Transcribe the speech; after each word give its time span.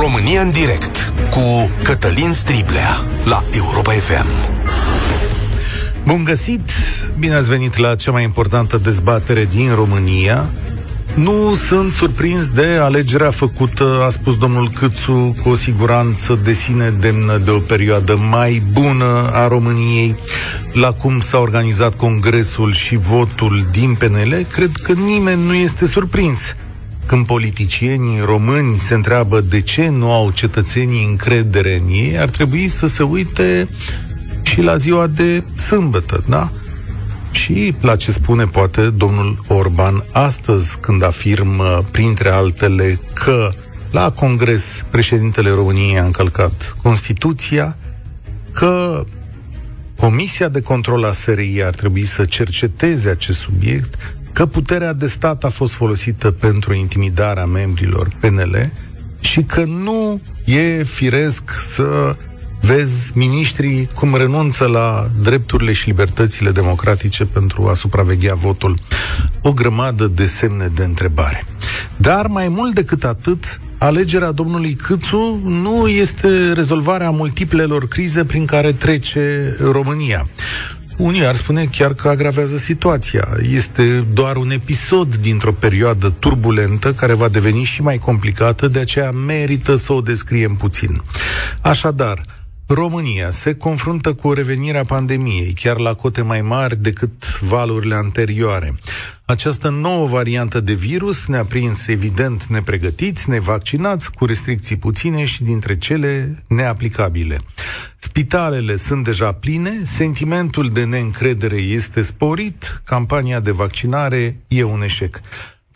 România 0.00 0.40
în 0.40 0.50
direct 0.50 1.12
cu 1.30 1.70
Cătălin 1.82 2.32
Striblea 2.32 3.06
la 3.24 3.42
Europa 3.56 3.92
FM. 3.92 4.26
Bun 6.04 6.24
găsit! 6.24 6.70
Bine 7.18 7.34
ați 7.34 7.48
venit 7.48 7.76
la 7.76 7.94
cea 7.94 8.10
mai 8.10 8.22
importantă 8.22 8.78
dezbatere 8.78 9.44
din 9.44 9.74
România. 9.74 10.46
Nu 11.14 11.54
sunt 11.54 11.92
surprins 11.92 12.48
de 12.48 12.66
alegerea 12.80 13.30
făcută, 13.30 14.02
a 14.06 14.10
spus 14.10 14.36
domnul 14.36 14.70
Câțu, 14.70 15.34
cu 15.42 15.48
o 15.48 15.54
siguranță 15.54 16.40
de 16.44 16.52
sine 16.52 16.90
demnă 17.00 17.36
de 17.36 17.50
o 17.50 17.58
perioadă 17.58 18.16
mai 18.16 18.62
bună 18.72 19.30
a 19.32 19.48
României, 19.48 20.16
la 20.72 20.92
cum 20.92 21.20
s-a 21.20 21.38
organizat 21.38 21.94
congresul 21.94 22.72
și 22.72 22.96
votul 22.96 23.68
din 23.70 23.94
PNL, 23.94 24.46
cred 24.52 24.70
că 24.82 24.92
nimeni 24.92 25.44
nu 25.44 25.54
este 25.54 25.86
surprins. 25.86 26.54
Când 27.08 27.26
politicienii 27.26 28.20
români 28.20 28.78
se 28.78 28.94
întreabă 28.94 29.40
de 29.40 29.60
ce 29.60 29.88
nu 29.88 30.12
au 30.12 30.30
cetățenii 30.30 31.06
încredere 31.06 31.74
în 31.74 31.88
ei, 31.88 32.18
ar 32.18 32.28
trebui 32.28 32.68
să 32.68 32.86
se 32.86 33.02
uite 33.02 33.68
și 34.42 34.60
la 34.60 34.76
ziua 34.76 35.06
de 35.06 35.42
sâmbătă, 35.56 36.24
da? 36.28 36.50
Și 37.30 37.74
la 37.80 37.96
ce 37.96 38.12
spune 38.12 38.44
poate 38.44 38.90
domnul 38.90 39.44
Orban 39.46 40.04
astăzi 40.12 40.78
când 40.78 41.02
afirmă, 41.02 41.84
printre 41.90 42.28
altele, 42.28 43.00
că 43.12 43.50
la 43.90 44.10
Congres 44.10 44.84
președintele 44.90 45.50
României 45.50 45.98
a 45.98 46.04
încălcat 46.04 46.76
Constituția, 46.82 47.76
că 48.52 49.04
Comisia 49.96 50.48
de 50.48 50.60
control 50.60 51.04
a 51.04 51.12
SRI 51.12 51.62
ar 51.64 51.74
trebui 51.74 52.04
să 52.04 52.24
cerceteze 52.24 53.08
acest 53.08 53.38
subiect, 53.38 54.16
că 54.32 54.46
puterea 54.46 54.92
de 54.92 55.06
stat 55.06 55.44
a 55.44 55.48
fost 55.48 55.74
folosită 55.74 56.30
pentru 56.30 56.74
intimidarea 56.74 57.46
membrilor 57.46 58.10
PNL 58.20 58.70
și 59.20 59.42
că 59.42 59.64
nu 59.64 60.20
e 60.44 60.82
firesc 60.82 61.42
să 61.58 62.16
vezi 62.60 63.12
miniștrii 63.14 63.88
cum 63.94 64.14
renunță 64.14 64.66
la 64.66 65.10
drepturile 65.22 65.72
și 65.72 65.86
libertățile 65.86 66.50
democratice 66.50 67.24
pentru 67.24 67.68
a 67.68 67.74
supraveghea 67.74 68.34
votul. 68.34 68.78
O 69.42 69.52
grămadă 69.52 70.06
de 70.06 70.26
semne 70.26 70.70
de 70.74 70.84
întrebare. 70.84 71.44
Dar 71.96 72.26
mai 72.26 72.48
mult 72.48 72.74
decât 72.74 73.04
atât, 73.04 73.60
alegerea 73.78 74.30
domnului 74.30 74.74
Câțu 74.74 75.40
nu 75.44 75.86
este 75.86 76.52
rezolvarea 76.52 77.10
multiplelor 77.10 77.88
crize 77.88 78.24
prin 78.24 78.46
care 78.46 78.72
trece 78.72 79.56
România. 79.60 80.28
Unii 80.98 81.26
ar 81.26 81.34
spune 81.34 81.64
chiar 81.64 81.94
că 81.94 82.08
agravează 82.08 82.56
situația. 82.56 83.28
Este 83.50 84.06
doar 84.12 84.36
un 84.36 84.50
episod 84.50 85.16
dintr-o 85.16 85.52
perioadă 85.52 86.14
turbulentă 86.18 86.92
care 86.92 87.14
va 87.14 87.28
deveni 87.28 87.62
și 87.62 87.82
mai 87.82 87.98
complicată, 87.98 88.68
de 88.68 88.78
aceea 88.78 89.10
merită 89.10 89.76
să 89.76 89.92
o 89.92 90.00
descriem 90.00 90.54
puțin. 90.54 91.02
Așadar, 91.60 92.24
România 92.70 93.30
se 93.30 93.54
confruntă 93.54 94.14
cu 94.14 94.28
o 94.28 94.32
revenire 94.32 94.78
a 94.78 94.84
pandemiei, 94.84 95.52
chiar 95.52 95.78
la 95.78 95.94
cote 95.94 96.22
mai 96.22 96.40
mari 96.40 96.76
decât 96.76 97.40
valurile 97.40 97.94
anterioare. 97.94 98.74
Această 99.24 99.68
nouă 99.68 100.06
variantă 100.06 100.60
de 100.60 100.72
virus 100.72 101.26
ne-a 101.26 101.44
prins 101.44 101.86
evident 101.86 102.44
nepregătiți, 102.44 103.30
nevaccinați, 103.30 104.12
cu 104.12 104.24
restricții 104.24 104.76
puține 104.76 105.24
și 105.24 105.42
dintre 105.42 105.78
cele 105.78 106.44
neaplicabile. 106.46 107.40
Spitalele 107.98 108.76
sunt 108.76 109.04
deja 109.04 109.32
pline, 109.32 109.80
sentimentul 109.84 110.68
de 110.68 110.84
neîncredere 110.84 111.56
este 111.56 112.02
sporit, 112.02 112.82
campania 112.84 113.40
de 113.40 113.50
vaccinare 113.50 114.40
e 114.48 114.62
un 114.62 114.82
eșec 114.82 115.20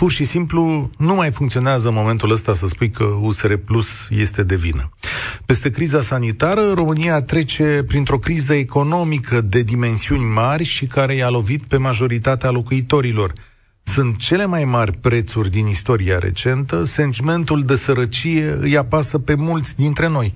pur 0.03 0.11
și 0.11 0.25
simplu 0.25 0.91
nu 0.99 1.15
mai 1.15 1.31
funcționează 1.31 1.89
în 1.89 1.95
momentul 1.95 2.31
ăsta 2.31 2.55
să 2.55 2.67
spui 2.67 2.91
că 2.91 3.05
USR 3.05 3.55
Plus 3.55 4.09
este 4.11 4.43
de 4.43 4.57
vină. 4.57 4.91
Peste 5.47 5.71
criza 5.71 6.01
sanitară, 6.01 6.73
România 6.75 7.23
trece 7.23 7.85
printr-o 7.87 8.19
criză 8.19 8.55
economică 8.55 9.41
de 9.41 9.63
dimensiuni 9.63 10.25
mari 10.25 10.65
și 10.65 10.87
care 10.87 11.15
i-a 11.15 11.29
lovit 11.29 11.65
pe 11.65 11.77
majoritatea 11.77 12.51
locuitorilor. 12.51 13.33
Sunt 13.83 14.17
cele 14.17 14.47
mai 14.47 14.65
mari 14.65 14.93
prețuri 14.93 15.51
din 15.51 15.67
istoria 15.67 16.19
recentă, 16.19 16.85
sentimentul 16.85 17.63
de 17.63 17.77
sărăcie 17.77 18.57
îi 18.61 18.77
apasă 18.77 19.19
pe 19.19 19.35
mulți 19.35 19.77
dintre 19.77 20.09
noi. 20.09 20.35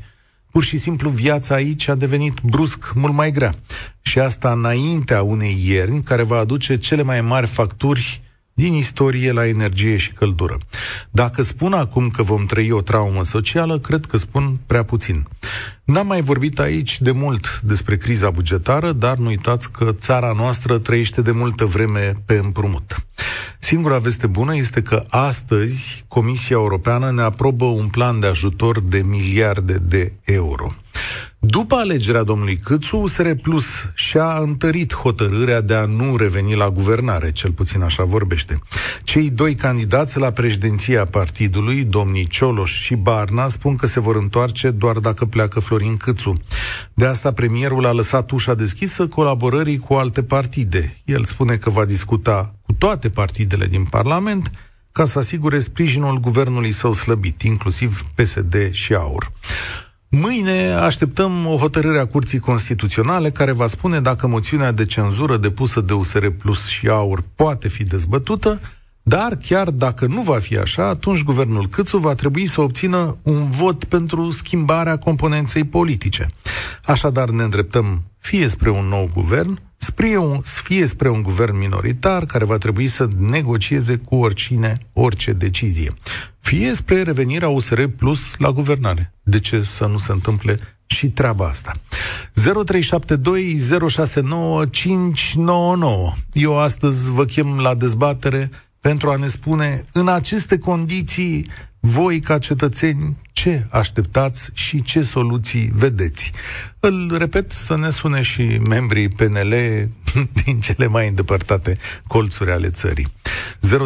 Pur 0.51 0.65
și 0.65 0.79
simplu 0.79 1.11
viața 1.11 1.55
aici 1.55 1.89
a 1.89 1.95
devenit 1.95 2.41
brusc 2.43 2.93
mult 2.95 3.15
mai 3.15 3.31
grea. 3.31 3.55
Și 4.03 4.19
asta 4.19 4.53
înaintea 4.53 5.23
unei 5.23 5.63
ierni 5.65 6.03
care 6.03 6.23
va 6.23 6.37
aduce 6.37 6.77
cele 6.77 7.03
mai 7.03 7.21
mari 7.21 7.47
facturi 7.47 8.25
din 8.57 8.75
istorie 8.75 9.33
la 9.33 9.47
energie 9.47 9.97
și 9.97 10.13
căldură. 10.13 10.59
Dacă 11.11 11.43
spun 11.43 11.73
acum 11.73 12.09
că 12.09 12.23
vom 12.23 12.47
trăi 12.47 12.71
o 12.71 12.81
traumă 12.81 13.25
socială, 13.25 13.79
cred 13.79 14.05
că 14.05 14.17
spun 14.17 14.61
prea 14.67 14.83
puțin. 14.83 15.27
N-am 15.85 16.07
mai 16.07 16.21
vorbit 16.21 16.59
aici 16.59 17.01
de 17.01 17.11
mult 17.11 17.61
despre 17.61 17.97
criza 17.97 18.31
bugetară, 18.31 18.93
dar 18.93 19.17
nu 19.17 19.27
uitați 19.27 19.71
că 19.71 19.93
țara 19.93 20.33
noastră 20.37 20.79
trăiește 20.79 21.23
de 21.23 21.31
multă 21.31 21.65
vreme 21.65 22.13
pe 22.25 22.35
împrumut. 22.35 23.07
Singura 23.59 23.99
veste 23.99 24.27
bună 24.27 24.57
este 24.57 24.83
că 24.83 25.05
astăzi 25.09 26.05
Comisia 26.09 26.57
Europeană 26.57 27.11
ne 27.11 27.23
aprobă 27.23 27.65
un 27.65 27.89
plan 27.89 28.21
de 28.21 28.27
ajutor 28.27 28.81
de 28.81 29.03
miliarde 29.07 29.79
de 29.79 30.13
euro. 30.25 30.71
După 31.49 31.75
alegerea 31.75 32.23
domnului 32.23 32.57
Câțu, 32.57 32.97
USR 32.97 33.31
Plus 33.31 33.65
și-a 33.95 34.39
întărit 34.41 34.95
hotărârea 34.95 35.61
de 35.61 35.75
a 35.75 35.85
nu 35.85 36.17
reveni 36.17 36.55
la 36.55 36.71
guvernare, 36.71 37.33
cel 37.33 37.53
puțin 37.53 37.83
așa 37.83 38.05
vorbește. 38.05 38.61
Cei 39.05 39.31
doi 39.31 39.55
candidați 39.55 40.19
la 40.19 40.31
președinția 40.31 41.05
partidului, 41.05 41.85
domnii 41.85 42.27
Cioloș 42.27 42.81
și 42.81 42.95
Barna, 42.95 43.49
spun 43.49 43.77
că 43.77 43.87
se 43.87 44.01
vor 44.01 44.17
întoarce 44.17 44.71
doar 44.71 44.99
dacă 44.99 45.25
pleacă 45.25 45.61
Florin 45.61 45.97
Câțu. 45.97 46.41
De 46.95 47.07
asta 47.07 47.33
premierul 47.33 47.87
a 47.87 47.93
lăsat 47.93 48.31
ușa 48.31 48.55
deschisă 48.55 49.07
colaborării 49.07 49.79
cu 49.79 49.95
alte 49.95 50.23
partide. 50.23 51.01
El 51.05 51.25
spune 51.25 51.57
că 51.57 51.71
va 51.71 51.85
discuta 51.85 52.55
cu 52.63 52.73
toate 52.73 53.09
partidele 53.09 53.67
din 53.67 53.85
Parlament 53.85 54.51
ca 54.93 55.05
să 55.05 55.19
asigure 55.19 55.59
sprijinul 55.59 56.21
guvernului 56.21 56.73
său 56.73 56.93
slăbit, 56.93 57.43
inclusiv 57.43 58.03
PSD 58.15 58.71
și 58.71 58.95
AUR. 58.95 59.33
Mâine 60.21 60.73
așteptăm 60.73 61.47
o 61.47 61.57
hotărâre 61.57 61.99
a 61.99 62.07
Curții 62.07 62.39
Constituționale 62.39 63.31
care 63.31 63.53
va 63.53 63.67
spune 63.67 64.01
dacă 64.01 64.27
moțiunea 64.27 64.73
de 64.73 64.85
cenzură 64.85 65.37
depusă 65.37 65.81
de 65.81 65.93
USR 65.93 66.27
Plus 66.27 66.67
și 66.67 66.89
AUR 66.89 67.23
poate 67.35 67.69
fi 67.69 67.85
dezbătută, 67.85 68.61
dar 69.03 69.39
chiar 69.47 69.71
dacă 69.71 70.07
nu 70.07 70.21
va 70.21 70.39
fi 70.39 70.59
așa, 70.59 70.89
atunci 70.89 71.23
guvernul 71.23 71.69
Câțu 71.69 71.99
va 71.99 72.15
trebui 72.15 72.47
să 72.47 72.61
obțină 72.61 73.17
un 73.23 73.51
vot 73.51 73.85
pentru 73.85 74.31
schimbarea 74.31 74.99
componenței 74.99 75.65
politice. 75.65 76.29
Așadar 76.85 77.29
ne 77.29 77.43
îndreptăm 77.43 78.03
fie 78.19 78.49
spre 78.49 78.71
un 78.71 78.85
nou 78.85 79.11
guvern, 79.15 79.61
spre 79.77 80.17
un, 80.17 80.41
fie 80.41 80.87
spre 80.87 81.09
un 81.09 81.23
guvern 81.23 81.57
minoritar 81.57 82.27
care 82.27 82.45
va 82.45 82.59
trebui 82.59 82.87
să 82.87 83.09
negocieze 83.19 83.97
cu 83.97 84.15
oricine 84.15 84.79
orice 84.93 85.33
decizie, 85.33 85.95
fie 86.41 86.75
spre 86.75 87.03
revenirea 87.03 87.49
USR 87.49 87.83
Plus 87.83 88.21
la 88.39 88.51
guvernare. 88.51 89.15
De 89.23 89.39
ce 89.39 89.63
să 89.63 89.87
nu 89.87 89.99
se 89.99 90.13
întâmple 90.13 90.59
și 90.87 91.11
treaba 91.11 91.47
asta. 91.47 91.77
0372069599. 92.35 92.41
Eu 96.33 96.59
astăzi 96.59 97.11
vă 97.11 97.25
chem 97.25 97.59
la 97.59 97.75
dezbatere 97.75 98.51
pentru 98.81 99.11
a 99.11 99.17
ne 99.17 99.27
spune 99.27 99.85
în 99.93 100.09
aceste 100.09 100.59
condiții 100.59 101.51
voi, 101.81 102.21
ca 102.21 102.39
cetățeni, 102.39 103.17
ce 103.47 103.67
așteptați 103.71 104.51
și 104.53 104.83
ce 104.83 105.03
soluții 105.03 105.73
vedeți? 105.75 106.31
Îl 106.81 107.15
repet 107.19 107.53
să 107.53 107.77
ne 107.77 107.91
sune 107.91 108.23
și 108.23 108.43
membrii 108.43 109.09
PNL 109.09 109.55
din 110.45 110.61
cele 110.61 110.87
mai 110.87 111.09
îndepărtate 111.09 111.77
colțuri 112.07 112.51
ale 112.51 112.71
țării. 112.71 113.13
0372069599. 113.67 113.79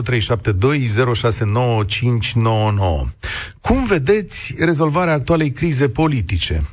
Cum 3.60 3.84
vedeți 3.84 4.54
rezolvarea 4.58 5.12
actualei 5.12 5.52
crize 5.52 5.88
politice? 5.88 6.64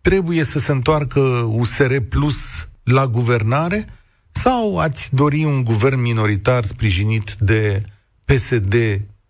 Trebuie 0.00 0.44
să 0.44 0.58
se 0.58 0.72
întoarcă 0.72 1.20
USR 1.48 1.96
Plus 2.08 2.68
la 2.82 3.06
guvernare 3.06 3.86
sau 4.30 4.78
ați 4.78 5.14
dori 5.14 5.44
un 5.44 5.64
guvern 5.64 6.00
minoritar 6.00 6.64
sprijinit 6.64 7.34
de 7.38 7.82
PSD 8.24 8.74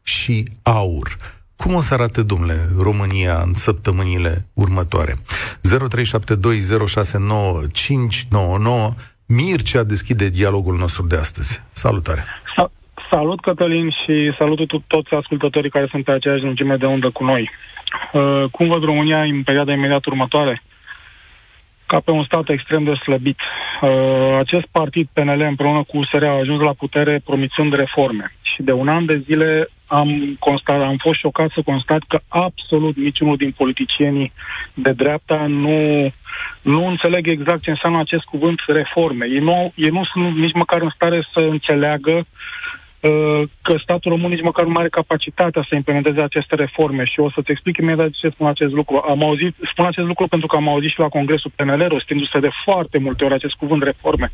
și 0.02 0.48
aur. 0.62 1.39
Cum 1.62 1.74
o 1.74 1.80
să 1.80 1.94
arate, 1.94 2.22
domnule, 2.22 2.68
România 2.78 3.40
în 3.44 3.54
săptămânile 3.54 4.46
următoare? 4.54 5.12
0372069599 5.12 5.16
Mircea 9.26 9.82
deschide 9.82 10.28
dialogul 10.28 10.76
nostru 10.76 11.06
de 11.06 11.16
astăzi. 11.16 11.62
Salutare! 11.72 12.24
Sa- 12.24 12.70
salut, 13.10 13.40
Cătălin, 13.40 13.90
și 13.90 14.32
salut 14.38 14.58
toți 14.86 15.14
ascultătorii 15.14 15.70
care 15.70 15.86
sunt 15.90 16.04
pe 16.04 16.12
aceeași 16.12 16.42
lungime 16.42 16.76
de 16.76 16.86
undă 16.86 17.10
cu 17.10 17.24
noi. 17.24 17.50
Uh, 18.12 18.44
cum 18.50 18.68
văd 18.68 18.82
România 18.82 19.22
în 19.22 19.42
perioada 19.42 19.72
imediat 19.72 20.04
următoare? 20.04 20.62
Ca 21.86 22.00
pe 22.00 22.10
un 22.10 22.24
stat 22.24 22.48
extrem 22.48 22.84
de 22.84 22.94
slăbit. 22.94 23.38
Uh, 23.80 24.36
acest 24.38 24.66
partid 24.70 25.08
PNL 25.12 25.40
împreună 25.40 25.82
cu 25.82 25.98
USR 25.98 26.24
a 26.24 26.38
ajuns 26.38 26.60
la 26.60 26.72
putere 26.72 27.20
promițând 27.24 27.72
reforme 27.74 28.32
și 28.39 28.39
de 28.58 28.72
un 28.72 28.88
an 28.88 29.06
de 29.06 29.22
zile 29.24 29.68
am 29.86 30.36
constat, 30.38 30.80
am 30.80 30.96
fost 30.96 31.18
șocat 31.18 31.50
să 31.54 31.62
constat 31.64 32.02
că 32.08 32.18
absolut 32.28 32.96
niciunul 32.96 33.36
din 33.36 33.50
politicienii 33.56 34.32
de 34.74 34.92
dreapta 34.92 35.46
nu, 35.46 36.12
nu 36.62 36.86
înțeleg 36.86 37.28
exact 37.28 37.60
ce 37.60 37.70
înseamnă 37.70 37.98
acest 37.98 38.24
cuvânt 38.24 38.60
reforme. 38.66 39.26
Ei 39.26 39.38
nu, 39.38 39.72
ei 39.74 39.88
nu 39.88 40.04
sunt 40.04 40.36
nici 40.36 40.54
măcar 40.54 40.80
în 40.82 40.90
stare 40.94 41.28
să 41.32 41.40
înțeleagă 41.40 42.12
uh, 42.12 42.24
Uh, 42.24 42.59
că 43.62 43.74
statul 43.82 44.10
român 44.10 44.30
nici 44.30 44.42
măcar 44.42 44.64
nu 44.64 44.76
are 44.76 44.88
capacitatea 44.88 45.66
să 45.68 45.74
implementeze 45.74 46.20
aceste 46.20 46.54
reforme 46.54 47.04
și 47.04 47.20
o 47.20 47.30
să-ți 47.30 47.50
explic 47.50 47.76
imediat 47.76 48.06
de 48.06 48.16
ce 48.20 48.28
spun 48.28 48.46
acest 48.46 48.72
lucru. 48.72 49.04
Am 49.08 49.22
auzit, 49.22 49.54
spun 49.72 49.84
acest 49.84 50.06
lucru 50.06 50.26
pentru 50.26 50.46
că 50.46 50.56
am 50.56 50.68
auzit 50.68 50.90
și 50.90 50.98
la 50.98 51.08
Congresul 51.08 51.52
PNL 51.56 51.88
rostindu-se 51.88 52.38
de 52.40 52.50
foarte 52.64 52.98
multe 52.98 53.24
ori 53.24 53.34
acest 53.34 53.54
cuvânt 53.54 53.82
reforme. 53.82 54.30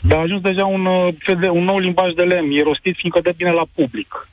Dar 0.00 0.18
a 0.18 0.22
ajuns 0.22 0.40
deja 0.40 0.66
un, 0.66 0.86
uh, 0.86 1.48
un 1.50 1.64
nou 1.64 1.78
limbaj 1.78 2.12
de 2.12 2.22
lemn, 2.22 2.50
e 2.50 2.62
rostit 2.62 2.96
fiindcă 2.96 3.20
dă 3.20 3.32
bine 3.36 3.50
la 3.50 3.64
public. 3.74 4.28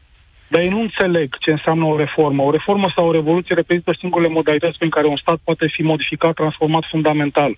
Dar 0.47 0.61
ei 0.61 0.69
nu 0.69 0.79
înțeleg 0.79 1.37
ce 1.37 1.51
înseamnă 1.51 1.85
o 1.85 1.97
reformă. 1.97 2.43
O 2.43 2.51
reformă 2.51 2.91
sau 2.95 3.07
o 3.07 3.11
revoluție 3.11 3.55
reprezintă 3.55 3.95
singurele 3.99 4.33
modalități 4.33 4.77
prin 4.77 4.89
care 4.89 5.07
un 5.07 5.17
stat 5.17 5.39
poate 5.43 5.67
fi 5.71 5.81
modificat, 5.81 6.33
transformat 6.33 6.83
fundamental. 6.89 7.57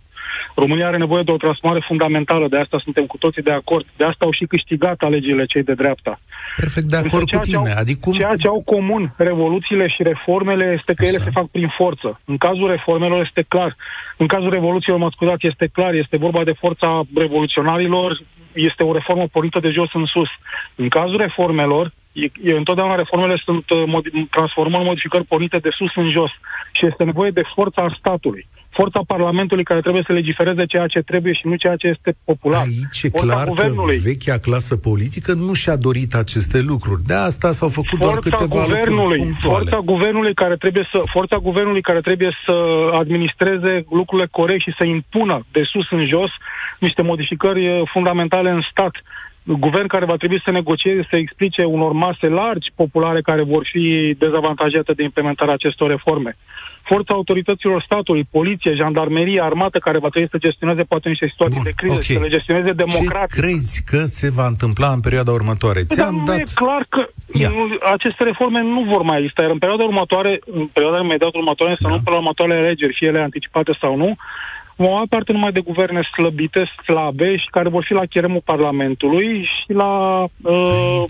România 0.56 0.88
are 0.88 0.98
nevoie 0.98 1.24
de 1.24 1.32
o 1.32 1.38
transformare 1.38 1.84
fundamentală, 1.88 2.48
de 2.48 2.58
asta 2.58 2.80
suntem 2.84 3.06
cu 3.06 3.18
toții 3.18 3.42
de 3.42 3.52
acord. 3.52 3.86
De 3.98 4.04
asta 4.04 4.26
au 4.26 4.32
și 4.32 4.46
câștigat 4.46 5.02
alegerile 5.02 5.46
cei 5.46 5.64
de 5.64 5.74
dreapta. 5.74 6.20
Perfect 6.56 6.88
de 6.88 6.96
acord 6.96 7.30
cu 7.30 7.38
tine. 7.38 7.58
Au, 7.58 7.66
adică 7.76 8.00
cum... 8.02 8.14
Ceea 8.14 8.36
ce 8.36 8.48
au 8.48 8.62
comun 8.66 9.14
revoluțiile 9.18 9.88
și 9.88 10.04
reformele 10.04 10.76
este 10.78 10.94
că 10.94 11.04
Așa. 11.04 11.12
ele 11.12 11.24
se 11.24 11.30
fac 11.30 11.48
prin 11.48 11.68
forță. 11.78 12.20
În 12.26 12.38
cazul 12.38 12.70
reformelor 12.70 13.22
este 13.22 13.46
clar. 13.48 13.76
În 14.18 14.28
cazul 14.28 14.50
revoluțiilor, 14.50 15.00
mă 15.00 15.10
scuzați, 15.12 15.48
este 15.48 15.70
clar. 15.74 15.94
Este 15.94 16.18
vorba 16.18 16.44
de 16.44 16.54
forța 16.60 17.02
revoluționarilor. 17.16 18.20
Este 18.54 18.84
o 18.84 18.94
reformă 18.94 19.28
pornită 19.32 19.60
de 19.60 19.70
jos 19.70 19.90
în 19.94 20.06
sus. 20.06 20.30
În 20.76 20.88
cazul 20.88 21.18
reformelor, 21.18 21.92
e, 22.24 22.50
e, 22.50 22.58
întotdeauna 22.58 22.96
reformele 22.96 23.42
sunt 23.46 23.70
uh, 23.70 23.84
mod- 23.88 24.30
transformări, 24.30 24.84
modificări 24.84 25.24
pornite 25.24 25.58
de 25.58 25.70
sus 25.72 25.96
în 25.96 26.10
jos. 26.10 26.32
Și 26.72 26.86
este 26.86 27.04
nevoie 27.04 27.32
de 27.32 27.44
forța 27.56 27.96
statului 28.00 28.48
forța 28.70 29.02
Parlamentului 29.08 29.64
care 29.64 29.82
trebuie 29.82 30.04
să 30.06 30.14
legifereze 30.14 30.66
ceea 30.66 30.88
ce 30.88 31.00
trebuie 31.00 31.34
și 31.34 31.48
nu 31.48 31.56
ceea 31.56 31.76
ce 31.76 31.88
este 31.88 32.16
popular. 32.26 32.62
Aici 32.62 33.04
e 33.04 33.10
forța 33.10 33.34
clar 33.34 33.48
guvernului. 33.48 33.96
că 33.96 34.02
vechea 34.04 34.38
clasă 34.38 34.76
politică 34.78 35.34
nu 35.34 35.54
și-a 35.54 35.76
dorit 35.76 36.14
aceste 36.16 36.60
lucruri. 36.62 37.02
De 37.04 37.14
asta 37.14 37.52
s-au 37.52 37.70
făcut 37.70 37.98
forța 37.98 38.06
doar 38.06 38.20
câteva 38.20 38.64
guvernului, 38.66 39.18
lucruri 39.18 39.50
Forța 39.54 39.80
guvernului 39.80 40.34
care 40.34 40.56
trebuie 40.56 40.88
să 40.92 41.02
forța 41.12 41.38
guvernului 41.38 41.82
care 41.82 42.02
trebuie 42.02 42.32
să 42.46 42.54
administreze 42.94 43.86
lucrurile 43.90 44.28
corect 44.32 44.62
și 44.62 44.74
să 44.78 44.84
impună 44.84 45.46
de 45.52 45.64
sus 45.72 45.92
în 45.92 46.08
jos 46.08 46.32
niște 46.80 47.02
modificări 47.02 47.66
eh, 47.66 47.82
fundamentale 47.86 48.50
în 48.50 48.62
stat 48.72 48.92
guvern 49.58 49.88
care 49.88 50.06
va 50.06 50.16
trebui 50.16 50.42
să 50.44 50.52
negocieze, 50.52 51.08
să 51.10 51.16
explice 51.16 51.64
unor 51.64 51.92
mase 51.92 52.28
largi 52.28 52.72
populare 52.76 53.22
care 53.22 53.44
vor 53.44 53.68
fi 53.72 54.16
dezavantajate 54.18 54.94
de 54.94 55.04
implementarea 55.04 55.54
acestor 55.54 55.90
reforme 55.90 56.36
forța 56.92 57.14
autorităților 57.14 57.84
statului, 57.90 58.28
poliție, 58.38 58.74
jandarmerie, 58.82 59.42
armată, 59.42 59.78
care 59.80 59.98
va 60.06 60.10
trebui 60.10 60.30
să 60.32 60.38
gestioneze 60.48 60.84
poate 60.84 61.10
niște 61.10 61.28
situații 61.34 61.62
Bun, 61.62 61.70
de 61.70 61.78
criză 61.80 62.00
okay. 62.00 62.06
și 62.08 62.14
să 62.14 62.20
le 62.26 62.36
gestioneze 62.36 62.72
democratic. 62.72 63.36
Ce 63.36 63.42
crezi 63.42 63.84
că 63.92 64.02
se 64.20 64.30
va 64.30 64.48
întâmpla 64.54 64.90
în 64.98 65.00
perioada 65.00 65.32
următoare? 65.32 65.80
Păi, 65.88 65.96
Ți-am 65.96 66.24
dat... 66.26 66.38
e 66.38 66.44
clar 66.62 66.84
că 66.90 67.02
nu, 67.56 67.64
aceste 67.96 68.24
reforme 68.24 68.62
nu 68.62 68.82
vor 68.92 69.02
mai 69.02 69.18
exista, 69.18 69.42
iar 69.42 69.52
în 69.52 69.58
perioada 69.64 69.84
următoare, 69.84 70.40
în 70.60 70.66
perioada 70.76 71.00
imediat 71.00 71.34
următoare, 71.34 71.76
să 71.82 71.88
da. 71.88 71.94
nu 71.94 72.02
pe 72.04 72.10
la 72.10 72.16
următoarele 72.22 72.60
alegeri, 72.60 72.98
fie 73.00 73.08
ele 73.08 73.22
anticipate 73.30 73.78
sau 73.82 73.96
nu, 73.96 74.10
vom 74.84 74.94
avea 74.94 75.06
parte 75.10 75.32
numai 75.32 75.52
de 75.52 75.60
guverne 75.60 76.02
slăbite, 76.16 76.64
slabe 76.86 77.38
și 77.38 77.48
care 77.52 77.70
vor 77.70 77.84
fi 77.88 77.94
la 77.94 78.06
cheremul 78.06 78.42
Parlamentului 78.46 79.44
și 79.44 79.74
la 79.74 80.24
uh, 80.24 81.04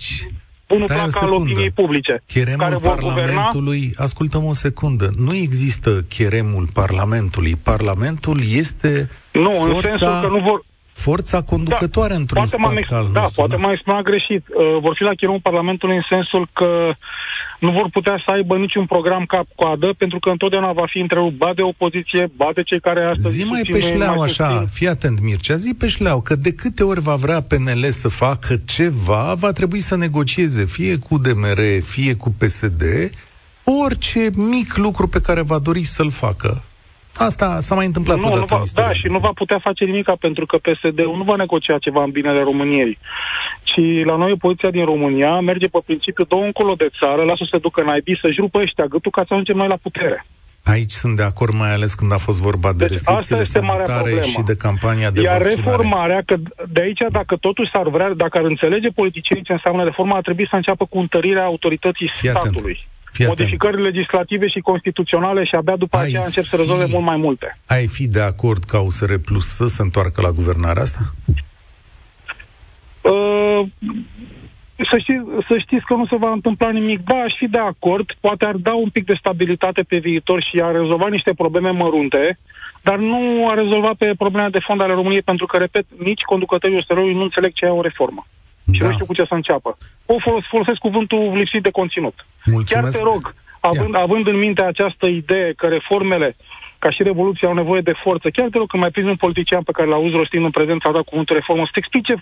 bunul 0.67 0.87
Stai 0.87 0.97
plac 0.97 1.21
al 1.21 1.31
opiniei 1.31 1.71
publice. 1.71 2.23
Cheremul 2.27 2.59
care 2.59 2.75
Parlamentului, 2.75 3.79
guverna... 3.79 4.03
ascultăm 4.03 4.43
o 4.45 4.53
secundă, 4.53 5.09
nu 5.17 5.35
există 5.35 6.05
cheremul 6.17 6.65
Parlamentului. 6.73 7.55
Parlamentul 7.63 8.37
este 8.55 9.09
nu, 9.31 9.51
forța... 9.51 9.89
în 9.89 9.97
sensul 9.97 10.19
că 10.21 10.27
nu 10.27 10.39
vor, 10.39 10.61
forța 10.93 11.41
conducătoare 11.41 12.13
da, 12.13 12.19
într-un 12.19 12.45
stat 12.45 12.75
ex- 12.75 12.91
al 12.91 13.09
Da, 13.13 13.19
nostru, 13.19 13.41
poate 13.41 13.55
da? 13.55 13.61
m-am 13.61 13.71
exprimat 13.71 14.01
greșit. 14.01 14.43
Uh, 14.47 14.77
vor 14.81 14.93
fi 14.95 15.03
la 15.03 15.13
cheremul 15.13 15.39
Parlamentului 15.39 15.95
în 15.95 16.05
sensul 16.09 16.47
că 16.53 16.69
nu 17.59 17.71
vor 17.71 17.89
putea 17.91 18.21
să 18.25 18.31
aibă 18.31 18.57
niciun 18.57 18.85
program 18.85 19.25
cap-coadă, 19.25 19.93
pentru 19.97 20.19
că 20.19 20.29
întotdeauna 20.29 20.71
va 20.71 20.85
fi 20.87 20.99
întrerupt. 20.99 21.37
Ba 21.37 21.51
de 21.55 21.61
opoziție, 21.61 22.31
ba 22.35 22.49
de 22.53 22.63
cei 22.63 22.79
care 22.79 23.03
astăzi... 23.03 23.33
Zi 23.33 23.43
mai 23.43 23.61
pe 23.71 23.79
șleau 23.79 24.21
așa, 24.21 24.65
fii 24.71 24.87
atent 24.87 25.19
Mircea, 25.21 25.55
zi 25.55 25.73
pe 25.73 25.87
șleau 25.87 26.21
că 26.21 26.35
de 26.35 26.53
câte 26.53 26.83
ori 26.83 26.99
va 26.99 27.15
vrea 27.15 27.41
PNL 27.41 27.85
să 27.89 28.07
facă 28.07 28.55
ceva, 28.65 29.33
va 29.33 29.51
trebui 29.51 29.81
să 29.81 29.95
negocieze, 29.95 30.65
fie 30.65 30.97
cu 30.97 31.17
DMR, 31.17 31.59
fie 31.81 32.15
cu 32.15 32.35
PSD, 32.37 32.83
orice 33.83 34.29
mic 34.35 34.75
lucru 34.75 35.07
pe 35.07 35.21
care 35.21 35.41
va 35.41 35.59
dori 35.59 35.83
să-l 35.83 36.11
facă. 36.11 36.63
Asta 37.19 37.59
s-a 37.59 37.75
mai 37.75 37.85
întâmplat 37.85 38.17
nu, 38.17 38.35
nu 38.35 38.45
va, 38.45 38.61
Da, 38.73 38.93
și 38.93 39.07
nu 39.07 39.17
va 39.17 39.31
putea 39.35 39.59
face 39.59 39.83
nimic 39.85 40.09
pentru 40.19 40.45
că 40.45 40.57
PSD-ul 40.57 41.17
nu 41.17 41.23
va 41.23 41.35
negocia 41.35 41.77
ceva 41.77 42.03
în 42.03 42.11
binele 42.11 42.41
României. 42.43 42.97
Ci 43.63 44.05
la 44.05 44.15
noi 44.15 44.31
opoziția 44.31 44.69
din 44.69 44.85
România 44.85 45.39
merge 45.39 45.67
pe 45.67 45.79
principiu 45.85 46.23
două 46.23 46.43
încolo 46.43 46.73
de 46.73 46.89
țară, 46.99 47.23
lasă 47.23 47.43
să 47.43 47.49
se 47.51 47.57
ducă 47.57 47.83
naibii, 47.83 48.19
să-și 48.21 48.39
rupă 48.39 48.59
ăștia 48.59 48.85
gâtul 48.85 49.11
ca 49.11 49.23
să 49.27 49.33
ajungem 49.33 49.57
noi 49.57 49.67
la 49.67 49.77
putere. 49.81 50.25
Aici 50.63 50.91
sunt 50.91 51.15
de 51.15 51.23
acord, 51.23 51.53
mai 51.53 51.73
ales 51.73 51.93
când 51.93 52.11
a 52.13 52.17
fost 52.17 52.41
vorba 52.41 52.69
de 52.71 52.77
deci 52.77 52.89
restricțiile 52.89 53.43
sanitare 53.43 54.21
și 54.21 54.41
de 54.45 54.55
campania 54.55 55.09
de 55.11 55.21
Iar 55.21 55.41
vaccinare. 55.41 55.69
reformarea, 55.69 56.21
că 56.25 56.35
de 56.69 56.81
aici, 56.81 56.99
dacă 57.11 57.35
totuși 57.35 57.71
s-ar 57.71 57.87
vrea, 57.89 58.13
dacă 58.13 58.37
ar 58.37 58.43
înțelege 58.43 58.89
politicienii 58.89 59.43
ce 59.43 59.51
înseamnă 59.51 59.83
reforma, 59.83 60.15
ar 60.15 60.21
trebui 60.21 60.47
să 60.49 60.55
înceapă 60.55 60.85
cu 60.85 60.99
întărirea 60.99 61.43
autorității 61.43 62.11
Fii 62.13 62.29
statului. 62.29 62.77
Atent. 62.79 62.97
Fii 63.11 63.25
modificări 63.25 63.73
atent. 63.73 63.85
legislative 63.85 64.47
și 64.47 64.59
constituționale 64.59 65.43
și 65.43 65.55
abia 65.55 65.75
după 65.75 65.97
ai 65.97 66.03
aceea 66.03 66.23
încep 66.23 66.43
fi, 66.43 66.49
să 66.49 66.55
rezolve 66.55 66.85
mult 66.91 67.05
mai 67.05 67.17
multe. 67.17 67.57
Ai 67.65 67.87
fi 67.87 68.07
de 68.07 68.21
acord 68.21 68.63
ca 68.63 68.79
USR 68.79 69.13
Plus 69.25 69.47
să 69.47 69.65
se 69.65 69.81
întoarcă 69.81 70.21
la 70.21 70.31
guvernarea 70.31 70.81
asta? 70.81 70.99
Uh, 73.01 73.61
să, 74.89 74.97
știți, 74.97 75.23
să 75.47 75.57
știți 75.57 75.85
că 75.85 75.93
nu 75.93 76.05
se 76.05 76.15
va 76.15 76.31
întâmpla 76.31 76.69
nimic. 76.69 77.03
Da, 77.03 77.15
aș 77.15 77.33
fi 77.37 77.47
de 77.47 77.57
acord, 77.57 78.11
poate 78.19 78.45
ar 78.45 78.55
da 78.55 78.73
un 78.73 78.89
pic 78.89 79.05
de 79.05 79.17
stabilitate 79.19 79.81
pe 79.81 79.97
viitor 79.97 80.43
și 80.43 80.61
ar 80.61 80.71
rezolva 80.71 81.07
niște 81.07 81.33
probleme 81.33 81.69
mărunte, 81.69 82.37
dar 82.81 82.97
nu 82.97 83.49
a 83.49 83.53
rezolvat 83.53 83.95
pe 83.95 84.13
probleme 84.17 84.49
de 84.49 84.59
fond 84.59 84.81
ale 84.81 84.93
României, 84.93 85.21
pentru 85.21 85.45
că, 85.45 85.57
repet, 85.57 85.85
nici 85.97 86.21
conducătorii 86.21 86.77
usr 86.77 86.93
nu 86.93 87.21
înțeleg 87.21 87.53
ce 87.53 87.65
e 87.65 87.69
o 87.69 87.81
reformă 87.81 88.25
și 88.73 88.79
da. 88.79 88.85
nu 88.85 88.93
știu 88.93 89.05
cu 89.05 89.13
ce 89.13 89.25
să 89.27 89.33
înceapă. 89.33 89.77
O 90.05 90.15
folos, 90.19 90.43
folosesc 90.45 90.77
cuvântul 90.77 91.37
lipsit 91.37 91.63
de 91.63 91.69
conținut. 91.69 92.25
Mulțumesc. 92.45 92.71
Chiar 92.71 92.91
te 92.91 93.11
rog, 93.11 93.33
având, 93.59 93.95
având 93.95 94.27
în 94.27 94.37
minte 94.37 94.61
această 94.63 95.05
idee 95.05 95.53
că 95.57 95.67
reformele 95.67 96.35
ca 96.79 96.89
și 96.91 97.03
Revoluția 97.03 97.47
au 97.47 97.53
nevoie 97.53 97.81
de 97.81 97.93
forță. 98.03 98.29
Chiar 98.29 98.47
te 98.49 98.57
rog 98.57 98.69
că 98.69 98.77
mai 98.77 98.89
prins 98.89 99.07
un 99.07 99.15
politician 99.15 99.63
pe 99.63 99.71
care 99.71 99.87
l-auzi 99.87 100.15
rostind 100.15 100.43
în 100.43 100.51
prezență 100.51 100.87
a 100.87 100.91
dat 100.91 101.03
cuvântul 101.03 101.35
reformă, 101.35 101.63
să 101.65 101.71
te 101.73 101.79
explice 101.79 102.13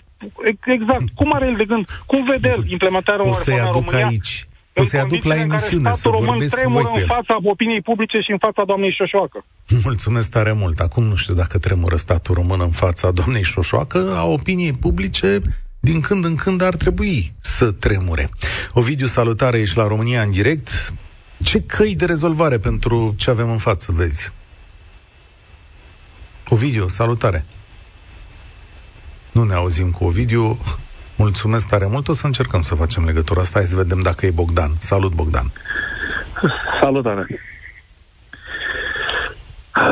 exact 0.64 1.06
cum 1.14 1.32
are 1.32 1.46
el 1.46 1.56
de 1.56 1.64
gând, 1.64 1.84
cum 2.06 2.24
vede 2.24 2.48
el 2.48 2.62
implementarea 2.66 3.22
unor 3.22 3.36
reforme 3.36 3.60
în 3.60 3.72
România. 3.72 4.06
Aici. 4.06 4.46
O 4.80 4.82
să-i 4.82 5.00
aduc 5.00 5.22
la 5.22 5.34
emisiune 5.34 5.92
să 5.92 6.08
vorbesc 6.08 6.62
voi 6.62 6.82
cu 6.82 6.96
el. 6.96 7.00
în 7.00 7.06
fața 7.06 7.38
opiniei 7.42 7.80
publice 7.80 8.18
și 8.20 8.30
în 8.30 8.38
fața 8.38 8.62
doamnei 8.64 8.92
Șoșoacă. 8.92 9.44
Mulțumesc 9.84 10.30
tare 10.30 10.52
mult. 10.52 10.78
Acum 10.78 11.02
nu 11.02 11.14
știu 11.14 11.34
dacă 11.34 11.58
tremură 11.58 11.96
statul 11.96 12.34
român 12.34 12.60
în 12.60 12.70
fața 12.70 13.10
doamnei 13.10 13.42
Șoșoacă, 13.42 14.14
a 14.16 14.24
opiniei 14.24 14.72
publice 14.72 15.40
din 15.90 16.00
când 16.00 16.24
în 16.24 16.34
când 16.34 16.60
ar 16.60 16.74
trebui 16.74 17.32
să 17.40 17.72
tremure. 17.72 18.30
Ovidiu, 18.72 19.06
salutare, 19.06 19.58
ești 19.58 19.76
la 19.76 19.86
România 19.86 20.22
în 20.22 20.30
direct. 20.30 20.92
Ce 21.42 21.62
căi 21.62 21.94
de 21.94 22.04
rezolvare 22.04 22.56
pentru 22.56 23.14
ce 23.16 23.30
avem 23.30 23.50
în 23.50 23.58
față, 23.58 23.92
vezi? 23.92 24.32
Ovidiu, 26.48 26.88
salutare! 26.88 27.44
Nu 29.32 29.42
ne 29.42 29.54
auzim 29.54 29.90
cu 29.90 30.04
Ovidiu. 30.04 30.58
Mulțumesc 31.16 31.68
tare 31.68 31.86
mult. 31.86 32.08
O 32.08 32.12
să 32.12 32.26
încercăm 32.26 32.62
să 32.62 32.74
facem 32.74 33.04
legătura 33.04 33.40
asta. 33.40 33.58
Hai 33.58 33.68
să 33.68 33.76
vedem 33.76 34.00
dacă 34.00 34.26
e 34.26 34.30
Bogdan. 34.30 34.70
Salut, 34.78 35.14
Bogdan! 35.14 35.52
Salutare! 36.80 37.26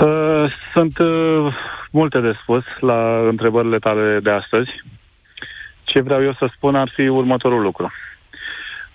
Uh, 0.02 0.52
sunt 0.72 0.98
uh, 0.98 1.54
multe 1.90 2.20
de 2.20 2.32
spus 2.42 2.64
la 2.80 3.28
întrebările 3.28 3.78
tale 3.78 4.20
de 4.22 4.30
astăzi. 4.30 4.70
Ce 5.96 6.02
vreau 6.02 6.22
eu 6.22 6.32
să 6.32 6.48
spun 6.56 6.74
ar 6.74 6.90
fi 6.94 7.08
următorul 7.08 7.62
lucru. 7.62 7.92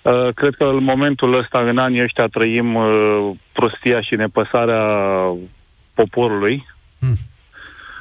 Uh, 0.02 0.28
cred 0.34 0.54
că 0.54 0.64
în 0.64 0.84
momentul 0.84 1.38
ăsta, 1.38 1.58
în 1.60 1.78
anii 1.78 2.02
ăștia, 2.02 2.26
trăim 2.26 2.74
uh, 2.74 3.30
prostia 3.52 4.00
și 4.00 4.14
nepăsarea 4.14 4.84
poporului, 5.94 6.66
hmm. 6.98 7.16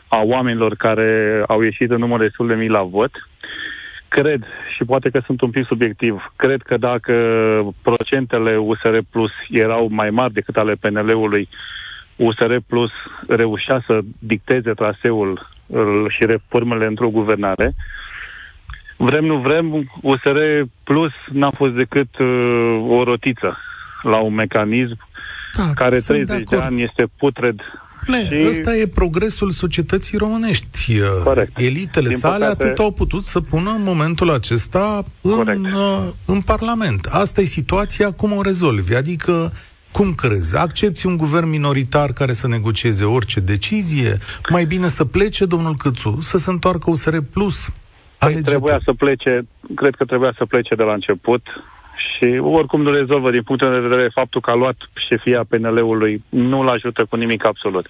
a 0.08 0.22
oamenilor 0.24 0.76
care 0.76 1.44
au 1.48 1.62
ieșit 1.62 1.92
în 1.92 1.98
număr 1.98 2.20
destul 2.20 2.48
de 2.48 2.54
mic 2.54 2.70
la 2.70 2.82
vot. 2.82 3.12
Cred, 4.08 4.44
și 4.76 4.84
poate 4.84 5.10
că 5.10 5.22
sunt 5.26 5.42
un 5.42 5.50
pic 5.50 5.66
subiectiv, 5.66 6.34
cred 6.36 6.62
că 6.62 6.78
dacă 6.78 7.14
procentele 7.82 8.58
USR 8.58 8.98
Plus 9.12 9.32
erau 9.50 9.88
mai 9.92 10.10
mari 10.10 10.34
decât 10.34 10.58
ale 10.58 10.74
PNL-ului, 10.80 11.50
USR 12.16 12.56
Plus 12.68 12.92
reușea 13.28 13.84
să 13.86 14.00
dicteze 14.20 14.72
traseul 14.72 15.48
uh, 15.66 16.06
și 16.10 16.26
reformele 16.26 16.86
într-o 16.86 17.10
guvernare, 17.10 17.74
Vrem, 19.06 19.26
nu 19.26 19.38
vrem, 19.38 19.92
USR 20.02 20.38
Plus 20.84 21.12
n-a 21.32 21.50
fost 21.50 21.74
decât 21.74 22.18
uh, 22.20 22.86
o 22.90 23.04
rotiță 23.04 23.58
la 24.02 24.18
un 24.18 24.34
mecanism 24.34 24.98
da, 25.58 25.72
care 25.76 26.00
30 26.00 26.38
de, 26.38 26.44
de 26.50 26.56
ani 26.56 26.84
este 26.84 27.08
putred 27.18 27.56
Le, 28.06 28.26
și... 28.26 28.48
Ăsta 28.48 28.76
e 28.76 28.88
progresul 28.88 29.52
societății 29.52 30.18
românești. 30.18 31.02
Corect. 31.24 31.58
Elitele 31.58 32.08
Din 32.08 32.18
sale 32.18 32.46
păcate... 32.46 32.64
atât 32.64 32.80
au 32.80 32.92
putut 32.92 33.24
să 33.24 33.40
pună 33.40 33.70
în 33.70 33.84
momentul 33.84 34.32
acesta 34.32 35.04
în, 35.22 35.66
uh, 35.66 36.00
în 36.26 36.42
Parlament. 36.42 37.06
Asta 37.06 37.42
e 37.42 37.46
situația, 37.46 38.12
cum 38.12 38.32
o 38.32 38.42
rezolvi? 38.42 38.96
Adică 38.96 39.52
cum 39.92 40.14
crezi? 40.14 40.56
Accepti 40.56 41.06
un 41.06 41.18
guvern 41.18 41.50
minoritar 41.50 42.14
care 42.14 42.34
să 42.34 42.48
negocieze 42.48 43.04
orice 43.04 43.40
decizie? 43.40 44.18
Mai 44.50 44.66
bine 44.66 44.88
să 44.88 45.06
plece 45.06 45.46
domnul 45.46 45.76
Câțu, 45.76 46.18
să 46.22 46.38
se 46.38 46.50
întoarcă 46.50 46.90
USR 46.90 47.18
Plus? 47.18 47.70
Păi 48.26 48.42
trebuia 48.42 48.80
să 48.84 48.94
plece, 48.94 49.42
cred 49.76 49.96
că 49.96 50.06
trebuia 50.06 50.34
să 50.38 50.46
plece 50.46 50.76
de 50.76 50.84
la 50.84 50.94
început 50.94 51.42
și 51.96 52.40
oricum 52.42 52.82
nu 52.82 52.92
rezolvă 52.92 53.32
din 53.32 53.44
punctul 53.44 53.72
de 53.72 53.88
vedere 53.88 54.10
faptul 54.14 54.42
că 54.42 54.52
a 54.52 54.56
luat 54.56 54.76
șefia 55.08 55.44
PNL-ului, 55.50 56.24
nu-l 56.30 56.68
ajută 56.68 57.06
cu 57.06 57.16
nimic 57.16 57.46
absolut. 57.46 57.88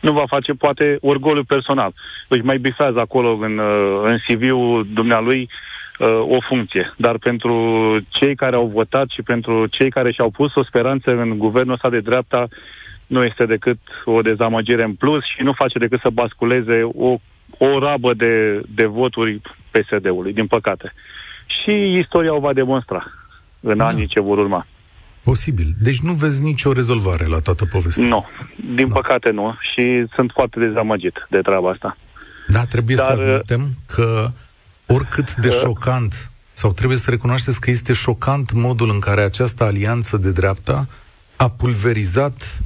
Nu 0.00 0.12
va 0.12 0.24
face, 0.26 0.52
poate, 0.52 0.98
orgoliu 1.00 1.44
personal. 1.44 1.92
Își 2.28 2.44
mai 2.44 2.58
bifează 2.58 3.00
acolo 3.00 3.38
în, 3.40 3.58
uh, 3.58 4.00
în 4.04 4.16
CV-ul 4.26 4.86
dumnealui 4.92 5.48
uh, 5.98 6.08
o 6.08 6.40
funcție. 6.48 6.92
Dar 6.96 7.18
pentru 7.18 7.54
cei 8.08 8.34
care 8.34 8.56
au 8.56 8.66
votat 8.66 9.08
și 9.08 9.22
pentru 9.22 9.66
cei 9.66 9.90
care 9.90 10.12
și-au 10.12 10.30
pus 10.30 10.54
o 10.54 10.64
speranță 10.64 11.10
în 11.10 11.38
guvernul 11.38 11.74
ăsta 11.74 11.90
de 11.90 12.00
dreapta, 12.00 12.48
nu 13.06 13.24
este 13.24 13.46
decât 13.46 13.78
o 14.04 14.20
dezamăgire 14.20 14.82
în 14.82 14.92
plus 14.92 15.24
și 15.24 15.42
nu 15.42 15.52
face 15.52 15.78
decât 15.78 16.00
să 16.00 16.10
basculeze 16.10 16.82
o, 16.82 17.16
o 17.58 17.78
rabă 17.78 18.14
de, 18.14 18.60
de 18.74 18.86
voturi 18.86 19.40
PSD-ului, 19.70 20.32
din 20.32 20.46
păcate. 20.46 20.92
Și 21.46 21.96
istoria 21.98 22.34
o 22.34 22.40
va 22.40 22.52
demonstra 22.52 23.04
în 23.60 23.76
da. 23.76 23.86
anii 23.86 24.06
ce 24.06 24.20
vor 24.20 24.38
urma. 24.38 24.66
Posibil. 25.22 25.74
Deci 25.78 26.00
nu 26.00 26.12
vezi 26.12 26.42
nicio 26.42 26.72
rezolvare 26.72 27.26
la 27.26 27.38
toată 27.38 27.64
povestea 27.64 28.04
Nu, 28.04 28.26
din 28.74 28.88
da. 28.88 28.94
păcate 28.94 29.30
nu 29.30 29.54
și 29.72 30.04
sunt 30.14 30.30
foarte 30.34 30.58
dezamăgit 30.58 31.26
de 31.28 31.38
treaba 31.38 31.70
asta. 31.70 31.96
Da, 32.48 32.64
trebuie 32.64 32.96
Dar, 32.96 33.14
să 33.14 33.20
admitem 33.20 33.68
că 33.86 34.30
oricât 34.86 35.34
de 35.34 35.48
că... 35.48 35.54
șocant 35.54 36.30
sau 36.52 36.72
trebuie 36.72 36.98
să 36.98 37.10
recunoașteți 37.10 37.60
că 37.60 37.70
este 37.70 37.92
șocant 37.92 38.52
modul 38.52 38.90
în 38.90 38.98
care 38.98 39.22
această 39.22 39.64
alianță 39.64 40.16
de 40.16 40.30
dreapta 40.30 40.86
a 41.36 41.48
pulverizat 41.50 42.60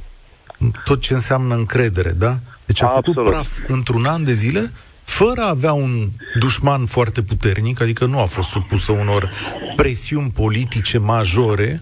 tot 0.83 1.01
ce 1.01 1.13
înseamnă 1.13 1.55
încredere, 1.55 2.11
da? 2.11 2.37
Deci 2.65 2.81
a 2.81 2.85
Absolut. 2.85 3.05
făcut 3.15 3.31
praf 3.31 3.47
într-un 3.67 4.05
an 4.05 4.23
de 4.23 4.33
zile 4.33 4.71
fără 5.05 5.41
a 5.41 5.49
avea 5.49 5.73
un 5.73 6.07
dușman 6.39 6.85
foarte 6.85 7.21
puternic, 7.21 7.81
adică 7.81 8.05
nu 8.05 8.19
a 8.19 8.25
fost 8.25 8.49
supusă 8.49 8.91
unor 8.91 9.29
presiuni 9.75 10.31
politice 10.35 10.97
majore, 10.97 11.81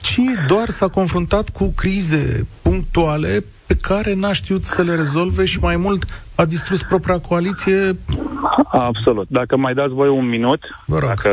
ci 0.00 0.20
doar 0.46 0.68
s-a 0.68 0.88
confruntat 0.88 1.48
cu 1.48 1.72
crize 1.76 2.46
punctuale 2.62 3.44
pe 3.66 3.76
care 3.76 4.14
n-a 4.14 4.32
știut 4.32 4.64
să 4.64 4.82
le 4.82 4.94
rezolve 4.94 5.44
și 5.44 5.58
mai 5.58 5.76
mult 5.76 6.04
a 6.34 6.44
distrus 6.44 6.82
propria 6.82 7.18
coaliție. 7.18 7.98
Absolut. 8.68 9.26
Dacă 9.30 9.56
mai 9.56 9.74
dați 9.74 9.92
voi 9.92 10.08
un 10.08 10.28
minut, 10.28 10.60
Vă 10.84 10.98
rog. 10.98 11.08
dacă 11.08 11.30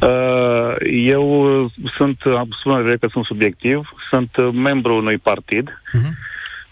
Uh, 0.00 0.74
eu 0.90 1.70
sunt, 1.96 2.18
spun 2.60 2.96
că 3.00 3.06
sunt 3.10 3.24
subiectiv, 3.24 3.92
sunt 4.08 4.52
membru 4.52 4.96
unui 4.96 5.18
partid, 5.18 5.70
uh-huh. 5.70 6.10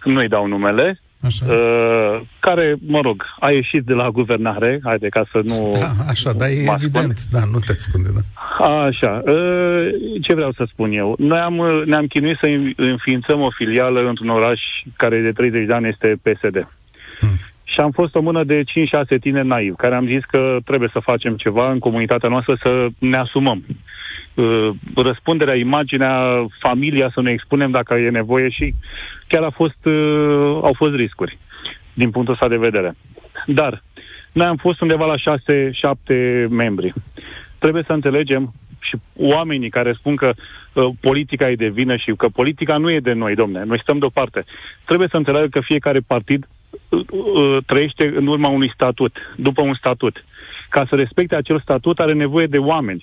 nu-i 0.04 0.28
dau 0.28 0.46
numele, 0.46 1.00
Așa. 1.24 1.44
Uh, 1.46 2.20
care, 2.38 2.76
mă 2.86 3.00
rog, 3.00 3.24
a 3.40 3.50
ieșit 3.50 3.82
de 3.82 3.92
la 3.92 4.10
guvernare, 4.10 4.80
haide 4.84 5.08
ca 5.08 5.24
să 5.30 5.40
nu... 5.44 5.76
Da, 5.80 5.92
așa, 6.08 6.32
dar 6.32 6.48
e 6.48 6.64
evident, 6.74 7.24
da, 7.30 7.44
nu 7.44 7.58
te 7.58 7.74
spune, 7.76 8.08
da. 8.14 8.64
Așa, 8.64 9.22
uh, 9.24 9.88
ce 10.22 10.34
vreau 10.34 10.52
să 10.52 10.64
spun 10.72 10.92
eu? 10.92 11.14
Noi 11.18 11.38
am, 11.38 11.82
ne-am 11.84 12.06
chinuit 12.06 12.36
să 12.40 12.46
înființăm 12.76 13.40
o 13.40 13.50
filială 13.50 14.08
într-un 14.08 14.28
oraș 14.28 14.60
care 14.96 15.20
de 15.20 15.32
30 15.32 15.66
de 15.66 15.72
ani 15.72 15.88
este 15.88 16.20
PSD. 16.22 16.68
Hmm. 17.18 17.38
Și 17.64 17.80
am 17.80 17.90
fost 17.90 18.14
o 18.14 18.20
mână 18.20 18.44
de 18.44 18.62
5-6 19.16 19.18
tineri 19.20 19.46
naivi, 19.46 19.76
care 19.76 19.94
am 19.94 20.06
zis 20.06 20.24
că 20.24 20.58
trebuie 20.64 20.88
să 20.92 20.98
facem 20.98 21.36
ceva 21.36 21.70
în 21.70 21.78
comunitatea 21.78 22.28
noastră, 22.28 22.56
să 22.62 22.86
ne 22.98 23.16
asumăm 23.16 23.64
uh, 23.68 23.74
răspunderea, 24.94 25.54
imaginea, 25.54 26.46
familia, 26.58 27.10
să 27.14 27.20
ne 27.20 27.30
expunem 27.30 27.70
dacă 27.70 27.94
e 27.94 28.10
nevoie 28.10 28.48
și 28.48 28.74
chiar 29.28 29.42
a 29.42 29.50
fost, 29.50 29.84
uh, 29.84 30.58
au 30.62 30.72
fost 30.76 30.94
riscuri 30.94 31.38
din 31.94 32.10
punctul 32.10 32.34
ăsta 32.34 32.48
de 32.48 32.56
vedere. 32.56 32.94
Dar 33.46 33.82
noi 34.32 34.46
am 34.46 34.56
fost 34.56 34.80
undeva 34.80 35.06
la 35.06 35.16
6-7 35.16 36.46
membri. 36.48 36.92
Trebuie 37.58 37.82
să 37.86 37.92
înțelegem 37.92 38.52
și 38.80 38.96
oamenii 39.16 39.70
care 39.70 39.92
spun 39.92 40.16
că 40.16 40.32
uh, 40.72 40.88
politica 41.00 41.50
e 41.50 41.54
de 41.54 41.68
vină 41.68 41.96
și 41.96 42.12
că 42.16 42.28
politica 42.28 42.76
nu 42.76 42.90
e 42.90 43.00
de 43.00 43.12
noi, 43.12 43.34
domne, 43.34 43.64
noi 43.64 43.80
stăm 43.80 43.98
deoparte. 43.98 44.44
Trebuie 44.84 45.08
să 45.10 45.16
înțeleagă 45.16 45.46
că 45.46 45.60
fiecare 45.60 46.00
partid 46.06 46.48
uh, 46.88 47.00
uh, 47.10 47.56
trăiește 47.66 48.12
în 48.16 48.26
urma 48.26 48.48
unui 48.48 48.70
statut, 48.74 49.16
după 49.36 49.62
un 49.62 49.74
statut. 49.74 50.24
Ca 50.68 50.86
să 50.88 50.94
respecte 50.94 51.34
acel 51.34 51.60
statut 51.60 51.98
are 51.98 52.12
nevoie 52.12 52.46
de 52.46 52.58
oameni 52.58 53.02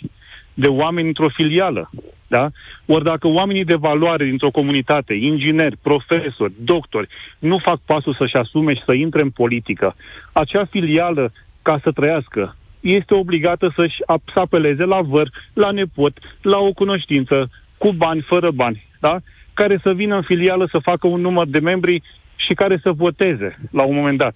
de 0.60 0.68
oameni 0.68 1.08
într-o 1.08 1.30
filială. 1.30 1.89
Da? 2.28 2.50
Ori 2.86 3.04
dacă 3.04 3.28
oamenii 3.28 3.66
de 3.66 3.75
valoare 3.75 4.25
dintr-o 4.25 4.51
comunitate, 4.51 5.13
ingineri, 5.13 5.78
profesori, 5.82 6.54
doctori, 6.63 7.08
nu 7.39 7.58
fac 7.58 7.80
pasul 7.86 8.13
să-și 8.13 8.36
asume 8.36 8.74
și 8.74 8.82
să 8.86 8.94
intre 8.94 9.22
în 9.22 9.30
politică, 9.30 9.96
acea 10.32 10.66
filială, 10.66 11.32
ca 11.62 11.80
să 11.84 11.92
trăiască, 11.92 12.56
este 12.80 13.13
obligată 13.13 13.72
să-și 13.75 13.98
să 14.34 14.39
apeleze 14.39 14.84
la 14.84 15.01
văr, 15.01 15.30
la 15.54 15.72
nepot, 15.72 16.18
la 16.42 16.58
o 16.58 16.72
cunoștință, 16.72 17.50
cu 17.78 17.92
bani, 17.92 18.22
fără 18.22 18.51
bani, 18.51 18.88
da? 19.00 19.18
care 19.54 19.80
să 19.84 19.94
vină 19.94 20.16
în 20.16 20.22
filială 20.22 20.68
să 20.72 20.78
facă 20.78 21.08
un 21.08 21.22
număr 21.22 21.48
de 21.48 21.60
membri 21.60 22.04
și 22.36 22.54
care 22.54 22.80
să 22.82 22.92
voteze 22.92 23.60
la 23.72 23.84
un 23.84 23.96
moment 23.96 24.18
dat. 24.18 24.36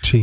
Ce, 0.00 0.18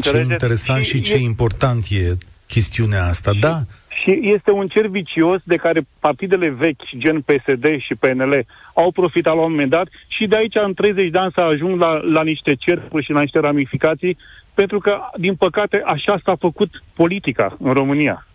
ce 0.00 0.26
interesant 0.30 0.84
și, 0.84 0.96
și 0.96 1.02
ce 1.02 1.14
e... 1.14 1.18
important 1.18 1.84
e 1.90 2.16
chestiunea 2.46 3.04
asta, 3.06 3.30
și, 3.32 3.38
da? 3.38 3.62
Și 4.04 4.20
este 4.22 4.50
un 4.50 4.66
cer 4.66 4.86
vicios 4.86 5.40
de 5.44 5.56
care 5.56 5.86
partidele 6.00 6.48
vechi, 6.48 6.96
gen 6.96 7.20
PSD 7.20 7.64
și 7.78 7.94
PNL, 7.94 8.46
au 8.74 8.90
profitat 8.90 9.34
la 9.34 9.40
un 9.40 9.50
moment 9.50 9.70
dat 9.70 9.88
și 10.08 10.26
de 10.26 10.36
aici 10.36 10.54
în 10.54 10.74
30 10.74 11.10
de 11.10 11.18
ani 11.18 11.32
s-a 11.34 11.42
ajuns 11.42 11.78
la, 11.78 11.92
la 11.92 12.22
niște 12.22 12.54
cercuri 12.54 13.04
și 13.04 13.10
la 13.10 13.20
niște 13.20 13.38
ramificații, 13.38 14.16
pentru 14.54 14.78
că, 14.78 14.98
din 15.16 15.34
păcate, 15.34 15.82
așa 15.86 16.20
s-a 16.24 16.34
făcut 16.38 16.82
politica 16.94 17.56
în 17.58 17.72
România. 17.72 18.26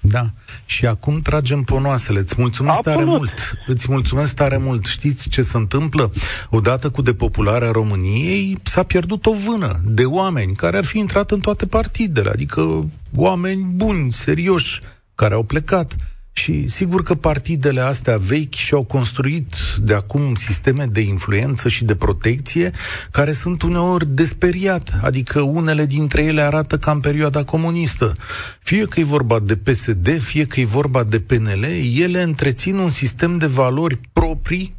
Da. 0.00 0.24
Și 0.66 0.86
acum 0.86 1.20
tragem 1.20 1.62
ponoasele. 1.62 2.18
Îți 2.18 2.34
mulțumesc 2.38 2.78
Absolut. 2.78 2.98
tare 2.98 3.10
mult. 3.10 3.52
Îți 3.66 3.86
mulțumesc 3.90 4.34
tare 4.34 4.56
mult. 4.56 4.84
Știți 4.84 5.28
ce 5.28 5.42
se 5.42 5.56
întâmplă? 5.56 6.12
Odată 6.50 6.90
cu 6.90 7.02
depopularea 7.02 7.70
României 7.70 8.58
s-a 8.62 8.82
pierdut 8.82 9.26
o 9.26 9.32
vână 9.32 9.80
de 9.84 10.04
oameni 10.04 10.54
care 10.54 10.76
ar 10.76 10.84
fi 10.84 10.98
intrat 10.98 11.30
în 11.30 11.40
toate 11.40 11.66
partidele, 11.66 12.30
adică 12.30 12.86
oameni 13.14 13.62
buni, 13.74 14.12
serioși, 14.12 14.80
care 15.16 15.34
au 15.34 15.42
plecat. 15.42 15.96
Și 16.32 16.68
sigur 16.68 17.02
că 17.02 17.14
partidele 17.14 17.80
astea 17.80 18.16
vechi 18.16 18.54
și-au 18.54 18.84
construit 18.84 19.54
de 19.78 19.94
acum 19.94 20.34
sisteme 20.34 20.84
de 20.84 21.00
influență 21.00 21.68
și 21.68 21.84
de 21.84 21.94
protecție 21.94 22.72
care 23.10 23.32
sunt 23.32 23.62
uneori 23.62 24.06
desperiat, 24.06 24.98
adică 25.02 25.40
unele 25.40 25.86
dintre 25.86 26.22
ele 26.22 26.40
arată 26.40 26.78
ca 26.78 26.90
în 26.90 27.00
perioada 27.00 27.44
comunistă. 27.44 28.12
Fie 28.60 28.84
că 28.84 29.00
e 29.00 29.04
vorba 29.04 29.38
de 29.38 29.56
PSD, 29.56 30.20
fie 30.20 30.46
că 30.46 30.60
e 30.60 30.64
vorba 30.64 31.04
de 31.04 31.20
PNL, 31.20 31.64
ele 32.00 32.22
întrețin 32.22 32.76
un 32.76 32.90
sistem 32.90 33.38
de 33.38 33.46
valori 33.46 34.00
proprii 34.12 34.76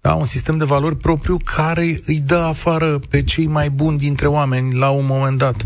da, 0.00 0.14
un 0.14 0.24
sistem 0.24 0.58
de 0.58 0.64
valori 0.64 0.96
propriu 0.96 1.36
care 1.44 2.00
îi 2.06 2.20
dă 2.20 2.36
afară 2.36 2.98
pe 3.08 3.22
cei 3.22 3.46
mai 3.46 3.70
buni 3.70 3.98
dintre 3.98 4.26
oameni 4.26 4.74
la 4.74 4.90
un 4.90 5.06
moment 5.06 5.38
dat. 5.38 5.56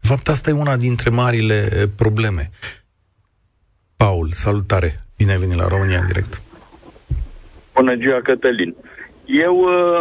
De 0.00 0.06
fapt, 0.06 0.28
asta 0.28 0.50
e 0.50 0.52
una 0.52 0.76
dintre 0.76 1.10
marile 1.10 1.90
probleme. 1.96 2.50
Paul, 3.96 4.28
salutare! 4.32 5.00
Bine 5.16 5.32
ai 5.32 5.38
venit 5.38 5.56
la 5.56 5.68
România 5.68 5.98
în 5.98 6.06
direct. 6.06 6.42
Bună 7.74 7.94
ziua, 7.94 8.20
Cătălin. 8.22 8.74
Eu 9.24 9.56
uh, 9.56 10.00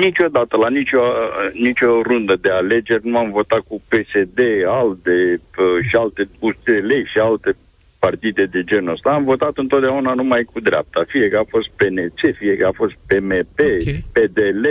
niciodată, 0.00 0.56
la 0.56 0.68
nicio, 0.68 1.00
uh, 1.00 1.52
nicio 1.52 2.00
rundă 2.02 2.36
de 2.40 2.50
alegeri, 2.50 3.08
nu 3.08 3.18
am 3.18 3.30
votat 3.30 3.60
cu 3.68 3.82
PSD, 3.88 4.38
ALDE 4.66 5.40
uh, 5.58 5.84
și 5.88 5.96
alte 5.96 6.28
USL 6.40 6.90
și 7.12 7.18
alte 7.18 7.56
partide 7.98 8.44
de 8.44 8.62
genul 8.64 8.92
ăsta. 8.92 9.10
Am 9.10 9.24
votat 9.24 9.52
întotdeauna 9.56 10.14
numai 10.14 10.42
cu 10.52 10.60
dreapta. 10.60 11.04
Fie 11.06 11.28
că 11.28 11.36
a 11.38 11.46
fost 11.48 11.68
PNC, 11.76 12.36
fie 12.38 12.56
că 12.56 12.66
a 12.66 12.72
fost 12.74 12.94
PMP, 13.06 13.58
okay. 13.58 14.04
PDL, 14.12 14.66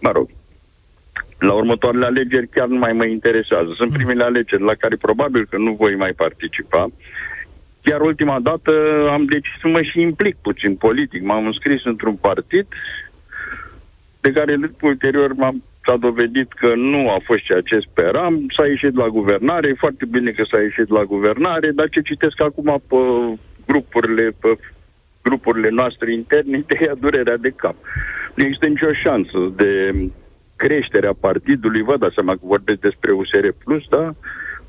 mă 0.00 0.10
rog, 0.12 0.28
la 1.40 1.52
următoarele 1.52 2.04
alegeri 2.04 2.48
chiar 2.48 2.66
nu 2.66 2.78
mai 2.78 2.92
mă 2.92 3.04
interesează. 3.04 3.72
Sunt 3.76 3.90
mm. 3.90 3.96
primele 3.96 4.24
alegeri 4.24 4.62
la 4.62 4.74
care 4.74 4.96
probabil 4.96 5.46
că 5.50 5.56
nu 5.56 5.72
voi 5.72 5.94
mai 5.94 6.12
participa. 6.12 6.88
Chiar 7.82 8.00
ultima 8.00 8.40
dată 8.40 8.72
am 9.10 9.24
decis 9.24 9.52
să 9.60 9.68
mă 9.68 9.82
și 9.82 10.00
implic 10.00 10.36
puțin 10.42 10.76
politic. 10.76 11.22
M-am 11.22 11.46
înscris 11.46 11.84
într-un 11.84 12.14
partid 12.14 12.66
de 14.20 14.32
care 14.32 14.58
ulterior 14.80 15.32
m-am 15.32 15.62
s-a 15.84 15.96
dovedit 15.96 16.52
că 16.52 16.74
nu 16.74 17.10
a 17.10 17.18
fost 17.24 17.42
ceea 17.42 17.60
ce 17.60 17.78
speram, 17.78 18.46
s-a 18.56 18.66
ieșit 18.66 18.94
la 18.96 19.08
guvernare, 19.08 19.68
e 19.68 19.84
foarte 19.84 20.04
bine 20.10 20.30
că 20.30 20.42
s-a 20.50 20.60
ieșit 20.60 20.88
la 20.90 21.04
guvernare, 21.04 21.70
dar 21.70 21.88
ce 21.88 22.00
citesc 22.00 22.40
acum 22.40 22.82
pe 22.88 22.96
grupurile, 23.66 24.30
pe 24.40 24.58
grupurile 25.22 25.68
noastre 25.68 26.12
interne, 26.12 26.64
te 26.66 26.84
ia 26.84 26.94
durerea 27.00 27.36
de 27.36 27.52
cap. 27.56 27.74
Nu 28.34 28.44
există 28.44 28.66
nicio 28.66 28.92
șansă 28.92 29.38
de 29.56 29.94
creștere 30.64 31.06
a 31.06 31.20
partidului, 31.28 31.82
vă 31.82 31.96
dați 31.96 32.14
seama 32.14 32.32
că 32.32 32.52
vorbesc 32.54 32.80
despre 32.80 33.10
USR 33.12 33.46
Plus, 33.64 33.84
da? 33.96 34.04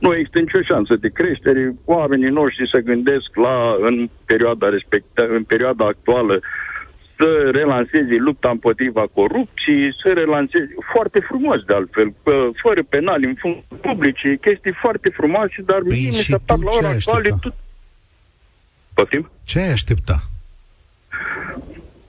Nu 0.04 0.16
există 0.16 0.40
nicio 0.40 0.62
șansă 0.62 0.96
de 0.96 1.10
creștere. 1.20 1.64
Oamenii 1.86 2.38
noștri 2.40 2.70
se 2.74 2.82
gândesc 2.82 3.30
la, 3.46 3.76
în 3.90 4.10
perioada, 4.26 4.70
respectă, 4.70 5.22
în 5.38 5.44
perioada 5.44 5.86
actuală, 5.86 6.40
să 7.18 7.50
relanseze 7.52 8.16
lupta 8.28 8.50
împotriva 8.50 9.04
corupției, 9.14 9.96
să 10.02 10.10
relanseze 10.14 10.74
foarte 10.92 11.20
frumos 11.20 11.60
de 11.68 11.74
altfel, 11.74 12.14
fără 12.64 12.82
penali 12.90 13.26
în 13.26 13.36
funcții 13.44 13.78
publice, 13.82 14.38
chestii 14.42 14.76
foarte 14.84 15.10
frumoase, 15.10 15.62
dar 15.66 15.80
păi 15.88 16.00
mie 16.00 16.10
mi 16.10 16.16
se 16.16 16.38
par 16.46 16.58
la 16.58 16.72
ora 16.80 16.90
actuală 16.90 17.38
tot... 17.42 17.54
Poftim? 18.94 19.30
Ce 19.44 19.60
ai 19.60 19.72
aștepta? 19.72 20.16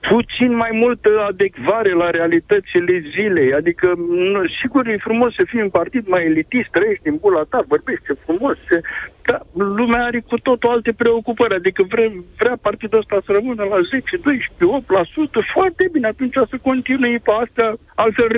Puțin 0.09 0.55
mai 0.55 0.69
multă 0.73 1.09
adecvare 1.27 1.93
la 1.93 2.09
realitățile 2.09 3.03
zilei. 3.15 3.53
Adică, 3.53 3.93
nu, 4.33 4.41
sigur, 4.61 4.87
e 4.87 4.97
frumos 4.97 5.33
să 5.33 5.43
fii 5.45 5.61
un 5.61 5.69
partid 5.69 6.07
mai 6.07 6.25
elitist, 6.25 6.69
trăiești 6.69 7.07
în 7.07 7.17
bula 7.21 7.41
ta, 7.49 7.63
vorbești 7.67 8.05
frumos, 8.25 8.57
se, 8.67 8.81
dar 9.25 9.41
lumea 9.53 10.03
are 10.03 10.19
cu 10.19 10.37
totul 10.39 10.69
alte 10.69 10.91
preocupări. 10.91 11.55
Adică 11.55 11.83
vre, 11.89 12.11
vrea 12.37 12.57
partidul 12.61 12.99
ăsta 12.99 13.17
să 13.25 13.31
rămână 13.31 13.63
la 13.63 13.79
10, 13.89 14.17
12, 14.17 14.83
8%, 15.39 15.53
foarte 15.53 15.89
bine, 15.91 16.07
atunci 16.07 16.33
să 16.33 16.57
continue 16.61 17.19
pe 17.23 17.31
astea, 17.43 17.73
altfel 17.95 18.31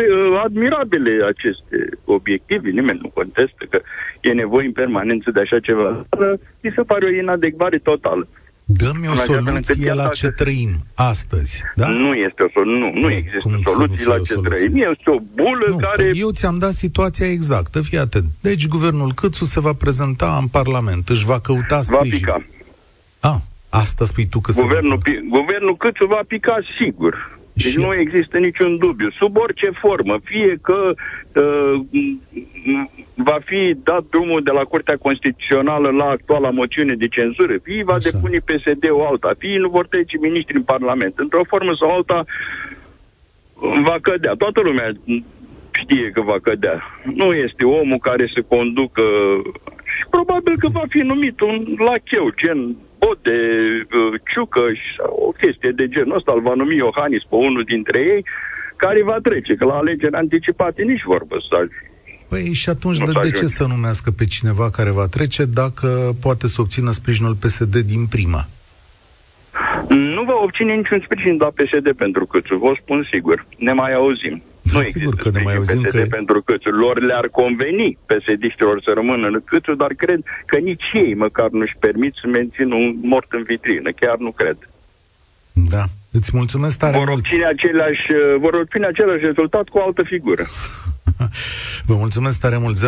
admirabile 0.43 1.25
aceste 1.25 1.77
obiective. 2.05 2.69
Nimeni 2.69 3.00
nu 3.01 3.10
contestă 3.13 3.65
că 3.69 3.79
e 4.22 4.31
nevoie 4.34 4.65
în 4.65 4.72
permanență 4.72 5.31
de 5.31 5.39
așa 5.39 5.60
ceva. 5.60 6.05
Dar 6.10 6.36
mi 6.62 6.72
se 6.75 6.81
pare 6.81 7.05
o 7.05 7.10
inadecvare 7.10 7.77
totală. 7.77 8.27
Dă-mi 8.67 9.07
o 9.07 9.15
soluție 9.15 9.93
la 9.93 10.07
ce 10.07 10.27
trăim 10.27 10.69
astăzi, 10.93 11.63
da? 11.75 11.88
Nu 11.88 12.13
este 12.13 12.43
o 12.43 12.48
soluție, 12.53 12.79
nu, 12.79 13.00
nu 13.00 13.12
există 13.12 13.50
soluție 13.65 14.05
la 14.05 14.17
ce 14.19 14.34
soluție? 14.34 14.67
trăim, 14.69 14.89
este 14.91 15.10
o 15.10 15.17
bulă 15.34 15.65
nu, 15.69 15.77
care... 15.77 16.12
Eu 16.15 16.31
ți-am 16.31 16.57
dat 16.57 16.74
situația 16.74 17.31
exactă, 17.31 17.81
fii 17.81 17.98
atent. 17.98 18.25
Deci 18.41 18.67
guvernul 18.67 19.13
Câțu 19.13 19.45
se 19.45 19.60
va 19.60 19.74
prezenta 19.74 20.38
în 20.41 20.48
Parlament, 20.48 21.10
își 21.10 21.25
va 21.25 21.39
căuta 21.39 21.81
sprijin. 21.81 22.25
Va 22.25 22.34
pica. 22.34 22.45
A, 23.19 23.41
asta 23.69 24.05
spui 24.05 24.25
tu 24.25 24.39
că 24.39 24.51
guvernul, 24.51 25.01
se 25.03 25.12
va... 25.12 25.19
Pi- 25.19 25.29
guvernul 25.29 25.77
Câțu 25.77 26.05
va 26.05 26.19
pica 26.27 26.57
sigur. 26.79 27.35
Deci 27.55 27.71
și... 27.71 27.77
nu 27.77 27.93
există 27.93 28.38
niciun 28.38 28.77
dubiu. 28.77 29.09
Sub 29.09 29.38
orice 29.38 29.69
formă, 29.74 30.19
fie 30.24 30.57
că 30.62 30.93
uh, 31.33 31.79
va 33.15 33.38
fi 33.45 33.75
dat 33.83 34.03
drumul 34.09 34.43
de 34.43 34.51
la 34.51 34.63
Curtea 34.63 34.97
Constituțională 34.97 35.89
la 35.89 36.05
actuala 36.05 36.50
moțiune 36.50 36.95
de 36.95 37.07
cenzură, 37.07 37.57
fie 37.63 37.83
va 37.83 37.93
Așa. 37.93 38.09
depune 38.09 38.38
PSD-ul 38.38 39.05
alta, 39.09 39.31
fie 39.38 39.57
nu 39.57 39.69
vor 39.69 39.88
trece 39.88 40.17
miniștri 40.21 40.55
în 40.55 40.63
Parlament. 40.63 41.13
Într-o 41.17 41.43
formă 41.43 41.74
sau 41.79 41.89
alta 41.89 42.24
va 43.83 43.97
cădea. 44.01 44.33
Toată 44.33 44.62
lumea 44.62 44.91
știe 45.71 46.09
că 46.13 46.21
va 46.21 46.38
cădea. 46.41 46.83
Nu 47.13 47.33
este 47.33 47.63
omul 47.63 47.97
care 47.97 48.31
se 48.33 48.41
conducă 48.41 49.03
și 49.97 50.05
probabil 50.09 50.53
că 50.59 50.67
va 50.67 50.83
fi 50.89 50.97
numit 50.97 51.39
un 51.39 51.75
lacheu, 51.77 52.29
gen 52.35 52.75
Bode, 52.99 53.39
uh, 53.85 54.13
Ciucăș 54.33 54.79
și 54.79 54.99
o 55.27 55.31
chestie 55.41 55.71
de 55.79 55.87
genul 55.87 56.15
ăsta, 56.15 56.31
îl 56.35 56.41
va 56.41 56.53
numi 56.53 56.75
Iohannis 56.75 57.23
pe 57.23 57.35
unul 57.35 57.63
dintre 57.63 57.99
ei, 57.99 58.25
care 58.75 59.03
va 59.03 59.17
trece, 59.23 59.55
că 59.55 59.65
la 59.65 59.73
alegeri 59.73 60.15
anticipate 60.15 60.81
nici 60.83 61.03
vorbă 61.03 61.35
să 61.49 61.67
Păi 62.27 62.53
și 62.53 62.69
atunci 62.69 62.97
de, 62.97 63.11
de 63.21 63.31
ce 63.31 63.45
să 63.45 63.65
numească 63.65 64.11
pe 64.11 64.25
cineva 64.25 64.69
care 64.69 64.89
va 64.89 65.07
trece 65.07 65.45
dacă 65.45 66.15
poate 66.21 66.47
să 66.47 66.61
obțină 66.61 66.91
sprijinul 66.91 67.35
PSD 67.35 67.75
din 67.75 68.05
prima? 68.05 68.47
Nu 69.89 70.23
va 70.23 70.39
obține 70.43 70.73
niciun 70.73 71.01
sprijin 71.03 71.37
la 71.39 71.45
PSD 71.45 71.91
pentru 71.97 72.25
Câțu, 72.25 72.55
vă 72.55 72.75
spun 72.81 73.07
sigur. 73.11 73.45
Ne 73.57 73.73
mai 73.73 73.93
auzim. 73.93 74.43
Nu 74.72 74.81
sigur 74.81 75.15
că 75.15 75.29
ne 75.29 75.41
mai 75.41 75.55
auzim 75.55 75.82
PSD 75.82 75.99
că... 75.99 76.06
pentru 76.10 76.41
Câțu. 76.41 76.69
Lor 76.69 77.01
le-ar 77.01 77.28
conveni 77.28 77.97
psd 78.06 78.43
să 78.84 78.91
rămână 78.93 79.28
în 79.28 79.41
Câțu, 79.45 79.73
dar 79.73 79.93
cred 79.93 80.19
că 80.45 80.58
nici 80.58 80.84
ei 80.93 81.13
măcar 81.13 81.49
nu-și 81.49 81.75
permit 81.80 82.13
să 82.21 82.28
mențină 82.28 82.75
un 82.75 82.95
mort 83.01 83.32
în 83.32 83.43
vitrină. 83.43 83.91
Chiar 83.91 84.17
nu 84.17 84.32
cred. 84.32 84.58
Da. 85.54 85.84
Îți 86.12 86.32
mulțumesc 86.34 86.78
tare 86.78 86.97
vor 86.97 87.08
mult. 87.08 87.19
Obține 87.19 87.45
același, 87.45 88.01
vor 88.39 88.54
obține 88.54 88.86
același 88.86 89.25
rezultat 89.25 89.67
cu 89.67 89.78
o 89.78 89.84
altă 89.84 90.04
figură. 90.04 90.45
Vă 91.88 91.95
mulțumesc 91.95 92.39
tare 92.39 92.58
mult 92.58 92.78
0372069599 92.78 92.82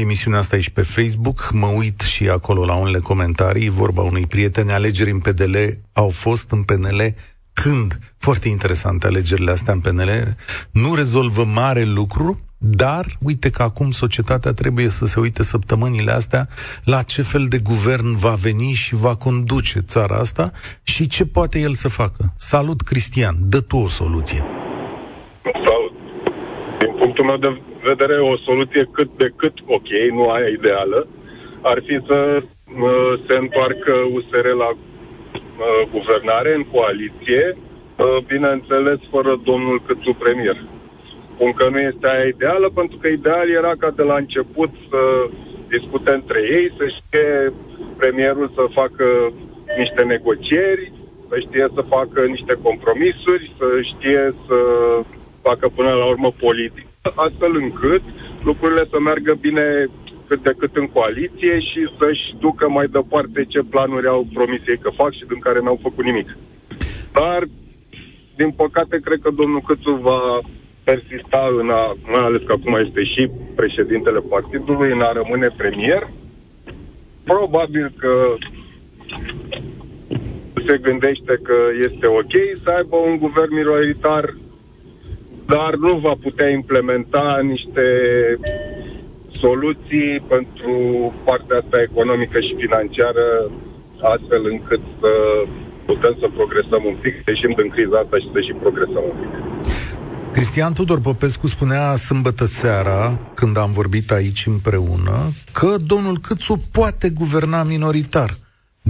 Emisiunea 0.00 0.38
asta 0.38 0.56
e 0.56 0.60
și 0.60 0.70
pe 0.70 0.82
Facebook 0.82 1.50
Mă 1.52 1.66
uit 1.66 2.00
și 2.00 2.28
acolo 2.28 2.64
la 2.64 2.74
unele 2.74 2.98
comentarii 2.98 3.68
Vorba 3.68 4.02
unui 4.02 4.26
prieten 4.26 4.68
Alegeri 4.68 5.10
în 5.10 5.18
PDL 5.18 5.56
au 5.92 6.08
fost 6.08 6.50
în 6.50 6.62
PNL 6.62 7.14
când? 7.52 7.98
Foarte 8.18 8.48
interesante 8.48 9.06
alegerile 9.06 9.50
astea 9.50 9.72
în 9.72 9.80
PNL 9.80 10.36
Nu 10.70 10.94
rezolvă 10.94 11.44
mare 11.44 11.84
lucru 11.84 12.40
dar 12.62 13.06
uite 13.22 13.50
că 13.50 13.62
acum 13.62 13.90
societatea 13.90 14.52
trebuie 14.52 14.88
să 14.88 15.04
se 15.06 15.20
uite 15.20 15.42
săptămânile 15.42 16.10
astea 16.10 16.48
la 16.84 17.02
ce 17.02 17.22
fel 17.22 17.46
de 17.48 17.58
guvern 17.58 18.16
va 18.16 18.34
veni 18.42 18.72
și 18.72 18.94
va 18.94 19.14
conduce 19.16 19.80
țara 19.80 20.16
asta 20.16 20.52
și 20.82 21.08
ce 21.08 21.26
poate 21.26 21.58
el 21.58 21.72
să 21.72 21.88
facă. 21.88 22.32
Salut, 22.36 22.80
Cristian, 22.80 23.34
dă 23.40 23.60
tu 23.60 23.76
o 23.76 23.88
soluție. 23.88 24.44
Salut. 25.42 25.92
Din 26.78 26.94
punctul 26.98 27.24
meu 27.24 27.36
de 27.36 27.60
vedere, 27.82 28.20
o 28.20 28.36
soluție 28.36 28.88
cât 28.92 29.10
de 29.16 29.32
cât 29.36 29.54
ok, 29.66 29.88
nu 30.12 30.30
aia 30.30 30.48
ideală, 30.48 31.06
ar 31.62 31.78
fi 31.86 32.00
să 32.06 32.42
uh, 32.42 33.20
se 33.26 33.34
întoarcă 33.34 33.92
USR 34.14 34.46
la 34.62 34.68
uh, 34.68 34.89
guvernare, 35.90 36.54
în 36.54 36.64
coaliție, 36.72 37.56
uh, 37.56 38.16
bineînțeles 38.26 38.98
fără 39.10 39.40
domnul 39.44 39.82
Câțu 39.86 40.12
premier. 40.12 40.56
Spun 41.32 41.52
că 41.52 41.68
nu 41.68 41.80
este 41.80 42.06
aia 42.08 42.26
ideală, 42.26 42.70
pentru 42.74 42.96
că 43.00 43.08
ideal 43.08 43.50
era 43.50 43.72
ca 43.78 43.90
de 43.90 44.02
la 44.02 44.16
început 44.16 44.70
să 44.88 45.00
discute 45.68 46.10
între 46.10 46.40
ei, 46.56 46.72
să 46.78 46.84
știe 46.86 47.52
premierul 47.96 48.50
să 48.54 48.64
facă 48.80 49.06
niște 49.78 50.02
negocieri, 50.02 50.92
să 51.28 51.38
știe 51.38 51.66
să 51.74 51.80
facă 51.80 52.20
niște 52.20 52.54
compromisuri, 52.62 53.52
să 53.58 53.66
știe 53.82 54.34
să 54.46 54.58
facă 55.42 55.68
până 55.74 55.90
la 55.90 56.06
urmă 56.06 56.30
politică, 56.38 57.08
astfel 57.14 57.56
încât 57.56 58.02
lucrurile 58.44 58.84
să 58.90 58.98
meargă 59.00 59.32
bine 59.40 59.86
cât 60.30 60.42
de 60.42 60.54
cât 60.58 60.76
în 60.76 60.88
coaliție 60.96 61.54
și 61.68 61.80
să-și 61.98 62.26
ducă 62.40 62.68
mai 62.68 62.86
departe 62.86 63.44
ce 63.44 63.60
planuri 63.70 64.06
au 64.06 64.26
promis 64.34 64.60
ei 64.66 64.78
că 64.78 64.90
fac 64.90 65.12
și 65.12 65.24
din 65.28 65.38
care 65.38 65.60
n-au 65.62 65.78
făcut 65.82 66.04
nimic. 66.04 66.36
Dar, 67.12 67.42
din 68.36 68.50
păcate, 68.50 68.96
cred 69.04 69.18
că 69.22 69.30
domnul 69.30 69.60
Câțu 69.66 69.90
va 69.90 70.20
persista 70.84 71.42
în 71.60 71.70
a, 71.70 71.96
mai 72.12 72.24
ales 72.24 72.42
că 72.46 72.52
acum 72.52 72.74
este 72.86 73.02
și 73.04 73.30
președintele 73.54 74.20
partidului, 74.20 74.92
în 74.92 75.00
a 75.00 75.12
rămâne 75.12 75.48
premier. 75.56 76.08
Probabil 77.24 77.92
că 77.98 78.34
se 80.66 80.78
gândește 80.78 81.38
că 81.42 81.56
este 81.86 82.06
ok 82.06 82.34
să 82.62 82.70
aibă 82.76 82.96
un 82.96 83.16
guvern 83.16 83.54
minoritar, 83.54 84.34
dar 85.46 85.74
nu 85.74 85.94
va 85.96 86.14
putea 86.22 86.48
implementa 86.48 87.40
niște 87.42 87.84
soluții 89.44 90.10
pentru 90.34 90.74
partea 91.28 91.56
asta 91.62 91.76
economică 91.88 92.38
și 92.46 92.60
financiară, 92.64 93.26
astfel 94.14 94.42
încât 94.54 94.82
să 95.00 95.12
putem 95.90 96.14
să 96.20 96.26
progresăm 96.38 96.82
un 96.90 96.96
pic, 97.02 97.14
să 97.24 97.28
ieșim 97.30 97.52
din 97.60 97.68
criza 97.74 97.96
asta 97.98 98.16
și 98.22 98.28
să 98.34 98.40
și 98.46 98.52
progresăm 98.64 99.04
un 99.12 99.16
pic. 99.20 99.32
Cristian 100.32 100.72
Tudor 100.72 101.00
Popescu 101.00 101.46
spunea 101.46 101.96
sâmbătă 101.96 102.44
seara, 102.44 103.18
când 103.34 103.56
am 103.56 103.70
vorbit 103.70 104.10
aici 104.10 104.46
împreună, 104.46 105.16
că 105.52 105.76
domnul 105.86 106.18
Câțu 106.18 106.54
poate 106.72 107.08
guverna 107.08 107.62
minoritar. 107.62 108.30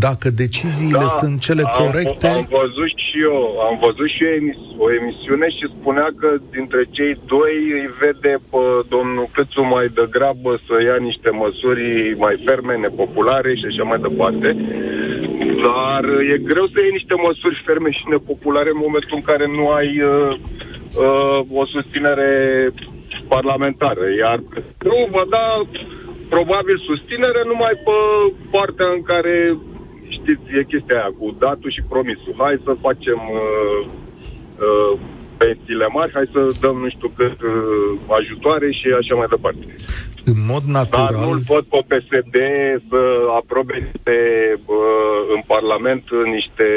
Dacă 0.08 0.30
deciziile 0.30 1.06
da, 1.08 1.16
sunt 1.20 1.40
cele 1.46 1.62
am, 1.66 1.72
corecte... 1.80 2.26
Am 2.26 2.46
văzut 2.62 2.92
și 3.06 3.16
eu, 3.28 3.38
am 3.68 3.76
văzut 3.86 4.08
și 4.14 4.22
eu 4.24 4.32
emis, 4.40 4.60
o 4.84 4.86
emisiune 4.98 5.48
și 5.56 5.74
spunea 5.76 6.08
că 6.20 6.28
dintre 6.56 6.82
cei 6.96 7.14
doi 7.34 7.54
îi 7.78 7.88
vede 8.00 8.34
pe 8.50 8.64
domnul 8.94 9.26
Câțu 9.34 9.62
mai 9.74 9.86
degrabă 10.00 10.50
să 10.66 10.74
ia 10.88 10.98
niște 11.08 11.30
măsuri 11.42 11.84
mai 12.24 12.34
ferme, 12.46 12.74
nepopulare 12.76 13.50
și 13.54 13.66
așa 13.70 13.84
mai 13.90 14.00
departe. 14.06 14.48
Dar 15.66 16.02
e 16.32 16.36
greu 16.50 16.66
să 16.72 16.78
iei 16.80 16.98
niște 16.98 17.14
măsuri 17.26 17.62
ferme 17.66 17.90
și 17.98 18.04
nepopulare 18.14 18.70
în 18.72 18.80
momentul 18.84 19.16
în 19.18 19.24
care 19.30 19.46
nu 19.56 19.64
ai 19.78 19.90
uh, 20.02 20.32
uh, 21.04 21.38
o 21.60 21.64
susținere 21.74 22.30
parlamentară. 23.34 24.04
Iar 24.22 24.38
nu 24.90 24.98
vă 25.14 25.22
da 25.34 25.46
probabil 26.34 26.76
susținere 26.88 27.42
numai 27.52 27.74
pe 27.86 27.96
partea 28.50 28.88
în 28.96 29.02
care 29.02 29.34
știți, 30.20 30.58
e 30.58 30.72
chestia 30.72 30.96
aia 30.96 31.12
cu 31.18 31.36
datul 31.38 31.70
și 31.70 31.88
promisul. 31.88 32.34
Hai 32.38 32.60
să 32.64 32.82
facem 32.86 33.20
uh, 33.40 33.80
uh, 34.66 34.98
pensiile 35.42 35.86
mari, 35.96 36.12
hai 36.18 36.28
să 36.32 36.40
dăm 36.60 36.76
nu 36.84 36.88
știu 36.88 37.08
cât 37.16 37.36
uh, 37.42 37.90
ajutoare 38.18 38.68
și 38.78 38.86
așa 39.00 39.14
mai 39.20 39.32
departe. 39.34 39.64
În 40.24 40.40
mod 40.52 40.62
natural... 40.62 41.08
Dar 41.12 41.24
nu-l 41.24 41.40
văd 41.52 41.64
pe 41.72 41.80
PSD 41.90 42.36
să 42.90 43.00
aprobe 43.40 43.74
niște, 43.86 44.16
uh, 44.66 45.20
în 45.34 45.40
Parlament 45.46 46.04
niște 46.36 46.68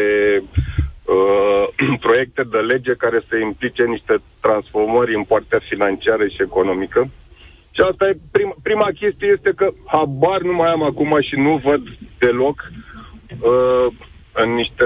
uh, 1.16 1.64
proiecte 2.06 2.44
de 2.54 2.58
lege 2.58 2.94
care 3.04 3.20
să 3.28 3.36
implice 3.38 3.84
niște 3.84 4.16
transformări 4.46 5.16
în 5.16 5.24
partea 5.24 5.60
financiară 5.70 6.26
și 6.28 6.42
economică. 6.42 7.10
Și 7.76 7.82
asta 7.92 8.08
e 8.08 8.18
prima, 8.32 8.56
prima 8.64 8.90
chestie 9.00 9.28
este 9.36 9.52
că 9.56 9.68
habar 9.86 10.42
nu 10.42 10.54
mai 10.54 10.70
am 10.70 10.84
acum 10.84 11.18
și 11.22 11.36
nu 11.36 11.62
văd 11.64 11.82
deloc 12.20 12.58
uh, 12.60 12.83
în 14.34 14.50
niște 14.54 14.86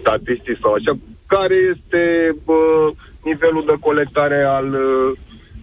statistici 0.00 0.58
sau 0.62 0.72
așa 0.72 0.92
care 1.26 1.56
este 1.74 2.02
uh, 2.44 2.88
nivelul 3.24 3.64
de 3.66 3.76
colectare 3.80 4.42
al 4.42 4.68
uh, 4.72 5.18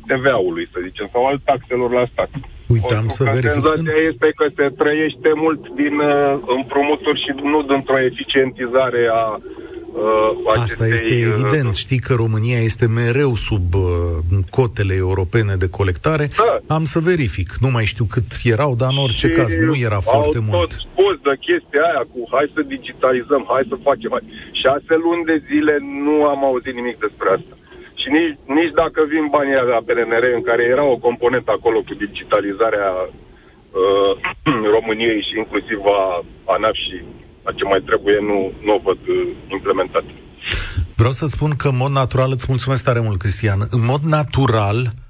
TVA-ului, 0.08 0.69
să 0.73 0.79
zicem, 0.84 1.10
sau 1.12 1.25
al 1.25 1.41
taxelor 1.43 1.91
la 1.91 2.05
stat. 2.12 2.29
Uitam 2.67 3.08
să 3.08 3.23
verific. 3.23 3.51
Senzația 3.51 3.97
este 4.12 4.29
că 4.36 4.45
se 4.55 4.65
trăiește 4.81 5.31
mult 5.36 5.62
din 5.81 5.95
uh, 5.99 6.38
împrumuturi 6.58 7.23
și 7.23 7.31
nu 7.43 7.62
dintr-o 7.62 7.99
eficientizare 8.01 9.10
a 9.12 9.39
uh, 9.95 10.62
Asta 10.63 10.88
este 10.88 11.08
uh, 11.08 11.34
evident. 11.34 11.75
Știi 11.75 11.99
că 11.99 12.13
România 12.13 12.60
este 12.60 12.86
mereu 12.88 13.36
sub 13.36 13.73
uh, 13.73 13.81
cotele 14.49 14.95
europene 14.95 15.55
de 15.55 15.69
colectare. 15.69 16.29
Da. 16.38 16.75
Am 16.75 16.84
să 16.84 16.99
verific. 16.99 17.49
Nu 17.60 17.69
mai 17.69 17.86
știu 17.86 18.05
cât 18.05 18.23
erau, 18.43 18.75
dar 18.75 18.89
în 18.91 18.97
orice 18.97 19.27
și 19.27 19.34
caz 19.34 19.58
nu 19.58 19.75
era 19.75 19.99
foarte 19.99 20.39
mult. 20.39 20.60
tot 20.60 20.71
spus 20.71 21.15
de 21.27 21.34
chestia 21.47 21.81
aia 21.89 22.03
cu 22.13 22.19
hai 22.31 22.51
să 22.53 22.62
digitalizăm, 22.62 23.43
hai 23.47 23.65
să 23.69 23.75
facem. 23.88 24.10
Hai. 24.15 24.23
Șase 24.63 24.93
luni 25.05 25.25
de 25.31 25.38
zile 25.49 25.77
nu 26.05 26.15
am 26.25 26.41
auzit 26.45 26.73
nimic 26.73 26.97
despre 27.05 27.27
asta. 27.38 27.55
Și 28.01 28.08
nici, 28.17 28.38
nici 28.58 28.73
dacă 28.81 28.99
vin 29.13 29.25
banii 29.36 29.69
la 29.73 29.79
PNR, 29.88 30.25
în 30.36 30.43
care 30.49 30.63
era 30.63 30.86
o 30.93 31.03
componentă 31.08 31.51
acolo 31.51 31.79
cu 31.88 31.93
digitalizarea 32.05 32.89
uh, 33.81 34.12
României 34.75 35.21
și 35.27 35.38
inclusiv 35.38 35.79
a 35.99 36.23
ANAF 36.53 36.77
și 36.86 36.95
a 37.47 37.51
ce 37.55 37.63
mai 37.63 37.81
trebuie, 37.86 38.17
nu, 38.29 38.51
nu 38.65 38.71
o 38.75 38.81
văd 38.84 38.97
uh, 39.08 39.27
implementat. 39.51 40.03
Vreau 40.95 41.12
să 41.12 41.25
spun 41.25 41.55
că 41.55 41.67
în 41.67 41.77
mod 41.77 41.91
natural, 41.91 42.31
îți 42.31 42.45
mulțumesc 42.47 42.84
tare 42.84 42.99
mult, 42.99 43.19
Cristian, 43.19 43.60
în 43.69 43.86
mod 43.86 44.01
natural, 44.01 44.77
uh, 44.77 45.05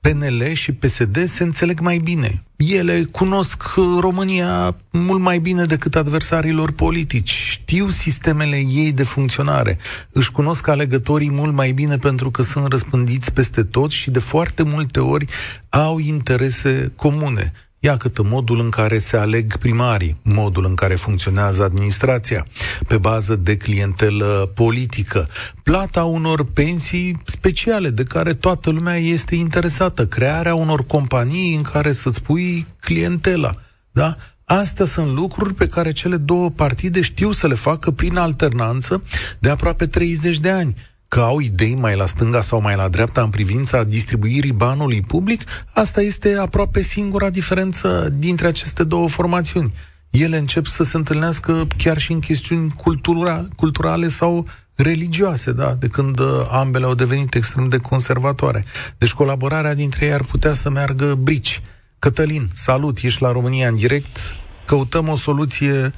PNL 0.00 0.52
și 0.52 0.72
PSD 0.72 1.24
se 1.24 1.42
înțeleg 1.42 1.80
mai 1.80 1.98
bine. 1.98 2.42
Ele 2.56 3.04
cunosc 3.10 3.62
România 4.00 4.76
mult 4.90 5.20
mai 5.20 5.38
bine 5.38 5.64
decât 5.64 5.96
adversarilor 5.96 6.72
politici. 6.72 7.30
Știu 7.30 7.88
sistemele 7.88 8.56
ei 8.56 8.92
de 8.92 9.02
funcționare. 9.02 9.78
Își 10.12 10.32
cunosc 10.32 10.68
alegătorii 10.68 11.30
mult 11.30 11.52
mai 11.52 11.72
bine 11.72 11.96
pentru 11.96 12.30
că 12.30 12.42
sunt 12.42 12.66
răspândiți 12.66 13.32
peste 13.32 13.62
tot 13.62 13.90
și 13.90 14.10
de 14.10 14.18
foarte 14.18 14.62
multe 14.62 15.00
ori 15.00 15.26
au 15.68 15.98
interese 15.98 16.92
comune. 16.96 17.52
Ia 17.82 17.96
cât 17.96 18.28
modul 18.28 18.60
în 18.60 18.70
care 18.70 18.98
se 18.98 19.16
aleg 19.16 19.56
primarii, 19.56 20.20
modul 20.22 20.64
în 20.64 20.74
care 20.74 20.94
funcționează 20.94 21.62
administrația, 21.62 22.46
pe 22.86 22.98
bază 22.98 23.36
de 23.36 23.56
clientelă 23.56 24.50
politică, 24.54 25.28
plata 25.62 26.04
unor 26.04 26.44
pensii 26.44 27.22
speciale 27.24 27.90
de 27.90 28.02
care 28.02 28.34
toată 28.34 28.70
lumea 28.70 28.96
este 28.96 29.34
interesată, 29.34 30.06
crearea 30.06 30.54
unor 30.54 30.86
companii 30.86 31.54
în 31.54 31.62
care 31.62 31.92
să-ți 31.92 32.22
pui 32.22 32.66
clientela. 32.80 33.56
Da? 33.90 34.16
Astea 34.44 34.84
sunt 34.84 35.16
lucruri 35.16 35.54
pe 35.54 35.66
care 35.66 35.92
cele 35.92 36.16
două 36.16 36.50
partide 36.50 37.00
știu 37.00 37.32
să 37.32 37.46
le 37.46 37.54
facă 37.54 37.90
prin 37.90 38.16
alternanță 38.16 39.02
de 39.38 39.48
aproape 39.48 39.86
30 39.86 40.38
de 40.38 40.50
ani 40.50 40.76
că 41.10 41.20
au 41.20 41.40
idei 41.40 41.74
mai 41.74 41.96
la 41.96 42.06
stânga 42.06 42.40
sau 42.40 42.60
mai 42.60 42.76
la 42.76 42.88
dreapta 42.88 43.22
în 43.22 43.30
privința 43.30 43.84
distribuirii 43.84 44.52
banului 44.52 45.02
public, 45.02 45.42
asta 45.72 46.00
este 46.02 46.36
aproape 46.36 46.82
singura 46.82 47.30
diferență 47.30 48.14
dintre 48.18 48.46
aceste 48.46 48.84
două 48.84 49.08
formațiuni. 49.08 49.74
Ele 50.10 50.36
încep 50.36 50.66
să 50.66 50.82
se 50.82 50.96
întâlnească 50.96 51.66
chiar 51.76 51.98
și 51.98 52.12
în 52.12 52.20
chestiuni 52.20 52.74
cultura, 52.76 53.48
culturale 53.56 54.08
sau 54.08 54.46
religioase, 54.74 55.52
da, 55.52 55.74
de 55.74 55.86
când 55.86 56.18
uh, 56.18 56.26
ambele 56.50 56.84
au 56.84 56.94
devenit 56.94 57.34
extrem 57.34 57.68
de 57.68 57.76
conservatoare. 57.76 58.64
Deci 58.98 59.12
colaborarea 59.12 59.74
dintre 59.74 60.06
ei 60.06 60.12
ar 60.12 60.22
putea 60.22 60.52
să 60.52 60.70
meargă 60.70 61.14
brici. 61.14 61.60
Cătălin, 61.98 62.48
salut, 62.52 62.98
ești 62.98 63.22
la 63.22 63.32
România 63.32 63.68
în 63.68 63.76
direct. 63.76 64.34
Căutăm 64.64 65.08
o 65.08 65.16
soluție 65.16 65.92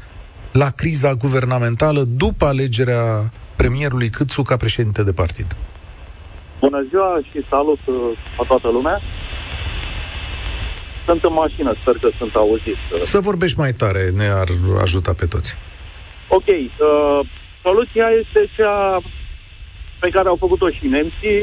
la 0.53 0.71
criza 0.71 1.15
guvernamentală 1.15 2.03
după 2.03 2.47
alegerea 2.47 3.31
premierului 3.57 4.11
Câțu 4.11 4.43
ca 4.43 4.57
președinte 4.57 5.03
de 5.03 5.13
partid. 5.13 5.47
Bună 6.61 6.87
ziua 6.89 7.21
și 7.31 7.45
salut 7.49 7.79
uh, 7.85 7.95
a 8.39 8.45
toată 8.47 8.69
lumea. 8.69 9.01
Sunt 11.05 11.25
în 11.25 11.33
mașină, 11.33 11.75
sper 11.81 11.97
că 12.01 12.09
sunt 12.19 12.35
auzit. 12.35 12.77
Să 13.03 13.21
vorbești 13.21 13.59
mai 13.59 13.73
tare, 13.73 14.11
ne-ar 14.17 14.49
ajuta 14.81 15.13
pe 15.13 15.27
toți. 15.27 15.57
Ok, 16.29 16.47
uh, 16.47 17.21
soluția 17.63 18.09
este 18.21 18.51
cea 18.57 19.01
pe 19.99 20.09
care 20.09 20.29
au 20.29 20.37
făcut-o 20.37 20.71
și 20.71 20.87
nemții 20.87 21.41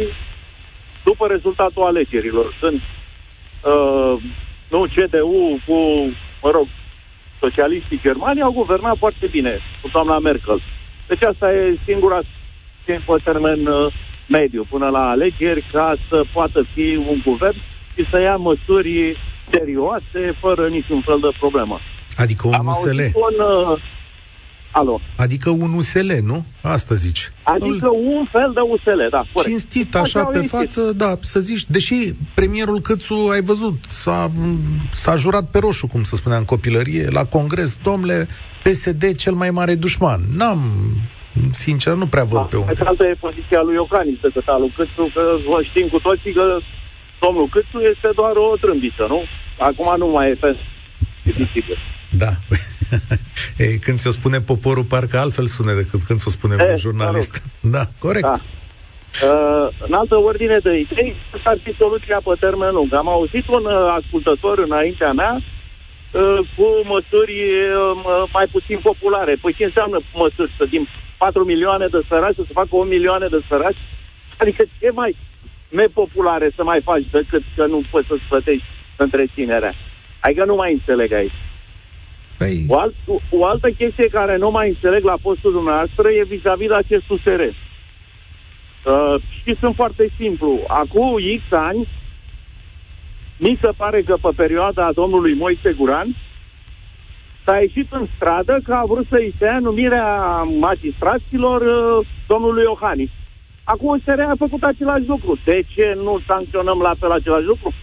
după 1.03 1.27
rezultatul 1.27 1.83
alegerilor. 1.83 2.55
Sunt 2.59 2.81
uh, 3.63 4.21
nu 4.69 4.85
CDU 4.95 5.59
cu, 5.65 5.77
mă 6.41 6.49
rog, 6.51 6.67
socialiștii 7.39 7.99
germani 8.01 8.41
au 8.41 8.51
guvernat 8.51 8.97
foarte 8.97 9.27
bine 9.27 9.59
cu 9.81 9.87
doamna 9.91 10.19
Merkel. 10.19 10.61
Deci 11.09 11.23
asta 11.23 11.53
e 11.53 11.77
singura 11.85 12.19
pe 12.85 13.01
termen 13.23 13.65
uh, 13.65 13.93
mediu 14.27 14.65
până 14.69 14.87
la 14.89 15.09
alegeri 15.09 15.63
ca 15.71 15.95
să 16.09 16.23
poată 16.33 16.65
fi 16.73 16.95
un 17.09 17.21
guvern 17.25 17.55
și 17.95 18.05
să 18.09 18.19
ia 18.19 18.35
măsuri 18.35 19.17
serioase 19.51 20.35
fără 20.39 20.67
niciun 20.67 21.01
fel 21.01 21.19
de 21.19 21.29
problemă. 21.39 21.79
Adică 22.15 22.47
un 22.47 22.53
Am 22.53 22.67
USL. 22.67 22.99
Un, 23.13 23.35
uh, 23.71 23.77
Alo. 24.71 24.99
Adică 25.15 25.49
un 25.49 25.73
USL, 25.73 26.11
nu? 26.23 26.45
Asta 26.61 26.95
zici. 26.95 27.31
Adică 27.43 27.89
un 27.89 28.25
fel 28.25 28.51
de 28.53 28.59
USL, 28.59 29.01
da, 29.09 29.23
corect. 29.33 29.49
Cinstit, 29.49 29.95
așa, 29.95 30.23
pe 30.23 30.39
față, 30.39 30.81
da, 30.81 31.17
să 31.19 31.39
zici, 31.39 31.65
deși 31.67 32.13
premierul 32.33 32.79
Câțu, 32.79 33.29
ai 33.31 33.41
văzut, 33.41 33.75
s-a, 33.87 34.31
s-a 34.93 35.15
jurat 35.15 35.49
pe 35.51 35.59
roșu, 35.59 35.87
cum 35.87 36.03
să 36.03 36.15
spunea 36.15 36.37
în 36.37 36.45
copilărie, 36.45 37.07
la 37.09 37.25
congres, 37.25 37.77
domnule, 37.83 38.27
PSD 38.63 39.15
cel 39.15 39.33
mai 39.33 39.49
mare 39.49 39.75
dușman. 39.75 40.21
N-am 40.35 40.61
sincer, 41.51 41.93
nu 41.93 42.07
prea 42.07 42.23
văd 42.23 42.39
da, 42.39 42.45
pe 42.45 42.57
unde. 42.57 42.73
Altă 42.85 43.03
e 43.03 43.15
poziția 43.19 43.61
lui 43.61 43.73
Iohannis, 43.73 44.19
secretarul 44.19 44.71
Câțu, 44.75 45.11
că 45.13 45.21
vă 45.47 45.61
știm 45.63 45.87
cu 45.87 45.99
toții 45.99 46.33
că 46.33 46.57
domnul 47.21 47.47
Câțu 47.47 47.79
este 47.79 48.09
doar 48.15 48.35
o 48.35 48.55
trâmbiță, 48.55 49.05
nu? 49.07 49.23
Acum 49.57 49.95
nu 49.97 50.07
mai 50.07 50.29
e 50.29 50.33
pe 50.33 50.57
da. 51.23 51.43
Da. 52.09 52.31
e, 53.63 53.65
când 53.65 53.99
ți-o 53.99 54.11
spune 54.11 54.41
poporul, 54.41 54.83
parcă 54.83 55.19
altfel 55.19 55.45
sune 55.45 55.73
decât 55.73 55.99
când 56.07 56.19
ți-o 56.19 56.29
spune 56.29 56.55
e, 56.59 56.71
un 56.71 56.77
jurnalist. 56.77 57.41
Da, 57.59 57.87
corect. 57.99 58.23
Da. 58.23 58.39
Uh, 59.23 59.67
în 59.87 59.93
altă 59.93 60.15
ordine 60.15 60.57
de 60.57 60.77
idei, 60.77 61.15
asta 61.35 61.49
ar 61.49 61.57
fi 61.63 61.73
soluția 61.75 62.19
pe 62.23 62.33
termen 62.39 62.73
lung. 62.73 62.93
Am 62.93 63.07
auzit 63.07 63.47
un 63.47 63.65
uh, 63.65 63.97
ascultător 64.01 64.57
înaintea 64.59 65.11
mea 65.11 65.37
uh, 65.37 66.39
cu 66.55 66.65
măsuri 66.83 67.33
uh, 67.33 68.29
mai 68.33 68.45
puțin 68.51 68.79
populare. 68.81 69.35
Păi 69.41 69.53
ce 69.53 69.63
înseamnă 69.63 69.99
măsuri? 70.13 70.53
Să 70.57 70.65
din 70.65 70.87
4 71.17 71.43
milioane 71.43 71.87
de 71.87 72.01
săraci 72.07 72.35
să 72.35 72.41
se 72.45 72.53
facă 72.53 72.67
1 72.71 72.83
milioane 72.83 73.27
de 73.27 73.39
săraci? 73.47 73.77
Adică 74.37 74.63
ce 74.79 74.91
mai 74.93 75.15
nepopulare 75.69 76.51
să 76.55 76.63
mai 76.63 76.81
faci 76.81 77.05
decât 77.11 77.43
că 77.55 77.65
nu 77.65 77.81
poți 77.91 78.07
să-ți 78.07 78.27
plătești 78.29 78.65
întreținerea? 78.95 79.73
Adică 80.19 80.45
nu 80.45 80.55
mai 80.55 80.71
înțeleg 80.71 81.11
aici. 81.11 81.31
Păi... 82.39 82.65
O, 82.67 82.77
alt, 82.77 82.93
o 83.29 83.45
altă 83.45 83.69
chestie 83.69 84.07
care 84.07 84.37
nu 84.37 84.51
mai 84.51 84.67
înțeleg 84.67 85.03
la 85.03 85.17
postul 85.21 85.51
dumneavoastră 85.51 86.09
e 86.09 86.23
vis-a-vis 86.23 86.67
de 86.67 86.73
acest 86.73 87.09
USR. 87.09 87.39
Uh, 87.39 89.15
și 89.43 89.55
sunt 89.59 89.75
foarte 89.75 90.09
simplu. 90.17 90.59
Acum 90.67 91.17
X 91.37 91.51
ani, 91.51 91.87
mi 93.37 93.57
se 93.61 93.69
pare 93.77 94.01
că 94.01 94.15
pe 94.21 94.29
perioada 94.35 94.91
domnului 94.91 95.33
Moise 95.33 95.71
Guran 95.77 96.15
s-a 97.43 97.59
ieșit 97.59 97.87
în 97.91 98.07
stradă 98.15 98.59
că 98.63 98.73
a 98.73 98.83
vrut 98.85 99.07
să-i 99.09 99.33
se 99.37 99.45
ia 99.45 99.59
numirea 99.59 100.41
magistraților 100.59 101.61
uh, 101.61 102.07
domnului 102.27 102.63
Iohannis. 102.63 103.09
Acum 103.63 103.87
USR 103.87 104.19
a 104.19 104.33
făcut 104.37 104.63
același 104.63 105.07
lucru. 105.07 105.37
De 105.43 105.63
ce 105.73 105.97
nu 106.03 106.19
sancționăm 106.27 106.79
la 106.79 106.93
fel 106.99 107.11
același 107.11 107.45
lucru? 107.45 107.73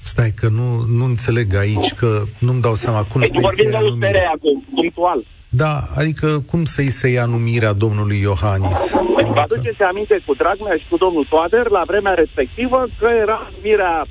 Stai 0.00 0.32
că 0.32 0.48
nu, 0.48 0.84
nu 0.96 1.04
înțeleg 1.04 1.54
aici, 1.54 1.92
că 1.92 2.22
nu-mi 2.38 2.60
dau 2.60 2.74
seama 2.74 3.02
cum 3.02 3.20
deci 3.20 3.30
să-i 3.30 3.48
se 3.54 3.68
ia 3.70 3.80
numirea. 3.80 4.30
acum, 4.34 4.64
punctual. 4.74 5.24
Da, 5.48 5.82
adică 5.96 6.42
cum 6.50 6.64
să-i 6.64 6.90
se 6.90 7.08
ia 7.08 7.24
numirea 7.24 7.72
domnului 7.72 8.20
Iohannis? 8.20 8.90
Păi 9.14 9.24
vă 9.24 9.40
aduceți 9.40 9.82
aminte 9.82 10.22
cu 10.26 10.34
Dragnea 10.34 10.76
și 10.76 10.84
cu 10.90 10.96
domnul 10.96 11.26
Toader 11.28 11.68
la 11.68 11.82
vremea 11.86 12.14
respectivă 12.14 12.86
că 12.98 13.08
era 13.22 13.50
numirea 13.54 14.06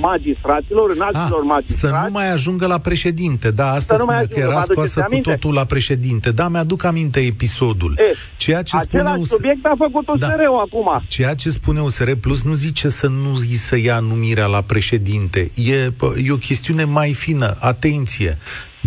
magistraților, 0.00 0.90
înalților 0.90 1.40
Ah, 1.40 1.46
magistrați. 1.46 1.80
să 1.80 2.04
nu 2.04 2.10
mai 2.10 2.30
ajungă 2.32 2.66
la 2.66 2.78
președinte. 2.78 3.50
Da, 3.50 3.70
asta 3.72 3.94
Să 3.94 4.00
nu 4.00 4.06
mai 4.06 4.14
spune 4.24 4.28
că 4.32 4.38
ajungă, 4.38 4.52
era 4.56 4.64
vă 4.66 4.72
aduceți 4.72 4.72
scoasă 4.92 5.00
cu 5.00 5.06
aminte? 5.10 5.30
totul 5.30 5.54
la 5.54 5.64
președinte. 5.64 6.30
Da, 6.30 6.48
mi-aduc 6.48 6.84
aminte 6.84 7.20
episodul. 7.20 7.94
E, 7.98 8.02
Ceea 8.36 8.62
ce 8.62 8.76
spune 8.78 9.02
Același 9.02 9.20
US- 9.20 9.28
subiect 9.28 9.64
a 9.64 9.74
făcut 9.78 10.04
Da. 10.06 10.12
USR-ul 10.12 10.58
acum. 10.66 11.02
Ceea 11.08 11.34
ce 11.34 11.50
spune 11.50 11.80
USR 11.80 12.10
Plus 12.20 12.42
nu 12.42 12.54
zice 12.54 12.88
să 12.88 13.06
nu 13.06 13.34
îi 13.34 13.54
să 13.54 13.78
ia 13.78 13.98
numirea 13.98 14.46
la 14.46 14.60
președinte. 14.60 15.50
E, 15.54 15.74
pă, 15.96 16.12
e 16.24 16.30
o 16.32 16.36
chestiune 16.36 16.84
mai 16.84 17.12
fină. 17.12 17.56
Atenție! 17.60 18.38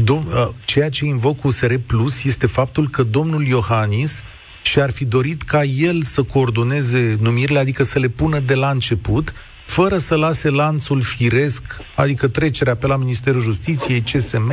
Dom- 0.04 0.26
uh, 0.34 0.48
ceea 0.65 0.89
ce 0.89 1.06
invoc 1.06 1.43
USR 1.43 1.74
Plus 1.88 2.24
este 2.24 2.48
faptul 2.48 2.88
că 2.89 3.04
domnul 3.04 3.46
Iohannis 3.48 4.24
și-ar 4.62 4.91
fi 4.91 5.06
dorit 5.06 5.41
ca 5.41 5.63
el 5.63 6.02
să 6.02 6.24
coordoneze 6.24 7.17
numirile, 7.22 7.60
adică 7.60 7.84
să 7.84 8.00
le 8.00 8.08
pună 8.08 8.39
de 8.39 8.54
la 8.56 8.70
început, 8.70 9.34
fără 9.68 9.98
să 9.98 10.16
lase 10.16 10.50
lanțul 10.50 11.02
firesc, 11.02 11.64
adică 11.96 12.28
trecerea 12.28 12.76
pe 12.76 12.88
la 12.88 12.96
Ministerul 12.96 13.42
Justiției, 13.42 14.02
CSM 14.02 14.52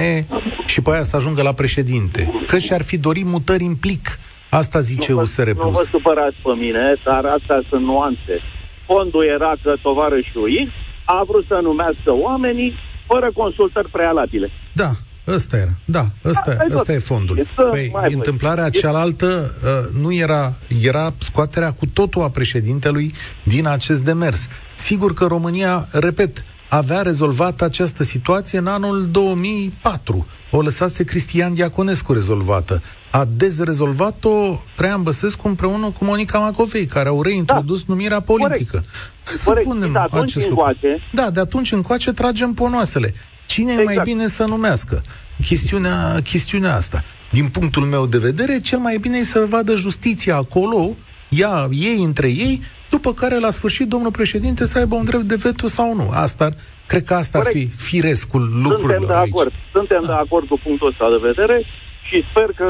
și 0.66 0.80
pe 0.80 0.90
aia 0.90 1.02
să 1.02 1.16
ajungă 1.16 1.42
la 1.42 1.52
președinte. 1.52 2.32
Că 2.46 2.58
și-ar 2.58 2.82
fi 2.82 2.96
dorit 2.98 3.24
mutări 3.24 3.64
în 3.64 3.74
plic. 3.74 4.18
Asta 4.48 4.80
zice 4.80 5.10
nu, 5.10 5.16
vă, 5.16 5.22
USR 5.22 5.46
nu 5.46 5.52
vă 5.54 5.68
Plus. 5.68 5.88
supărați 5.88 6.36
pe 6.42 6.50
mine, 6.58 6.94
dar 7.04 7.24
astea 7.24 7.62
sunt 7.68 7.84
nuanțe. 7.84 8.40
Fondul 8.84 9.24
era 9.24 9.52
că 9.62 9.74
tovarășul 9.82 10.48
X 10.66 10.72
a 11.04 11.22
vrut 11.28 11.44
să 11.48 11.58
numească 11.62 12.12
oamenii 12.12 12.74
fără 13.06 13.30
consultări 13.34 13.88
prealabile. 13.90 14.50
Da, 14.72 14.90
ăsta 15.28 15.56
era. 15.56 15.70
Da, 15.84 16.06
ăsta, 16.24 16.40
Asta 16.50 16.64
e 16.64 16.68
tot. 16.68 16.78
ăsta 16.78 16.92
e 16.92 16.98
fondul. 16.98 17.38
Este 17.38 17.50
Păi, 17.70 17.88
mai 17.92 18.00
mult. 18.02 18.14
întâmplarea 18.14 18.64
Este- 18.66 18.78
cealaltă 18.78 19.54
uh, 19.64 20.00
nu 20.00 20.12
era, 20.12 20.52
era 20.82 21.12
scoaterea 21.18 21.72
cu 21.72 21.86
totul 21.86 22.22
a 22.22 22.28
președintelui 22.28 23.12
din 23.42 23.66
acest 23.66 24.00
demers. 24.02 24.48
Sigur 24.74 25.14
că 25.14 25.24
România, 25.26 25.88
repet, 25.92 26.44
avea 26.68 27.02
rezolvat 27.02 27.60
această 27.62 28.02
situație 28.02 28.58
în 28.58 28.66
anul 28.66 29.08
2004. 29.10 30.26
O 30.50 30.60
lăsase 30.62 31.04
Cristian 31.04 31.54
Diaconescu 31.54 32.12
rezolvată. 32.12 32.82
A 33.10 33.26
dezrezolvat-o 33.36 34.60
Traian 34.76 35.02
Băsescu 35.02 35.48
împreună 35.48 35.90
cu 35.98 36.04
Monica 36.04 36.38
Macovei, 36.38 36.86
care 36.86 37.08
au 37.08 37.22
reintrodus 37.22 37.78
da. 37.78 37.84
numirea 37.88 38.20
politică. 38.20 38.84
Hai 39.24 39.34
să 39.36 39.44
Corect. 39.44 39.66
spunem 39.66 39.86
Și 39.86 39.92
de 39.92 39.98
atunci 39.98 40.22
acest 40.22 40.34
lucru. 40.48 40.50
încoace- 40.66 41.00
Da, 41.12 41.30
de 41.30 41.40
atunci 41.40 41.72
încoace 41.72 42.12
tragem 42.12 42.52
ponoasele. 42.52 43.14
Cine 43.54 43.72
e 43.72 43.74
mai 43.74 43.82
Exact. 43.84 44.06
bine 44.08 44.26
să 44.26 44.44
numească? 44.48 45.02
Chestiunea, 45.46 46.20
chestiunea 46.24 46.74
asta. 46.74 47.04
Din 47.30 47.48
punctul 47.48 47.82
meu 47.82 48.06
de 48.06 48.18
vedere, 48.18 48.60
cel 48.60 48.78
mai 48.78 48.96
bine 48.98 49.16
e 49.18 49.22
să 49.24 49.46
vadă 49.48 49.74
justiția 49.74 50.36
acolo, 50.36 50.90
ia 51.28 51.68
ei 51.70 52.02
între 52.04 52.26
ei, 52.28 52.62
după 52.90 53.12
care, 53.12 53.38
la 53.38 53.50
sfârșit, 53.50 53.88
domnul 53.88 54.10
președinte 54.10 54.66
să 54.66 54.78
aibă 54.78 54.94
un 54.94 55.04
drept 55.04 55.22
de 55.24 55.34
veto 55.34 55.66
sau 55.66 55.94
nu. 55.94 56.10
Asta, 56.12 56.44
ar- 56.44 56.54
cred 56.86 57.04
că 57.04 57.14
asta 57.14 57.38
ar 57.38 57.44
fi 57.44 57.52
Corect. 57.52 57.80
firescul 57.80 58.40
Suntem 58.40 58.62
lucrurilor 58.70 59.06
de 59.06 59.14
aici. 59.14 59.28
acord. 59.32 59.52
Suntem 59.72 60.02
de 60.06 60.12
acord 60.12 60.46
cu 60.48 60.60
punctul 60.62 60.88
ăsta 60.88 61.06
de 61.10 61.26
vedere 61.30 61.64
și 62.08 62.24
sper 62.30 62.48
că 62.56 62.68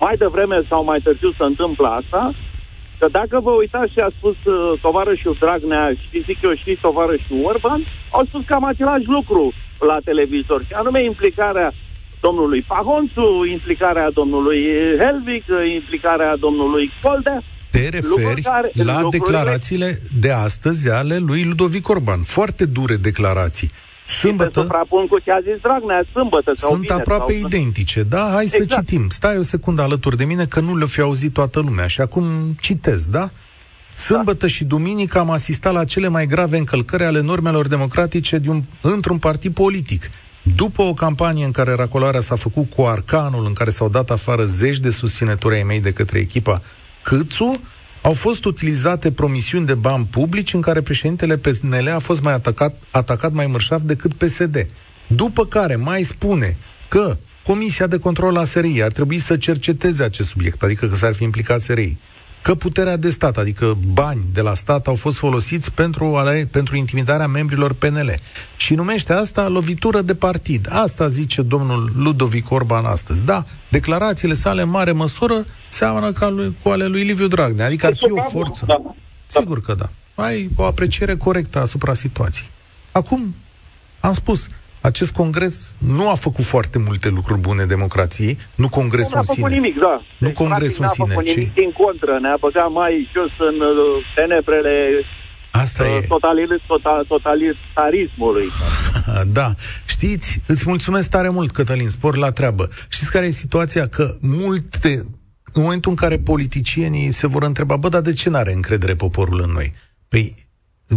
mai 0.00 0.14
devreme 0.16 0.62
sau 0.68 0.84
mai 0.84 1.00
târziu 1.02 1.30
se 1.38 1.44
întâmplă 1.44 1.86
asta, 2.00 2.30
că 2.98 3.06
dacă 3.10 3.40
vă 3.42 3.50
uitați 3.50 3.92
ce 3.92 4.00
a 4.00 4.08
spus 4.18 4.36
uh, 4.44 4.78
tovarășul 4.80 5.36
Dragnea 5.40 5.90
și 6.10 6.22
zic 6.26 6.38
eu 6.42 6.54
și 6.62 6.78
tovarășul 6.80 7.38
Orban, 7.42 7.80
au 8.10 8.24
spus 8.28 8.42
cam 8.44 8.64
același 8.64 9.04
lucru 9.16 9.52
la 9.78 9.98
televizor, 10.04 10.64
și 10.66 10.72
anume 10.72 11.04
implicarea 11.04 11.72
domnului 12.20 12.62
Pahonțu, 12.62 13.44
implicarea 13.50 14.10
domnului 14.10 14.64
Helvig, 14.98 15.44
implicarea 15.74 16.36
domnului 16.36 16.90
Coldea. 17.02 17.42
Te 17.70 17.88
Lucruri 17.92 18.22
referi 18.22 18.40
care- 18.42 18.70
la 18.74 19.00
lucrurile- 19.00 19.18
declarațiile 19.18 20.00
de 20.20 20.30
astăzi 20.32 20.90
ale 20.90 21.16
lui 21.18 21.44
Ludovic 21.44 21.88
Orban. 21.88 22.22
Foarte 22.22 22.64
dure 22.64 22.96
declarații. 22.96 23.70
Și 24.08 24.14
se 24.14 24.18
Sâmbătă 24.26 24.60
suprapun 24.60 25.06
cu 25.06 25.18
ce 25.18 25.32
a 25.32 25.40
zis 25.40 25.60
Dragnea, 25.62 26.04
sâmbătă 26.12 26.52
sau 26.54 26.68
sunt 26.70 26.80
vineri, 26.80 27.00
aproape 27.00 27.38
sau... 27.38 27.48
identice. 27.48 28.02
Da, 28.02 28.30
hai 28.32 28.46
să 28.46 28.58
Exact. 28.62 28.86
citim. 28.88 29.08
Stai 29.08 29.38
o 29.38 29.42
secundă 29.42 29.82
alături 29.82 30.16
de 30.16 30.24
mine 30.24 30.44
că 30.46 30.60
nu 30.60 30.76
le 30.76 30.84
fi 30.84 31.00
auzit 31.00 31.32
toată 31.32 31.60
lumea. 31.60 31.86
Și 31.86 32.00
acum 32.00 32.24
citez, 32.60 33.06
da? 33.08 33.30
Sâmbătă 33.96 34.46
și 34.46 34.64
duminică 34.64 35.18
am 35.18 35.30
asistat 35.30 35.72
la 35.72 35.84
cele 35.84 36.08
mai 36.08 36.26
grave 36.26 36.58
încălcări 36.58 37.04
ale 37.04 37.20
normelor 37.20 37.66
democratice 37.66 38.38
de 38.38 38.48
un, 38.48 38.62
într-un 38.80 39.18
partid 39.18 39.54
politic. 39.54 40.10
După 40.42 40.82
o 40.82 40.94
campanie 40.94 41.44
în 41.44 41.50
care 41.50 41.74
racolarea 41.74 42.20
s-a 42.20 42.36
făcut 42.36 42.70
cu 42.70 42.82
arcanul, 42.82 43.46
în 43.46 43.52
care 43.52 43.70
s-au 43.70 43.88
dat 43.88 44.10
afară 44.10 44.44
zeci 44.44 44.78
de 44.78 44.90
susținători 44.90 45.54
ai 45.54 45.62
mei 45.62 45.80
de 45.80 45.92
către 45.92 46.18
echipa 46.18 46.62
Câțu, 47.02 47.60
au 48.02 48.12
fost 48.12 48.44
utilizate 48.44 49.12
promisiuni 49.12 49.66
de 49.66 49.74
bani 49.74 50.06
publici 50.10 50.54
în 50.54 50.60
care 50.60 50.80
președintele 50.80 51.36
PNL 51.36 51.90
a 51.94 51.98
fost 51.98 52.22
mai 52.22 52.32
atacat, 52.32 52.74
atacat 52.90 53.32
mai 53.32 53.46
mărșav 53.46 53.80
decât 53.80 54.12
PSD. 54.12 54.66
După 55.06 55.46
care 55.46 55.76
mai 55.76 56.02
spune 56.02 56.56
că 56.88 57.16
Comisia 57.46 57.86
de 57.86 57.98
Control 57.98 58.36
a 58.36 58.44
SRI 58.44 58.82
ar 58.82 58.92
trebui 58.92 59.18
să 59.18 59.36
cerceteze 59.36 60.02
acest 60.02 60.28
subiect, 60.28 60.62
adică 60.62 60.86
că 60.86 60.94
s-ar 60.94 61.14
fi 61.14 61.22
implicat 61.22 61.60
SRI. 61.60 61.96
Că 62.46 62.54
puterea 62.54 62.96
de 62.96 63.10
stat, 63.10 63.36
adică 63.36 63.76
bani 63.92 64.20
de 64.32 64.40
la 64.40 64.54
stat, 64.54 64.86
au 64.86 64.94
fost 64.94 65.16
folosiți 65.16 65.72
pentru, 65.72 66.16
ale, 66.16 66.48
pentru 66.50 66.76
intimidarea 66.76 67.26
membrilor 67.26 67.72
PNL. 67.72 68.14
Și 68.56 68.74
numește 68.74 69.12
asta 69.12 69.48
lovitură 69.48 70.00
de 70.00 70.14
partid. 70.14 70.68
Asta 70.70 71.08
zice 71.08 71.42
domnul 71.42 71.92
Ludovic 71.96 72.50
Orban 72.50 72.84
astăzi. 72.84 73.22
Da, 73.22 73.44
declarațiile 73.68 74.34
sale 74.34 74.62
în 74.62 74.68
mare 74.68 74.92
măsură 74.92 75.46
seamănă 75.68 76.12
ca 76.12 76.28
lui, 76.28 76.56
cu 76.62 76.68
ale 76.68 76.86
lui 76.86 77.02
Liviu 77.02 77.26
Dragnea, 77.26 77.66
adică 77.66 77.86
ar 77.86 77.96
fi 77.96 78.10
o 78.10 78.22
forță. 78.22 78.64
Da. 78.66 78.82
Sigur 79.26 79.60
că 79.60 79.74
da. 79.74 79.88
Ai 80.14 80.50
o 80.56 80.64
apreciere 80.64 81.16
corectă 81.16 81.60
asupra 81.60 81.94
situației. 81.94 82.48
Acum, 82.92 83.34
am 84.00 84.12
spus, 84.12 84.48
acest 84.86 85.12
congres 85.12 85.74
nu 85.78 86.10
a 86.10 86.14
făcut 86.14 86.44
foarte 86.44 86.78
multe 86.78 87.08
lucruri 87.08 87.40
bune 87.40 87.64
democrației, 87.64 88.38
nu 88.54 88.68
congresul 88.68 89.10
Nu 89.12 89.16
a 89.16 89.20
în 89.20 89.24
făcut 89.34 89.50
sine. 89.50 89.60
nimic, 89.60 89.78
da. 89.78 90.00
Nu 90.18 90.26
Deci, 90.26 90.36
congresul 90.36 90.78
practic, 90.78 91.00
în 91.00 91.06
n-a 91.06 91.14
făcut 91.14 91.28
sine, 91.28 91.40
nimic, 91.40 91.52
ci- 91.52 91.58
din 91.62 91.72
contră, 91.84 92.18
ne-a 92.20 92.36
băgat 92.40 92.70
mai 92.72 93.08
jos 93.14 93.32
în 93.50 93.56
uh, 93.60 94.04
tenebrele 94.14 94.74
Asta 95.50 95.82
uh, 95.84 95.96
e. 96.02 96.06
totalil, 96.08 96.62
total, 96.66 97.04
totalitarismului. 97.08 98.46
Da. 99.32 99.54
Știți, 99.86 100.40
îți 100.46 100.62
mulțumesc 100.66 101.10
tare 101.10 101.28
mult, 101.28 101.50
Cătălin, 101.50 101.88
spor 101.88 102.16
la 102.16 102.30
treabă. 102.30 102.68
Știți 102.88 103.10
care 103.10 103.26
e 103.26 103.30
situația? 103.30 103.88
Că 103.88 104.14
multe, 104.20 105.06
în 105.52 105.62
momentul 105.62 105.90
în 105.90 105.96
care 105.96 106.18
politicienii 106.18 107.10
se 107.10 107.26
vor 107.26 107.42
întreba, 107.42 107.76
bă, 107.76 107.88
dar 107.88 108.00
de 108.00 108.12
ce 108.12 108.30
n-are 108.30 108.52
încredere 108.52 108.94
poporul 108.94 109.40
în 109.40 109.50
noi? 109.52 109.72
Păi, 110.08 110.46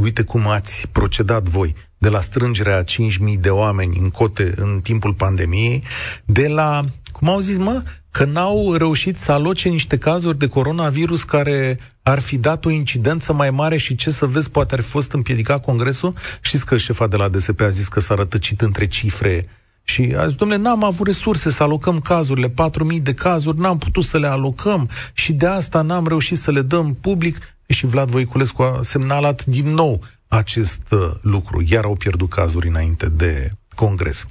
uite 0.02 0.24
cum 0.24 0.48
ați 0.48 0.88
procedat 0.92 1.44
voi 1.44 1.76
de 2.00 2.10
la 2.10 2.22
strângerea 2.22 2.78
a 2.78 2.84
5.000 2.84 3.40
de 3.40 3.50
oameni 3.50 3.98
în 4.00 4.10
cote 4.10 4.54
în 4.56 4.80
timpul 4.84 5.14
pandemiei, 5.14 5.84
de 6.26 6.48
la, 6.48 6.86
cum 7.12 7.30
au 7.30 7.40
zis, 7.40 7.58
mă, 7.58 7.84
că 8.12 8.26
n-au 8.26 8.74
reușit 8.74 9.18
să 9.18 9.32
aloce 9.32 9.70
niște 9.70 9.98
cazuri 9.98 10.38
de 10.38 10.48
coronavirus 10.48 11.24
care 11.24 11.80
ar 12.04 12.20
fi 12.20 12.38
dat 12.38 12.66
o 12.66 12.70
incidență 12.70 13.34
mai 13.34 13.50
mare 13.50 13.78
și 13.78 13.96
ce 13.96 14.12
să 14.12 14.26
vezi, 14.26 14.50
poate 14.50 14.74
ar 14.74 14.82
fi 14.82 14.90
fost 14.90 15.12
împiedicat 15.12 15.64
congresul. 15.64 16.14
Știți 16.42 16.66
că 16.66 16.78
șefa 16.78 17.08
de 17.08 17.16
la 17.16 17.28
DSP 17.28 17.62
a 17.62 17.70
zis 17.70 17.88
că 17.88 18.00
s-a 18.00 18.16
rătăcit 18.16 18.62
între 18.62 18.88
cifre 18.88 19.50
și 19.84 20.14
a 20.18 20.28
zis, 20.28 20.36
domnule, 20.36 20.62
n-am 20.62 20.84
avut 20.84 21.08
resurse 21.08 21.50
să 21.50 21.64
alocăm 21.64 22.00
cazurile, 22.00 22.50
4.000 22.50 22.54
de 23.02 23.14
cazuri, 23.14 23.60
n-am 23.60 23.78
putut 23.78 24.04
să 24.04 24.18
le 24.18 24.28
alocăm 24.28 24.90
și 25.14 25.34
de 25.34 25.46
asta 25.46 25.82
n-am 25.82 26.08
reușit 26.08 26.38
să 26.38 26.52
le 26.52 26.62
dăm 26.62 26.98
public. 27.02 27.38
Și 27.68 27.86
Vlad 27.86 28.10
Voiculescu 28.10 28.62
a 28.62 28.80
semnalat 28.82 29.46
din 29.46 29.74
nou 29.74 30.02
acest 30.30 30.82
uh, 30.92 31.00
lucru. 31.22 31.64
Iar 31.68 31.84
au 31.84 31.96
pierdut 31.96 32.30
cazuri 32.30 32.68
înainte 32.68 33.10
de 33.10 33.50
congres. 33.76 34.28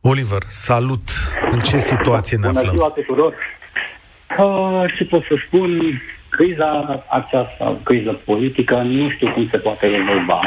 Oliver, 0.00 0.42
salut! 0.48 1.08
În 1.50 1.60
ce 1.60 1.78
situație 1.78 2.36
ne 2.36 2.46
Bună 2.46 2.58
aflăm? 2.58 2.74
ziua 2.74 2.88
tuturor! 2.88 3.34
Uh, 4.38 4.92
ce 4.96 5.04
pot 5.04 5.22
să 5.22 5.34
spun? 5.46 6.00
Criza 6.28 7.02
aceasta, 7.10 7.76
criza 7.82 8.12
politică, 8.24 8.74
nu 8.76 9.10
știu 9.10 9.30
cum 9.32 9.48
se 9.50 9.56
poate 9.58 9.86
rezolva 9.86 10.40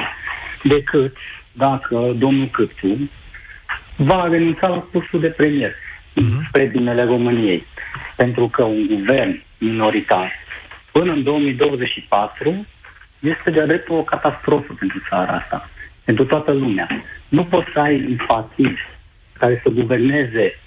decât 0.64 1.16
dacă 1.52 2.12
domnul 2.18 2.48
Câțu 2.48 3.10
va 3.96 4.28
renunța 4.32 4.68
la 4.68 4.78
postul 4.92 5.20
de 5.20 5.28
premier 5.28 5.72
Mhm. 6.16 6.46
spre 6.48 6.64
binele 6.66 7.04
României. 7.04 7.66
Pentru 8.16 8.48
că 8.48 8.64
un 8.64 8.86
guvern 8.88 9.44
minoritar 9.58 10.32
până 10.92 11.12
în 11.12 11.24
2024 11.24 12.66
este 13.24 13.52
de 13.52 13.66
dreptul 13.66 13.98
o 13.98 14.04
catastrofă 14.04 14.74
pentru 14.80 15.02
țara 15.10 15.32
asta, 15.32 15.70
pentru 16.04 16.26
toată 16.26 16.52
lumea. 16.52 16.88
Nu 17.28 17.44
poți 17.44 17.68
să 17.74 17.80
ai 17.80 18.06
un 18.10 18.18
partid 18.28 18.78
care 19.40 19.60
să 19.64 19.70
guverneze 19.70 20.60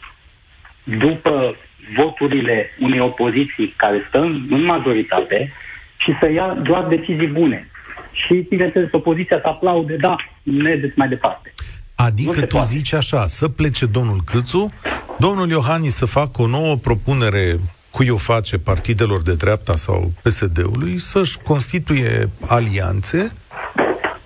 după 0.85 1.57
voturile 1.97 2.71
unei 2.79 3.01
opoziții 3.01 3.75
care 3.77 4.05
stă 4.09 4.19
în, 4.19 4.47
în 4.51 4.65
majoritate 4.65 5.53
și 5.97 6.17
să 6.21 6.31
ia 6.31 6.55
doar 6.63 6.85
decizii 6.85 7.27
bune. 7.27 7.69
Și, 8.13 8.47
bineînțeles, 8.49 8.89
opoziția 8.93 9.39
să 9.41 9.47
aplaude, 9.47 9.97
da, 9.97 10.17
mergeți 10.43 10.99
mai 10.99 11.09
departe. 11.09 11.55
Nu 11.97 12.05
Adică 12.05 12.33
se 12.39 12.47
tu 12.47 12.57
poate. 12.57 12.67
zici 12.67 12.93
așa, 12.93 13.27
să 13.27 13.49
plece 13.49 13.87
domnul 13.87 14.21
Câțu, 14.25 14.73
domnul 15.19 15.49
Iohannis 15.49 15.95
să 15.95 16.05
facă 16.05 16.43
o 16.43 16.47
nouă 16.47 16.77
propunere 16.77 17.59
cui 17.97 18.09
o 18.09 18.17
face 18.17 18.59
partidelor 18.59 19.23
de 19.23 19.35
dreapta 19.35 19.77
sau 19.77 20.13
PSD-ului, 20.23 20.99
să-și 20.99 21.39
constituie 21.39 22.29
alianțe 22.47 23.33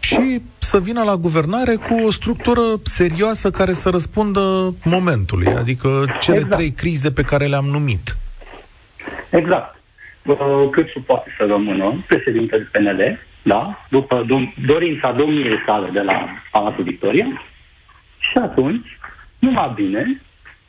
și 0.00 0.40
să 0.58 0.80
vină 0.80 1.02
la 1.02 1.16
guvernare 1.16 1.74
cu 1.74 1.94
o 2.06 2.10
structură 2.10 2.62
serioasă 2.82 3.50
care 3.50 3.72
să 3.72 3.88
răspundă 3.88 4.74
momentului, 4.84 5.46
adică 5.46 6.04
cele 6.20 6.36
exact. 6.36 6.54
trei 6.54 6.70
crize 6.70 7.10
pe 7.10 7.22
care 7.22 7.46
le-am 7.46 7.64
numit. 7.64 8.16
Exact. 9.30 9.76
Câțu 10.70 11.00
poate 11.00 11.34
să 11.38 11.44
rămână 11.46 12.04
președintele 12.06 12.68
PNL, 12.72 13.18
da? 13.42 13.84
după 13.88 14.26
dorința 14.66 15.12
domniei 15.12 15.62
sale 15.66 15.88
de 15.92 16.00
la 16.00 16.28
Palatul 16.50 16.84
Victoria, 16.84 17.42
și 18.18 18.38
atunci, 18.38 18.98
numai 19.38 19.72
bine, 19.74 20.20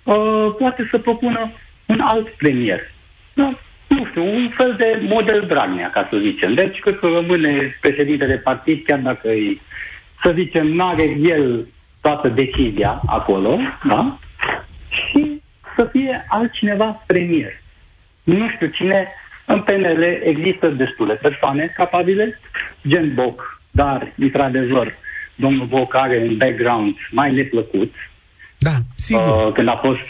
uh, 0.04 0.56
poate 0.58 0.88
să 0.92 0.98
propună 0.98 1.52
un 1.92 2.00
alt 2.00 2.30
premier. 2.30 2.92
Da? 3.34 3.54
Nu 3.88 4.06
știu, 4.06 4.24
un 4.24 4.50
fel 4.50 4.76
de 4.78 5.02
model 5.08 5.46
Dragnea, 5.48 5.90
ca 5.90 6.08
să 6.10 6.18
zicem. 6.18 6.54
Deci, 6.54 6.80
cred 6.80 7.00
că 7.00 7.08
rămâne 7.08 7.78
președintele 7.82 8.36
partid, 8.36 8.86
chiar 8.86 9.00
dacă 9.00 9.28
îi, 9.30 9.62
să 10.22 10.32
zicem, 10.36 10.68
nu 10.68 10.88
are 10.88 11.04
el 11.22 11.68
toată 12.02 12.28
decizia 12.28 13.02
acolo, 13.06 13.60
da? 13.88 14.18
Și 14.90 15.42
să 15.76 15.88
fie 15.92 16.26
altcineva 16.30 17.04
premier. 17.06 17.62
Nu 18.24 18.50
știu 18.50 18.68
cine, 18.68 19.08
în 19.46 19.62
PNL 19.62 20.04
există 20.24 20.68
destule 20.68 21.14
persoane 21.14 21.74
capabile, 21.76 22.40
gen 22.88 23.14
Boc, 23.14 23.62
dar, 23.72 24.12
într-adevăr, 24.18 24.94
domnul 25.36 25.66
Boc 25.66 25.96
are 25.96 26.26
un 26.28 26.38
background 26.38 26.96
mai 27.12 27.34
neplăcut. 27.34 27.94
Da, 28.58 28.72
sigur. 28.96 29.46
Uh, 29.46 29.54
când 29.54 29.68
a 29.68 29.76
fost 29.76 30.08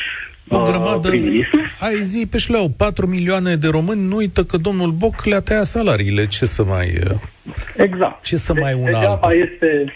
o 0.51 0.61
uh, 0.61 0.69
grămadă, 0.69 1.09
ai 1.79 2.03
zi 2.03 2.27
pe 2.31 2.37
șleau, 2.37 2.69
4 2.77 3.07
milioane 3.07 3.55
de 3.55 3.67
români, 3.67 4.07
nu 4.07 4.15
uită 4.15 4.43
că 4.43 4.57
domnul 4.57 4.91
Boc 4.91 5.23
le-a 5.23 5.41
tăiat 5.41 5.65
salariile, 5.65 6.27
ce 6.27 6.45
să 6.45 6.63
mai... 6.63 6.87
Uh, 6.87 7.15
exact. 7.77 8.23
Ce 8.23 8.35
să 8.35 8.53
deci, 8.53 8.63
mai 8.63 8.73
una 8.73 8.85
degeaba 8.85 9.09
alta? 9.11 9.33
Este, 9.33 9.91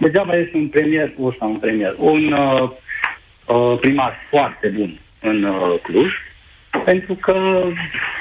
degeaba 0.00 0.36
este 0.36 0.56
un 0.56 0.68
premier, 0.68 1.12
o 1.20 1.30
să 1.30 1.44
un 1.44 1.56
premier, 1.56 1.94
un 1.98 2.32
uh, 2.32 2.70
uh, 3.46 3.78
primar 3.80 4.14
foarte 4.30 4.68
bun 4.68 4.98
în 5.20 5.42
uh, 5.42 5.74
Cluj, 5.82 6.12
pentru 6.84 7.14
că 7.14 7.62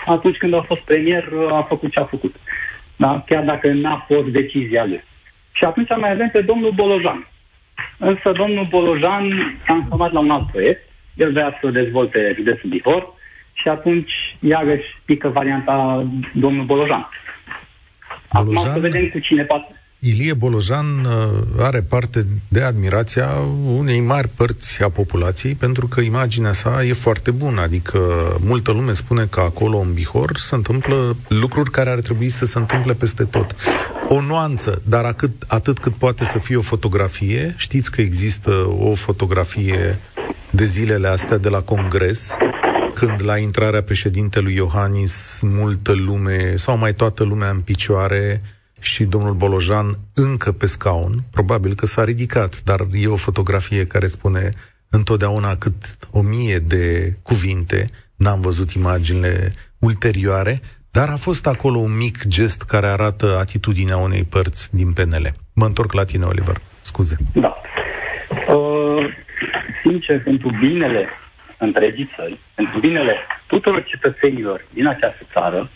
atunci 0.06 0.38
când 0.38 0.54
a 0.54 0.62
fost 0.62 0.82
premier 0.82 1.30
a 1.52 1.62
făcut 1.62 1.92
ce 1.92 2.00
a 2.00 2.04
făcut. 2.04 2.36
Da? 2.96 3.24
Chiar 3.26 3.44
dacă 3.44 3.68
n-a 3.68 4.06
fost 4.08 4.28
decizia 4.28 4.86
lui. 4.86 5.04
Și 5.52 5.64
atunci 5.64 5.90
mai 5.98 6.12
avem 6.12 6.30
pe 6.30 6.42
domnul 6.42 6.72
Bolojan. 6.72 7.28
Însă 7.98 8.32
domnul 8.32 8.68
Bolojan 8.70 9.58
s-a 9.66 9.74
însomat 9.74 10.12
la 10.12 10.20
un 10.20 10.30
alt 10.30 10.52
proiect, 10.52 10.90
el 11.16 11.32
vrea 11.32 11.58
să 11.62 11.70
dezvolte 11.70 12.34
județul 12.36 12.70
Bihor 12.70 13.14
și 13.54 13.68
atunci 13.68 14.12
iarăși 14.40 15.02
pică 15.06 15.28
varianta 15.28 16.08
domnul 16.34 16.66
Bolojan. 16.66 17.10
Bolojan? 18.34 18.66
Acum 18.66 18.74
să 18.74 18.80
vedem 18.80 19.10
cu 19.10 19.20
cine 19.20 19.44
poate. 19.44 19.76
Ilie 20.00 20.34
Bolojan 20.34 20.86
uh, 21.06 21.14
are 21.60 21.82
parte 21.82 22.26
de 22.48 22.62
admirația 22.62 23.28
unei 23.78 24.00
mari 24.00 24.28
părți 24.36 24.84
a 24.84 24.90
populației 24.90 25.54
pentru 25.54 25.88
că 25.88 26.02
imaginea 26.02 26.54
sa 26.54 26.84
e 26.84 26.94
foarte 26.94 27.32
bună, 27.32 27.62
adică 27.62 28.00
multă 28.40 28.72
lume 28.72 28.94
spune 28.94 29.26
că 29.26 29.40
acolo 29.40 29.78
în 29.78 29.94
Bihor 29.94 30.38
se 30.38 30.56
întâmplă 30.56 31.16
lucruri 31.28 31.72
care 31.72 31.90
ar 31.90 32.00
trebui 32.00 32.30
să 32.30 32.46
se 32.46 32.58
întâmple 32.58 32.94
peste 32.94 33.24
tot. 33.24 33.56
O 34.10 34.22
nuanță, 34.22 34.82
dar 34.86 35.06
atât, 35.06 35.32
atât 35.48 35.80
cât 35.80 35.94
poate 35.94 36.24
să 36.24 36.40
fie 36.40 36.56
o 36.56 36.62
fotografie, 36.62 37.54
știți 37.58 37.92
că 37.92 38.02
există 38.02 38.52
o 38.80 38.96
fotografie 38.96 40.00
de 40.50 40.66
zilele 40.66 41.08
astea 41.08 41.38
de 41.38 41.50
la 41.50 41.62
Congres, 41.62 42.38
când 42.94 43.24
la 43.24 43.38
intrarea 43.38 43.84
președintelui 43.84 44.56
Iohannis 44.56 45.40
multă 45.44 45.92
lume, 45.94 46.56
sau 46.56 46.78
mai 46.78 46.94
toată 46.94 47.24
lumea 47.24 47.50
în 47.50 47.60
picioare, 47.60 48.42
și 48.80 49.04
domnul 49.04 49.34
Bolojan 49.34 50.00
încă 50.14 50.52
pe 50.52 50.66
scaun, 50.66 51.24
probabil 51.32 51.76
că 51.76 51.86
s-a 51.86 52.04
ridicat, 52.04 52.62
dar 52.64 52.88
e 52.92 53.08
o 53.08 53.16
fotografie 53.16 53.86
care 53.86 54.08
spune 54.08 54.54
întotdeauna 54.90 55.56
cât 55.56 55.98
o 56.12 56.22
mie 56.22 56.58
de 56.58 57.16
cuvinte, 57.22 57.90
n-am 58.16 58.42
văzut 58.42 58.72
imaginile 58.72 59.54
ulterioare, 59.80 60.62
dar 60.92 61.10
a 61.10 61.16
fost 61.16 61.48
acolo 61.48 61.78
un 61.78 61.98
mic 61.98 62.28
gest 62.28 62.62
care 62.62 62.88
arată 62.88 63.38
atitudinea 63.40 63.98
unei 63.98 64.24
părți 64.24 64.76
din 64.76 64.94
PNL. 64.94 65.34
Mă 65.54 65.66
întorc 65.66 65.94
la 65.94 66.04
tine, 66.04 66.26
Oliver. 66.26 66.62
Scuze. 66.82 67.18
Da. 67.34 67.56
Uh, 68.48 68.85
sincer, 69.88 70.22
pentru 70.22 70.50
binele 70.60 71.10
întregii 71.58 72.10
țări, 72.16 72.38
pentru 72.56 72.80
binele 72.80 73.16
tuturor 73.48 73.84
cetățenilor 73.84 74.66
din 74.74 74.88
această 74.88 75.24
țară, 75.32 75.70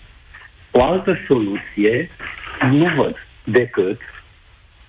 o 0.72 0.84
altă 0.84 1.18
soluție 1.28 2.10
nu 2.72 2.86
văd 2.96 3.28
decât 3.44 4.02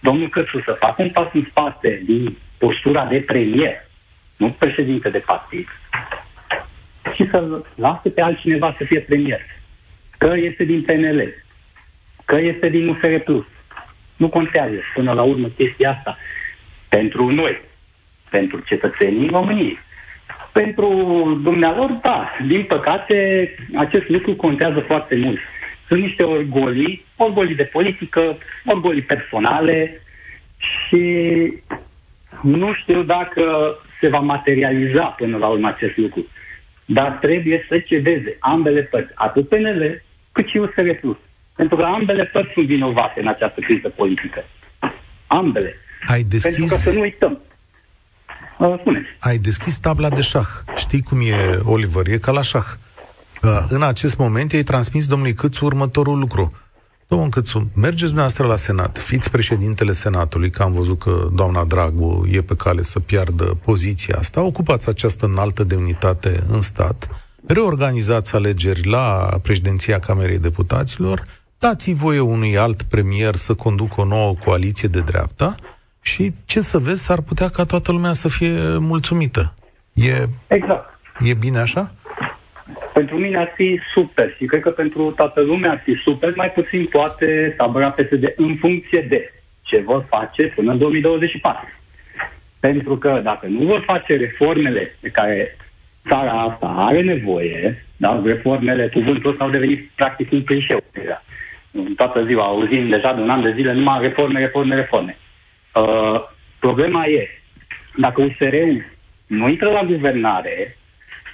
domnul 0.00 0.28
Cățu 0.28 0.60
să 0.60 0.76
facă 0.78 1.02
un 1.02 1.10
pas 1.10 1.28
în 1.32 1.44
spate 1.48 2.02
din 2.04 2.36
postura 2.58 3.04
de 3.04 3.18
premier, 3.18 3.86
nu 4.36 4.50
președinte 4.50 5.08
de 5.08 5.18
partid, 5.18 5.68
și 7.14 7.28
să 7.30 7.64
lase 7.74 8.08
pe 8.08 8.22
altcineva 8.22 8.74
să 8.78 8.84
fie 8.84 9.00
premier. 9.00 9.40
Că 10.18 10.34
este 10.36 10.64
din 10.64 10.82
PNL, 10.82 11.34
că 12.24 12.36
este 12.36 12.68
din 12.68 12.88
USR 12.88 13.16
Plus. 13.24 13.44
Nu 14.16 14.28
contează 14.28 14.74
până 14.94 15.12
la 15.12 15.22
urmă 15.22 15.48
chestia 15.48 15.90
asta. 15.90 16.18
Pentru 16.88 17.30
noi, 17.30 17.60
pentru 18.30 18.60
cetățenii 18.66 19.28
României. 19.28 19.78
Pentru 20.52 20.88
dumnealor, 21.42 21.90
da, 21.90 22.30
din 22.46 22.62
păcate, 22.62 23.48
acest 23.76 24.08
lucru 24.08 24.34
contează 24.34 24.80
foarte 24.80 25.16
mult. 25.16 25.38
Sunt 25.88 26.02
niște 26.02 26.22
orgolii, 26.22 27.04
orgolii 27.16 27.54
de 27.54 27.62
politică, 27.72 28.38
orgolii 28.64 29.02
personale 29.02 30.00
și 30.60 31.04
nu 32.42 32.72
știu 32.74 33.02
dacă 33.02 33.76
se 34.00 34.08
va 34.08 34.18
materializa 34.18 35.02
până 35.04 35.36
la 35.36 35.46
urmă 35.46 35.68
acest 35.68 35.96
lucru. 35.96 36.26
Dar 36.84 37.10
trebuie 37.10 37.66
să 37.68 37.78
cedeze 37.78 38.36
ambele 38.38 38.82
părți, 38.82 39.12
atât 39.14 39.48
PNL 39.48 40.02
cât 40.32 40.46
și 40.48 40.56
USR 40.56 40.90
Plus. 41.00 41.16
Pentru 41.56 41.76
că 41.76 41.82
ambele 41.82 42.24
părți 42.24 42.52
sunt 42.52 42.66
vinovate 42.66 43.20
în 43.20 43.28
această 43.28 43.60
criză 43.60 43.88
politică. 43.88 44.44
Ambele. 45.26 45.76
Ai 46.06 46.22
deschis... 46.22 46.42
Pentru 46.56 46.74
că 46.74 46.80
să 46.80 46.92
nu 46.92 47.00
uităm. 47.00 47.40
Uh, 48.60 48.74
spuneți. 48.78 49.06
Ai 49.20 49.38
deschis 49.38 49.78
tabla 49.78 50.08
de 50.08 50.20
șah. 50.20 50.48
Știi 50.76 51.02
cum 51.02 51.20
e, 51.20 51.60
Oliver? 51.64 52.06
E 52.06 52.18
ca 52.18 52.32
la 52.32 52.42
șah. 52.42 52.64
Uh, 53.42 53.64
în 53.68 53.82
acest 53.82 54.16
moment 54.16 54.52
i-ai 54.52 54.62
transmis 54.62 55.06
domnului 55.06 55.34
Câțu 55.34 55.64
următorul 55.64 56.18
lucru. 56.18 56.52
Domnul 57.08 57.28
Câțu, 57.28 57.70
mergeți 57.74 58.04
dumneavoastră 58.04 58.46
la 58.46 58.56
Senat, 58.56 58.98
fiți 58.98 59.30
președintele 59.30 59.92
Senatului, 59.92 60.50
că 60.50 60.62
am 60.62 60.72
văzut 60.72 60.98
că 60.98 61.28
doamna 61.34 61.64
Dragu 61.64 62.26
e 62.30 62.40
pe 62.40 62.54
cale 62.54 62.82
să 62.82 63.00
piardă 63.00 63.44
poziția 63.44 64.16
asta, 64.18 64.42
ocupați 64.42 64.88
această 64.88 65.26
înaltă 65.26 65.64
demnitate 65.64 66.42
în 66.48 66.60
stat, 66.60 67.08
reorganizați 67.46 68.34
alegeri 68.34 68.88
la 68.88 69.38
președinția 69.42 69.98
Camerei 69.98 70.38
Deputaților, 70.38 71.22
dați 71.58 71.92
voie 71.92 72.20
unui 72.20 72.58
alt 72.58 72.82
premier 72.82 73.34
să 73.34 73.54
conducă 73.54 74.00
o 74.00 74.04
nouă 74.04 74.34
coaliție 74.44 74.88
de 74.88 75.00
dreapta 75.00 75.54
și 76.00 76.32
ce 76.44 76.60
să 76.60 76.78
vezi, 76.78 77.02
s-ar 77.02 77.20
putea 77.20 77.48
ca 77.48 77.64
toată 77.64 77.92
lumea 77.92 78.12
să 78.12 78.28
fie 78.28 78.76
mulțumită. 78.78 79.54
E, 79.92 80.26
exact. 80.46 80.98
e 81.24 81.34
bine 81.34 81.58
așa? 81.58 81.90
Pentru 82.92 83.16
mine 83.16 83.38
ar 83.38 83.52
fi 83.54 83.80
super 83.94 84.34
și 84.36 84.44
cred 84.44 84.60
că 84.60 84.70
pentru 84.70 85.12
toată 85.16 85.40
lumea 85.40 85.70
ar 85.70 85.80
fi 85.84 85.94
super, 85.94 86.32
mai 86.36 86.50
puțin 86.50 86.86
poate 86.86 87.54
tabăra 87.56 87.90
PSD 87.90 88.32
în 88.36 88.56
funcție 88.56 89.06
de 89.08 89.32
ce 89.62 89.82
vor 89.84 90.04
face 90.08 90.52
până 90.54 90.72
în 90.72 90.78
2024. 90.78 91.68
Pentru 92.60 92.96
că 92.96 93.20
dacă 93.22 93.46
nu 93.46 93.66
vor 93.66 93.82
face 93.86 94.16
reformele 94.16 94.94
pe 95.00 95.08
care 95.08 95.56
țara 96.08 96.30
asta 96.30 96.66
are 96.66 97.00
nevoie, 97.00 97.84
da, 97.96 98.22
reformele, 98.24 98.88
cuvântul 98.88 99.30
ăsta 99.30 99.44
au 99.44 99.50
devenit 99.50 99.90
practic 99.94 100.32
un 100.32 100.44
clișeu 100.44 100.82
deja. 100.92 101.22
Toată 101.96 102.24
ziua 102.24 102.44
auzim 102.44 102.88
deja 102.88 103.12
de 103.12 103.20
un 103.20 103.30
an 103.30 103.42
de 103.42 103.52
zile 103.52 103.72
numai 103.72 104.00
reforme, 104.00 104.38
reforme, 104.40 104.74
reforme. 104.74 105.16
Uh, 105.74 106.20
problema 106.58 107.06
e, 107.06 107.28
dacă 107.96 108.20
USR-ul 108.22 108.84
nu 109.26 109.48
intră 109.48 109.70
la 109.70 109.84
guvernare, 109.84 110.76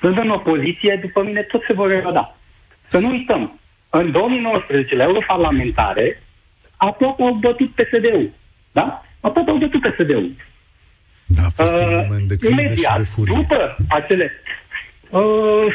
sunt 0.01 0.19
în 0.19 0.31
opoziție, 0.31 0.99
după 1.03 1.23
mine 1.23 1.41
tot 1.41 1.63
se 1.63 1.73
vor 1.73 1.91
eroda. 1.91 2.37
Să 2.89 2.99
nu 2.99 3.09
uităm, 3.09 3.59
în 3.91 4.13
2019, 4.13 4.97
la 4.97 5.03
europarlamentare, 5.03 6.23
aproape 6.77 7.23
au 7.23 7.33
bătut 7.33 7.71
PSD-ul. 7.71 8.31
Da? 8.73 9.05
Aproape 9.21 9.51
au 9.51 9.57
bătut 9.57 9.81
PSD-ul. 9.81 10.31
Da, 11.27 11.43
a 11.43 11.49
fost 11.49 11.73
uh, 11.73 11.79
un 11.79 12.05
moment 12.09 12.29
de 12.29 12.37
criză 12.37 12.53
imediat, 12.53 12.97
și 12.97 13.03
de 13.03 13.05
furie. 13.05 13.35
după 13.35 13.77
acele... 13.89 14.33
Uh, 15.11 15.73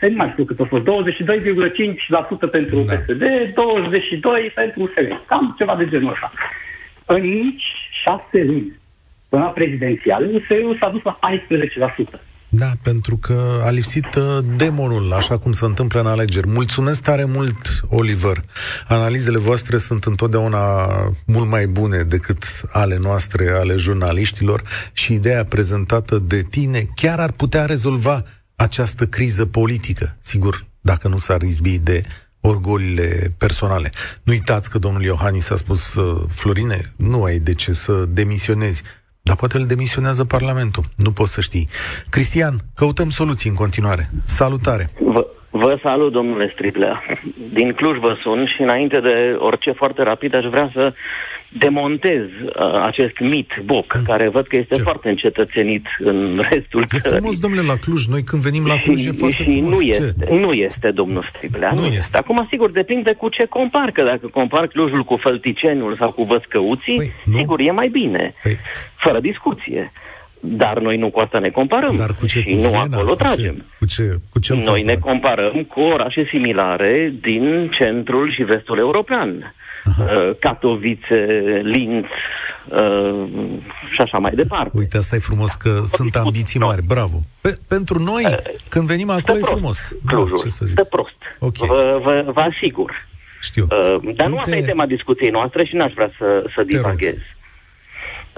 nu 0.00 0.16
mai 0.16 0.30
știu 0.30 0.44
cât 0.44 0.60
a 0.60 0.64
fost, 0.64 0.82
22,5% 0.82 2.50
pentru 2.50 2.80
da. 2.80 2.94
PSD, 2.94 3.22
22% 4.50 4.54
pentru 4.54 4.82
USR. 4.82 5.12
Cam 5.26 5.54
ceva 5.58 5.76
de 5.76 5.88
genul 5.88 6.12
ăsta. 6.12 6.32
În 7.04 7.20
nici 7.20 7.81
șase 8.04 8.44
luni 8.44 8.80
până 9.28 9.42
la 9.42 9.48
prezidențiale, 9.48 10.26
USR-ul 10.26 10.76
s-a 10.80 10.88
dus 10.88 11.02
la 11.02 11.18
14%. 12.16 12.20
Da, 12.54 12.70
pentru 12.82 13.16
că 13.16 13.60
a 13.64 13.70
lipsit 13.70 14.14
uh, 14.14 14.38
demonul, 14.56 15.12
așa 15.12 15.38
cum 15.38 15.52
se 15.52 15.64
întâmplă 15.64 16.00
în 16.00 16.06
alegeri. 16.06 16.48
Mulțumesc 16.48 17.02
tare 17.02 17.24
mult, 17.24 17.84
Oliver. 17.88 18.44
Analizele 18.88 19.38
voastre 19.38 19.78
sunt 19.78 20.04
întotdeauna 20.04 20.86
mult 21.26 21.48
mai 21.48 21.66
bune 21.66 22.02
decât 22.02 22.44
ale 22.72 22.98
noastre, 23.00 23.50
ale 23.50 23.76
jurnaliștilor 23.76 24.62
și 24.92 25.12
ideea 25.12 25.44
prezentată 25.44 26.18
de 26.18 26.42
tine 26.50 26.86
chiar 26.94 27.18
ar 27.18 27.32
putea 27.32 27.64
rezolva 27.64 28.22
această 28.56 29.06
criză 29.06 29.46
politică. 29.46 30.16
Sigur, 30.20 30.66
dacă 30.80 31.08
nu 31.08 31.16
s-ar 31.16 31.42
izbi 31.42 31.78
de 31.78 32.00
orgolile 32.42 33.32
personale. 33.38 33.92
Nu 34.22 34.32
uitați 34.32 34.70
că 34.70 34.78
domnul 34.78 35.02
Iohannis 35.02 35.50
a 35.50 35.56
spus, 35.56 35.94
uh, 35.94 36.22
Florine, 36.28 36.92
nu 36.96 37.24
ai 37.24 37.38
de 37.38 37.54
ce 37.54 37.72
să 37.72 38.04
demisionezi 38.08 38.82
dar 39.24 39.36
poate 39.36 39.56
îl 39.56 39.66
demisionează 39.66 40.24
Parlamentul. 40.24 40.84
Nu 40.96 41.12
poți 41.12 41.32
să 41.32 41.40
știi. 41.40 41.68
Cristian, 42.10 42.60
căutăm 42.74 43.10
soluții 43.10 43.50
în 43.50 43.56
continuare. 43.56 44.10
Salutare! 44.24 44.88
Vă, 45.00 45.26
vă 45.54 45.78
salut, 45.82 46.12
domnule 46.12 46.50
Striplea. 46.52 47.02
Din 47.52 47.72
Cluj 47.72 47.98
vă 47.98 48.16
sun 48.22 48.46
și 48.46 48.62
înainte 48.62 49.00
de 49.00 49.36
orice 49.38 49.70
foarte 49.70 50.02
rapid 50.02 50.34
aș 50.34 50.44
vrea 50.44 50.70
să 50.74 50.92
demontez 51.48 52.20
uh, 52.20 52.82
acest 52.82 53.18
mit 53.18 53.48
boc, 53.64 53.94
mm. 53.94 54.02
care 54.04 54.28
văd 54.28 54.46
că 54.46 54.56
este 54.56 54.74
Ce? 54.74 54.82
foarte 54.82 55.08
încetățenit 55.08 55.86
în 55.98 56.42
restul 56.50 56.82
E 56.82 56.98
țării. 56.98 57.16
frumos, 57.16 57.38
domnule, 57.38 57.66
la 57.66 57.76
Cluj. 57.76 58.06
Noi 58.06 58.22
când 58.22 58.42
venim 58.42 58.66
la 58.66 58.76
Cluj 58.76 59.00
și, 59.00 59.08
e 59.08 59.12
foarte 59.12 59.36
și 59.36 59.42
frumos. 59.42 59.76
Nu 59.76 59.80
este, 59.80 60.14
Ce? 60.26 60.34
nu 60.34 60.52
este, 60.52 60.90
domnul 60.90 61.28
Striplea. 61.34 61.70
Nu, 61.72 61.80
nu 61.80 61.84
este. 61.86 61.96
este. 61.98 62.16
Acum, 62.16 62.46
sigur, 62.50 62.70
depinde 62.70 63.12
cu 63.12 63.28
ce 63.28 63.44
compar, 63.44 63.90
că 63.90 64.02
dacă 64.02 64.26
compar 64.26 64.66
Clujul 64.66 65.04
cu 65.04 65.16
Fălticenul 65.16 65.96
sau 65.96 66.10
cu 66.12 66.22
Văscăuții, 66.24 66.96
păi, 66.96 67.12
sigur, 67.36 67.60
e 67.60 67.70
mai 67.70 67.88
bine. 67.88 68.34
Păi. 68.42 68.56
Fără 68.94 69.20
discuție. 69.20 69.92
Dar 70.44 70.78
noi 70.78 70.96
nu 70.96 71.10
cu 71.10 71.20
asta 71.20 71.38
ne 71.38 71.48
comparăm. 71.48 71.96
Dar 71.96 72.14
cu 72.14 72.26
ce 72.26 72.40
și 72.40 72.54
cu 72.54 72.60
nu 72.60 72.68
Viena, 72.68 72.78
acolo 72.78 73.10
cu 73.10 73.14
tragem. 73.14 73.54
Ce, 73.54 73.62
cu 73.78 73.86
ce, 73.86 74.18
cu 74.30 74.38
ce 74.38 74.54
noi 74.54 74.82
ne 74.82 74.94
comparăm 74.94 75.64
cu 75.68 75.80
orașe 75.80 76.24
similare 76.24 77.12
din 77.20 77.70
centrul 77.78 78.32
și 78.32 78.42
vestul 78.42 78.78
european. 78.78 79.54
Uh, 79.98 80.30
Katowice, 80.38 81.26
Linz 81.62 82.04
uh, 82.68 83.28
și 83.92 84.00
așa 84.00 84.18
mai 84.18 84.32
departe. 84.34 84.70
Uite, 84.74 84.96
asta 84.96 85.16
e 85.16 85.18
frumos 85.18 85.52
că 85.52 85.82
sunt 85.84 86.16
ambiții 86.16 86.60
mari, 86.60 86.82
bravo. 86.86 87.22
Pe, 87.40 87.58
pentru 87.68 87.98
noi, 87.98 88.24
uh, 88.26 88.36
când 88.68 88.86
venim 88.86 89.10
acolo, 89.10 89.38
e 89.38 89.42
frumos. 89.44 89.96
Clujul, 90.06 90.36
da, 90.36 90.42
ce 90.42 90.48
să 90.48 90.64
zic. 90.64 90.78
stă 90.78 90.84
prost. 90.84 91.16
Okay. 91.38 91.68
Vă, 91.68 92.00
vă, 92.02 92.30
vă 92.32 92.40
asigur. 92.40 93.06
Știu. 93.40 93.66
Uh, 93.70 94.14
dar 94.14 94.28
nu 94.28 94.36
asta 94.36 94.56
e 94.56 94.62
tema 94.62 94.86
discuției 94.86 95.30
noastre 95.30 95.64
și 95.64 95.74
n-aș 95.74 95.92
vrea 95.92 96.10
să, 96.18 96.44
să 96.54 96.62
divaghez. 96.62 97.16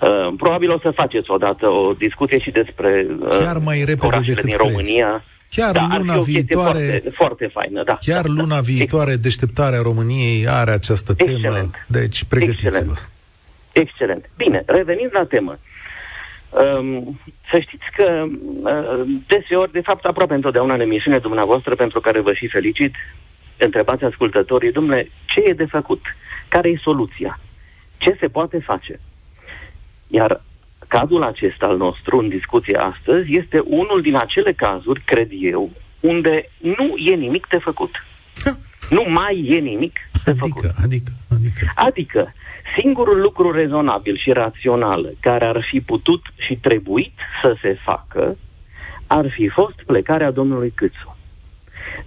Uh, 0.00 0.34
probabil 0.36 0.70
o 0.70 0.78
să 0.78 0.90
faceți 0.90 1.30
odată 1.30 1.66
o 1.66 1.92
discuție 1.92 2.38
și 2.38 2.50
despre 2.50 3.06
uh, 3.20 3.28
Chiar 3.28 3.58
mai 3.58 3.78
repede 3.78 4.06
orașele 4.06 4.34
decât 4.34 4.48
din 4.48 4.56
România. 4.56 5.24
Chiar 5.50 5.72
da, 5.72 5.86
luna 5.98 6.18
viitoare, 6.18 6.78
foarte, 6.78 7.10
foarte 7.10 7.46
faină, 7.46 7.82
da. 7.82 7.98
Chiar 8.00 8.26
luna 8.26 8.60
viitoare, 8.60 9.16
deșteptarea 9.16 9.80
României 9.82 10.48
are 10.48 10.70
această 10.70 11.14
temă, 11.14 11.30
Excelent. 11.30 11.86
deci 11.88 12.24
pregătiți-vă. 12.24 12.68
Excelent. 12.68 13.08
Excelent. 13.72 14.30
Bine, 14.36 14.62
revenind 14.66 15.10
la 15.12 15.24
temă. 15.24 15.58
Um, 16.50 17.20
să 17.50 17.58
știți 17.58 17.84
că 17.96 18.24
uh, 18.62 19.06
deseori, 19.26 19.72
de 19.72 19.80
fapt, 19.80 20.04
aproape 20.04 20.34
întotdeauna 20.34 20.74
în 20.74 20.80
emisiunea 20.80 21.18
dumneavoastră, 21.18 21.74
pentru 21.74 22.00
care 22.00 22.20
vă 22.20 22.32
și 22.32 22.48
felicit, 22.48 22.94
întrebați 23.56 24.04
ascultătorii, 24.04 24.72
domnule, 24.72 25.10
ce 25.24 25.40
e 25.40 25.52
de 25.52 25.64
făcut? 25.64 26.02
Care 26.48 26.68
e 26.68 26.78
soluția? 26.82 27.40
Ce 27.96 28.16
se 28.20 28.26
poate 28.28 28.58
face? 28.58 29.00
Iar 30.14 30.40
cazul 30.88 31.22
acesta 31.22 31.66
al 31.66 31.76
nostru 31.76 32.18
în 32.18 32.28
discuție 32.28 32.76
astăzi 32.76 33.36
este 33.36 33.58
unul 33.64 34.00
din 34.02 34.16
acele 34.16 34.52
cazuri, 34.52 35.00
cred 35.00 35.28
eu, 35.40 35.70
unde 36.00 36.50
nu 36.58 36.94
e 36.96 37.14
nimic 37.14 37.46
de 37.46 37.58
făcut. 37.58 38.06
Nu 38.90 39.04
mai 39.08 39.46
e 39.48 39.58
nimic 39.58 39.98
de 40.24 40.30
adică, 40.30 40.46
făcut. 40.46 40.70
Adică, 40.82 41.10
adică. 41.30 41.72
Adică, 41.74 42.32
singurul 42.78 43.20
lucru 43.20 43.50
rezonabil 43.50 44.16
și 44.16 44.32
rațional 44.32 45.14
care 45.20 45.44
ar 45.44 45.66
fi 45.70 45.80
putut 45.80 46.22
și 46.36 46.56
trebuit 46.56 47.14
să 47.42 47.56
se 47.60 47.78
facă 47.84 48.36
ar 49.06 49.30
fi 49.30 49.48
fost 49.48 49.82
plecarea 49.86 50.30
domnului 50.30 50.72
Câțu 50.74 51.13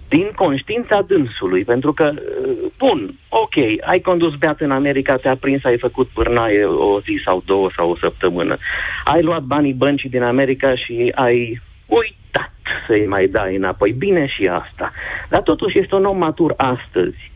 din 0.08 0.30
conștiința 0.34 1.02
dânsului, 1.06 1.64
pentru 1.64 1.92
că, 1.92 2.12
uh, 2.14 2.56
bun, 2.78 3.14
ok, 3.28 3.54
ai 3.80 4.00
condus 4.00 4.34
beat 4.34 4.60
în 4.60 4.70
America, 4.70 5.16
te-a 5.16 5.36
prins, 5.36 5.64
ai 5.64 5.78
făcut 5.78 6.06
pârnaie 6.06 6.64
o 6.64 7.00
zi 7.00 7.20
sau 7.24 7.42
două 7.46 7.70
sau 7.76 7.90
o 7.90 7.96
săptămână, 7.96 8.56
ai 9.04 9.22
luat 9.22 9.42
banii 9.42 9.72
băncii 9.72 10.08
din 10.08 10.22
America 10.22 10.74
și 10.74 11.12
ai 11.14 11.60
uitat 11.86 12.52
să-i 12.86 13.06
mai 13.06 13.26
dai 13.26 13.56
înapoi. 13.56 13.92
Bine 13.92 14.26
și 14.26 14.46
asta. 14.46 14.92
Dar 15.28 15.42
totuși 15.42 15.78
este 15.78 15.94
un 15.94 16.04
om 16.04 16.18
matur 16.18 16.54
astăzi. 16.56 17.30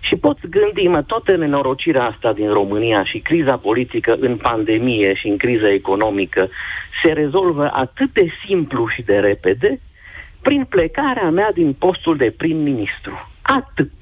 Și 0.00 0.16
poți 0.16 0.40
gândi, 0.50 0.88
mă, 0.88 1.02
toată 1.02 1.36
nenorocirea 1.36 2.04
asta 2.04 2.32
din 2.32 2.52
România 2.52 3.04
și 3.04 3.18
criza 3.18 3.56
politică 3.56 4.16
în 4.20 4.36
pandemie 4.36 5.14
și 5.14 5.28
în 5.28 5.36
criza 5.36 5.72
economică 5.72 6.48
se 7.02 7.12
rezolvă 7.12 7.70
atât 7.72 8.12
de 8.12 8.28
simplu 8.46 8.88
și 8.88 9.02
de 9.02 9.16
repede 9.16 9.80
prin 10.48 10.64
plecarea 10.64 11.30
mea 11.30 11.52
din 11.52 11.72
postul 11.72 12.16
de 12.16 12.34
prim-ministru. 12.36 13.30
Atât. 13.42 13.92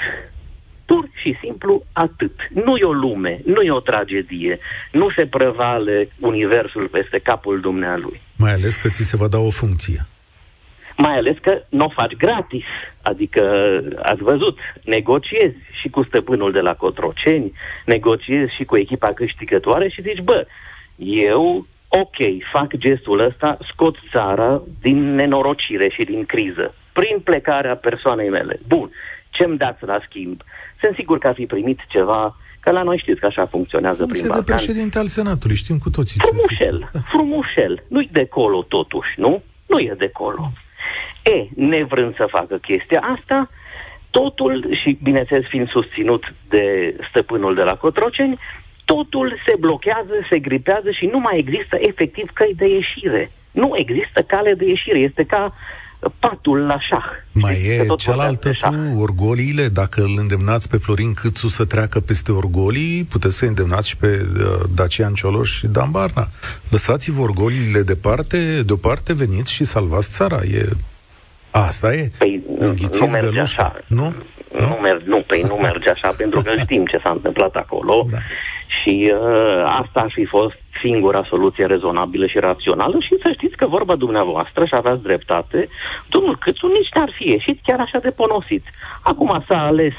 Pur 0.84 1.08
și 1.22 1.36
simplu 1.40 1.84
atât. 1.92 2.32
Nu 2.64 2.76
e 2.76 2.84
o 2.84 2.92
lume, 2.92 3.40
nu 3.44 3.60
e 3.62 3.70
o 3.70 3.80
tragedie, 3.80 4.58
nu 4.92 5.10
se 5.10 5.26
prevale 5.26 6.08
universul 6.20 6.88
peste 6.88 7.18
capul 7.18 7.60
dumnealui. 7.60 8.20
Mai 8.36 8.52
ales 8.52 8.76
că 8.76 8.88
ți 8.88 9.02
se 9.02 9.16
va 9.16 9.28
da 9.28 9.38
o 9.38 9.50
funcție. 9.50 10.06
Mai 10.96 11.16
ales 11.16 11.36
că 11.42 11.62
nu 11.68 11.84
o 11.84 11.88
faci 11.88 12.16
gratis. 12.16 12.64
Adică, 13.02 13.42
ați 14.02 14.22
văzut, 14.22 14.58
negociezi 14.84 15.56
și 15.80 15.88
cu 15.88 16.02
stăpânul 16.02 16.52
de 16.52 16.60
la 16.60 16.74
Cotroceni, 16.74 17.52
negociezi 17.84 18.54
și 18.54 18.64
cu 18.64 18.76
echipa 18.76 19.12
câștigătoare 19.12 19.88
și 19.88 20.02
zici, 20.02 20.20
bă, 20.20 20.46
eu 20.96 21.66
ok, 22.00 22.16
fac 22.52 22.76
gestul 22.76 23.20
ăsta, 23.20 23.58
scot 23.72 23.96
țara 24.10 24.62
din 24.80 25.14
nenorocire 25.14 25.88
și 25.88 26.04
din 26.04 26.24
criză, 26.24 26.74
prin 26.92 27.18
plecarea 27.24 27.76
persoanei 27.76 28.28
mele. 28.28 28.58
Bun, 28.68 28.90
ce-mi 29.30 29.56
dați 29.56 29.84
la 29.84 29.98
schimb? 30.08 30.40
Sunt 30.80 30.94
sigur 30.94 31.18
că 31.18 31.26
ar 31.26 31.34
fi 31.34 31.46
primit 31.46 31.80
ceva, 31.88 32.36
că 32.60 32.70
la 32.70 32.82
noi 32.82 32.98
știți 32.98 33.20
că 33.20 33.26
așa 33.26 33.46
funcționează 33.46 34.02
Funcție 34.02 34.20
prin 34.22 34.34
de 34.34 34.40
Balcan. 34.40 34.56
președinte 34.64 34.98
al 34.98 35.06
Senatului, 35.06 35.56
știm 35.56 35.78
cu 35.78 35.90
toții. 35.90 36.20
ce 36.20 36.26
Frumușel, 36.26 36.88
Da. 36.92 36.98
frumușel. 37.08 37.82
Nu-i 37.88 38.08
de 38.12 38.24
colo 38.26 38.62
totuși, 38.62 39.10
nu? 39.16 39.42
Nu 39.66 39.78
e 39.78 39.94
de 39.98 40.10
colo. 40.12 40.52
E, 41.22 41.46
nevrând 41.54 42.16
să 42.16 42.26
facă 42.30 42.56
chestia 42.56 43.00
asta, 43.18 43.48
totul, 44.10 44.66
și 44.82 44.98
bineînțeles 45.02 45.44
fiind 45.48 45.68
susținut 45.68 46.34
de 46.48 46.96
stăpânul 47.08 47.54
de 47.54 47.62
la 47.62 47.74
Cotroceni, 47.76 48.38
totul 48.92 49.28
se 49.46 49.54
blochează, 49.58 50.14
se 50.30 50.38
gripează 50.38 50.90
și 50.90 51.06
nu 51.12 51.18
mai 51.18 51.38
există 51.38 51.76
efectiv 51.80 52.26
căi 52.32 52.52
de 52.56 52.66
ieșire. 52.68 53.30
Nu 53.50 53.70
există 53.76 54.22
cale 54.22 54.54
de 54.54 54.64
ieșire. 54.66 54.98
Este 54.98 55.24
ca 55.24 55.54
patul 56.18 56.58
la 56.66 56.78
șah. 56.80 57.04
Mai 57.32 57.54
Știți 57.54 57.76
că 57.76 57.82
e 57.82 57.86
tot 57.86 57.98
cealaltă 57.98 58.48
vorbeați 58.48 58.60
de 58.60 58.66
șah. 58.66 58.92
cu 58.94 59.00
orgoliile. 59.02 59.68
Dacă 59.68 60.00
îl 60.02 60.14
îndemnați 60.18 60.68
pe 60.68 60.76
Florin 60.76 61.14
Câțu 61.14 61.48
să 61.48 61.64
treacă 61.64 62.00
peste 62.00 62.32
orgolii, 62.32 63.06
puteți 63.10 63.36
să 63.36 63.44
îndemnați 63.44 63.88
și 63.88 63.96
pe 63.96 64.26
uh, 64.36 64.44
Dacian 64.74 65.12
Cioloș 65.14 65.50
și 65.58 65.66
Dan 65.66 65.90
Barna. 65.90 66.26
Lăsați-vă 66.70 67.20
orgoliile 67.20 67.82
departe, 67.82 68.62
deoparte, 68.62 69.14
veniți 69.14 69.52
și 69.52 69.64
salvați 69.64 70.10
țara. 70.10 70.36
E... 70.52 70.68
Asta 71.50 71.94
e. 71.94 72.08
Păi 72.18 72.42
nu, 72.60 72.66
Înghițiți 72.68 73.00
nu 73.00 73.06
merge 73.06 73.28
gălușca. 73.30 73.62
așa. 73.62 73.80
Nu? 73.86 74.14
Nu, 74.60 74.78
merg, 74.82 75.02
nu, 75.04 75.24
păi 75.26 75.44
nu 75.48 75.54
merge 75.54 75.90
așa, 75.90 76.08
pentru 76.16 76.42
că 76.42 76.50
știm 76.62 76.84
ce 76.84 76.98
s-a 77.02 77.10
întâmplat 77.10 77.54
acolo 77.54 78.06
Da. 78.10 78.18
Și 78.86 79.12
uh, 79.14 79.62
asta 79.80 80.00
ar 80.00 80.10
fi 80.10 80.24
fost 80.24 80.58
singura 80.80 81.24
soluție 81.24 81.66
rezonabilă 81.66 82.26
și 82.26 82.38
rațională 82.38 82.96
și 83.00 83.16
să 83.22 83.32
știți 83.34 83.56
că 83.56 83.66
vorba 83.66 83.94
dumneavoastră 83.94 84.64
și 84.64 84.74
aveați 84.74 85.02
dreptate, 85.02 85.68
domnul 86.08 86.36
Câțu 86.36 86.66
nici 86.66 86.92
n-ar 86.94 87.12
fi 87.16 87.28
ieșit 87.28 87.60
chiar 87.62 87.80
așa 87.80 87.98
de 87.98 88.10
ponosit. 88.10 88.64
Acum 89.02 89.44
s-a 89.48 89.66
ales 89.66 89.94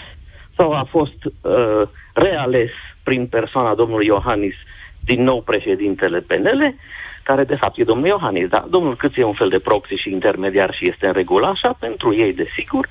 sau 0.56 0.72
a 0.72 0.88
fost 0.90 1.26
uh, 1.26 1.82
reales 2.14 2.70
prin 3.04 3.28
persoana 3.28 3.76
domnului 3.76 4.06
Iohannis 4.06 4.56
din 5.00 5.24
nou 5.24 5.42
președintele 5.42 6.20
PNL, 6.20 6.76
care 7.24 7.44
de 7.44 7.56
fapt 7.56 7.78
e 7.78 7.84
domnul 7.84 8.08
Iohannis, 8.08 8.48
dar 8.48 8.66
domnul 8.70 8.96
Câțu 8.96 9.20
e 9.20 9.24
un 9.24 9.34
fel 9.34 9.50
de 9.50 9.60
proxy 9.60 9.94
și 9.94 10.12
intermediar 10.12 10.74
și 10.74 10.90
este 10.90 11.08
în 11.08 11.14
regulă 11.14 11.48
așa, 11.48 11.76
pentru 11.80 12.16
ei 12.16 12.34
desigur. 12.34 12.88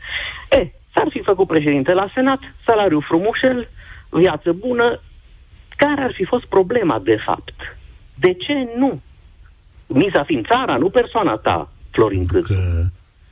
E, 0.51 0.67
s-ar 0.95 1.07
fi 1.11 1.21
făcut 1.21 1.47
președinte 1.47 1.93
la 1.93 2.09
Senat, 2.15 2.41
salariu 2.65 3.01
frumușel, 3.01 3.69
viață 4.11 4.53
bună, 4.53 5.01
care 5.77 6.03
ar 6.03 6.13
fi 6.13 6.25
fost 6.25 6.45
problema 6.45 6.99
de 6.99 7.17
fapt? 7.25 7.77
De 8.15 8.33
ce 8.33 8.69
nu? 8.77 9.01
Miza 9.87 10.25
fiind 10.25 10.47
țara, 10.47 10.77
nu 10.77 10.89
persoana 10.91 11.37
ta, 11.37 11.73
Florin 11.91 12.27
Câțu. 12.27 12.53
Că 12.53 12.83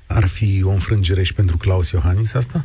ar 0.09 0.27
fi 0.27 0.63
o 0.65 0.71
înfrângere 0.71 1.23
și 1.23 1.35
pentru 1.35 1.57
Claus 1.57 1.91
Iohannis 1.91 2.35
asta? 2.35 2.65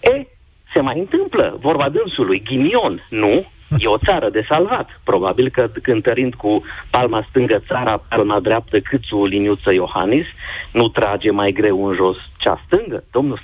E, 0.00 0.26
se 0.72 0.80
mai 0.80 0.98
întâmplă, 0.98 1.58
vorba 1.60 1.88
dânsului, 1.88 2.42
ghinion, 2.42 3.06
nu? 3.10 3.46
E 3.78 3.86
o 3.86 3.98
țară 3.98 4.30
de 4.30 4.44
salvat. 4.48 5.00
Probabil 5.04 5.50
că 5.50 5.70
cântărind 5.82 6.34
cu 6.34 6.64
palma 6.90 7.26
stângă 7.28 7.62
țara, 7.66 8.02
palma 8.08 8.40
dreaptă 8.40 8.80
câțu 8.80 9.24
liniuță 9.24 9.72
Iohannis, 9.72 10.26
nu 10.72 10.88
trage 10.88 11.30
mai 11.30 11.52
greu 11.52 11.86
în 11.86 11.94
jos 11.94 12.16
cea 12.36 12.62
stângă, 12.66 13.04
domnul 13.10 13.40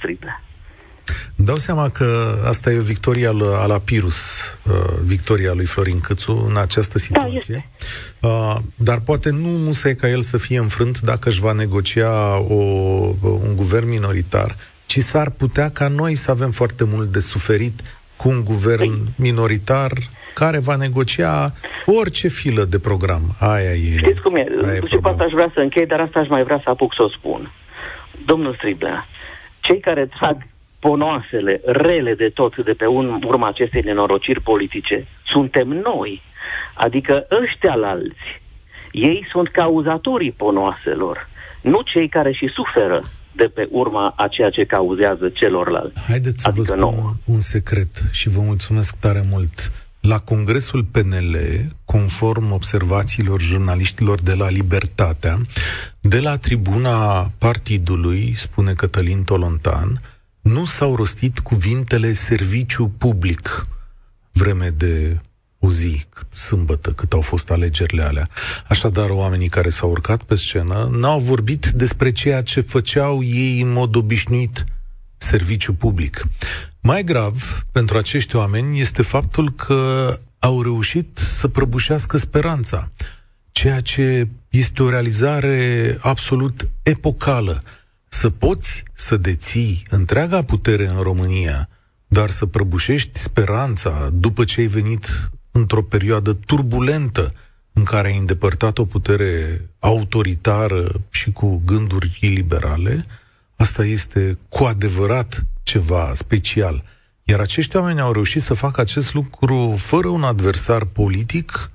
Striblea. 1.07 1.32
Dau 1.34 1.57
seama 1.57 1.88
că 1.88 2.38
asta 2.48 2.70
e 2.70 2.78
o 2.78 2.82
victorie 2.82 3.26
al, 3.26 3.42
al 3.42 3.70
Apirus, 3.70 4.16
uh, 4.62 4.72
victoria 5.04 5.52
lui 5.52 5.66
Florin 5.66 6.00
Câțu 6.00 6.46
în 6.48 6.57
această 6.57 6.98
situație. 6.98 7.68
Da, 8.20 8.28
uh, 8.28 8.57
dar 8.74 9.00
poate 9.00 9.30
nu 9.30 9.48
musai 9.48 9.94
ca 9.94 10.09
el 10.09 10.22
să 10.22 10.36
fie 10.36 10.59
înfrânt 10.59 11.00
dacă 11.00 11.28
își 11.28 11.40
va 11.40 11.52
negocia 11.52 12.38
o, 12.38 12.54
un 13.20 13.57
guvern 13.57 13.88
minoritar, 13.88 14.57
ci 14.86 14.98
s-ar 14.98 15.30
putea 15.30 15.70
ca 15.70 15.88
noi 15.88 16.14
să 16.14 16.30
avem 16.30 16.50
foarte 16.50 16.84
mult 16.84 17.12
de 17.12 17.20
suferit 17.20 17.80
cu 18.16 18.28
un 18.28 18.44
guvern 18.44 18.78
păi. 18.78 19.12
minoritar 19.16 19.92
care 20.34 20.59
va 20.59 20.76
negocia 20.76 21.52
orice 21.86 22.28
filă 22.28 22.64
de 22.64 22.78
program. 22.78 23.22
Aia 23.38 23.72
e. 23.72 23.96
Știți 23.96 24.20
cum 24.20 24.36
e? 24.36 24.46
Aia 24.64 24.80
și 24.86 24.96
cu 24.96 25.09
asta 25.09 25.24
aș 25.24 25.32
vrea 25.32 25.50
să 25.54 25.61
închei, 25.61 25.86
dar 25.86 26.00
asta 26.00 26.18
aș 26.18 26.28
mai 26.28 26.42
vrea 26.42 26.61
să 26.62 26.70
apuc 26.70 26.94
să 26.94 27.02
o 27.02 27.09
spun. 27.09 27.50
Domnul 28.24 28.54
Striblea, 28.54 29.07
cei 29.61 29.80
care 29.80 30.07
trag 30.18 30.36
ponoasele, 30.80 31.60
rele 31.64 32.14
de 32.14 32.28
tot 32.34 32.64
de 32.64 32.72
pe 32.72 32.86
urma 32.86 33.48
acestei 33.48 33.82
nenorociri 33.84 34.40
politice, 34.40 35.06
suntem 35.24 35.68
noi. 35.68 36.22
Adică 36.74 37.26
ăștia 37.42 37.74
alți, 37.82 38.40
ei 38.90 39.26
sunt 39.30 39.48
cauzatorii 39.48 40.32
ponoaselor, 40.32 41.28
nu 41.60 41.80
cei 41.80 42.08
care 42.08 42.32
și 42.32 42.50
suferă 42.54 43.02
de 43.32 43.50
pe 43.54 43.68
urma 43.70 44.14
a 44.16 44.28
ceea 44.28 44.50
ce 44.50 44.64
cauzează 44.64 45.28
celorlalți. 45.28 46.00
Haideți 46.00 46.42
să 46.42 46.48
adică 46.48 46.64
vă 46.68 46.76
spun 46.76 46.80
nouă. 46.80 47.14
un 47.24 47.40
secret 47.40 48.02
și 48.10 48.28
vă 48.28 48.40
mulțumesc 48.40 48.96
tare 48.96 49.24
mult. 49.30 49.72
La 50.00 50.18
Congresul 50.18 50.84
PNL, 50.84 51.36
conform 51.84 52.52
observațiilor 52.52 53.40
jurnaliștilor 53.40 54.20
de 54.20 54.34
la 54.34 54.50
Libertatea, 54.50 55.38
de 56.00 56.20
la 56.20 56.36
tribuna 56.36 57.30
partidului, 57.38 58.32
spune 58.36 58.72
Cătălin 58.72 59.22
Tolontan, 59.24 60.00
nu 60.47 60.64
s-au 60.64 60.97
rostit 60.97 61.38
cuvintele 61.38 62.12
serviciu 62.12 62.92
public 62.99 63.66
vreme 64.32 64.68
de 64.76 65.20
o 65.59 65.70
zi, 65.70 66.05
cât 66.09 66.32
sâmbătă, 66.32 66.90
cât 66.90 67.12
au 67.12 67.20
fost 67.20 67.51
alegerile 67.51 68.03
alea. 68.03 68.28
Așadar, 68.68 69.11
oamenii 69.11 69.49
care 69.49 69.68
s-au 69.68 69.90
urcat 69.90 70.22
pe 70.22 70.34
scenă 70.34 70.88
n-au 70.92 71.18
vorbit 71.18 71.66
despre 71.66 72.12
ceea 72.12 72.42
ce 72.42 72.61
făceau 72.61 73.22
ei 73.22 73.61
în 73.61 73.72
mod 73.72 73.97
obișnuit, 73.97 74.64
serviciu 75.16 75.72
public. 75.72 76.26
Mai 76.80 77.05
grav 77.05 77.64
pentru 77.72 77.99
acești 77.99 78.36
oameni 78.36 78.80
este 78.80 79.03
faptul 79.03 79.53
că 79.53 80.12
au 80.38 80.62
reușit 80.62 81.18
să 81.18 81.49
prăbușească 81.49 82.16
speranța, 82.16 82.90
ceea 83.53 83.80
ce 83.80 84.28
este 84.51 84.82
o 84.82 84.90
realizare 84.90 85.99
absolut 86.01 86.68
epocală 86.82 87.59
să 88.16 88.30
poți 88.30 88.82
să 88.92 89.16
deții 89.16 89.82
întreaga 89.88 90.42
putere 90.42 90.86
în 90.86 91.00
România, 91.00 91.68
dar 92.06 92.30
să 92.30 92.46
prăbușești 92.46 93.18
speranța 93.18 94.08
după 94.12 94.44
ce 94.44 94.60
ai 94.60 94.66
venit 94.66 95.30
într-o 95.50 95.82
perioadă 95.82 96.32
turbulentă 96.32 97.32
în 97.72 97.84
care 97.84 98.08
ai 98.08 98.18
îndepărtat 98.18 98.78
o 98.78 98.84
putere 98.84 99.60
autoritară 99.78 101.00
și 101.10 101.32
cu 101.32 101.62
gânduri 101.64 102.18
iliberale, 102.20 103.06
asta 103.56 103.84
este 103.84 104.38
cu 104.48 104.64
adevărat 104.64 105.46
ceva 105.62 106.12
special. 106.14 106.82
Iar 107.22 107.40
acești 107.40 107.76
oameni 107.76 108.00
au 108.00 108.12
reușit 108.12 108.42
să 108.42 108.54
facă 108.54 108.80
acest 108.80 109.14
lucru 109.14 109.74
fără 109.78 110.08
un 110.08 110.22
adversar 110.22 110.84
politic 110.84 111.70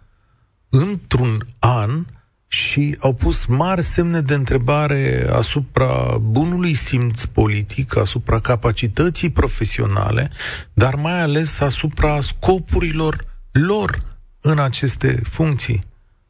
într-un 0.70 1.48
an 1.60 2.06
și 2.54 2.98
au 3.00 3.14
pus 3.14 3.46
mari 3.46 3.82
semne 3.82 4.22
de 4.22 4.34
întrebare 4.34 5.28
asupra 5.34 6.18
bunului 6.22 6.74
simț 6.74 7.26
politic, 7.26 7.98
asupra 7.98 8.40
capacității 8.40 9.30
profesionale, 9.30 10.32
dar 10.74 10.96
mai 10.96 11.22
ales 11.22 11.60
asupra 11.60 12.22
scopurilor 12.22 13.26
lor 13.52 13.98
în 14.42 14.60
aceste 14.60 15.22
funcții. 15.24 15.84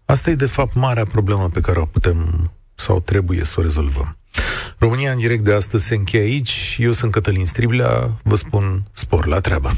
Asta 0.06 0.30
e, 0.30 0.36
de 0.36 0.46
fapt, 0.46 0.74
marea 0.74 1.06
problemă 1.06 1.50
pe 1.50 1.62
care 1.62 1.80
o 1.80 1.86
putem 1.86 2.52
sau 2.76 3.00
trebuie 3.00 3.44
să 3.44 3.56
o 3.58 3.62
rezolvăm. 3.62 4.18
România 4.78 5.12
în 5.12 5.18
direct 5.18 5.44
de 5.44 5.54
astăzi 5.54 5.86
se 5.86 5.96
încheie 5.96 6.24
aici. 6.24 6.78
Eu 6.80 6.92
sunt 6.92 7.12
Cătălin 7.12 7.46
Striblea. 7.46 8.20
Vă 8.24 8.36
spun 8.36 8.84
spor 8.92 9.26
la 9.26 9.40
treabă. 9.40 9.78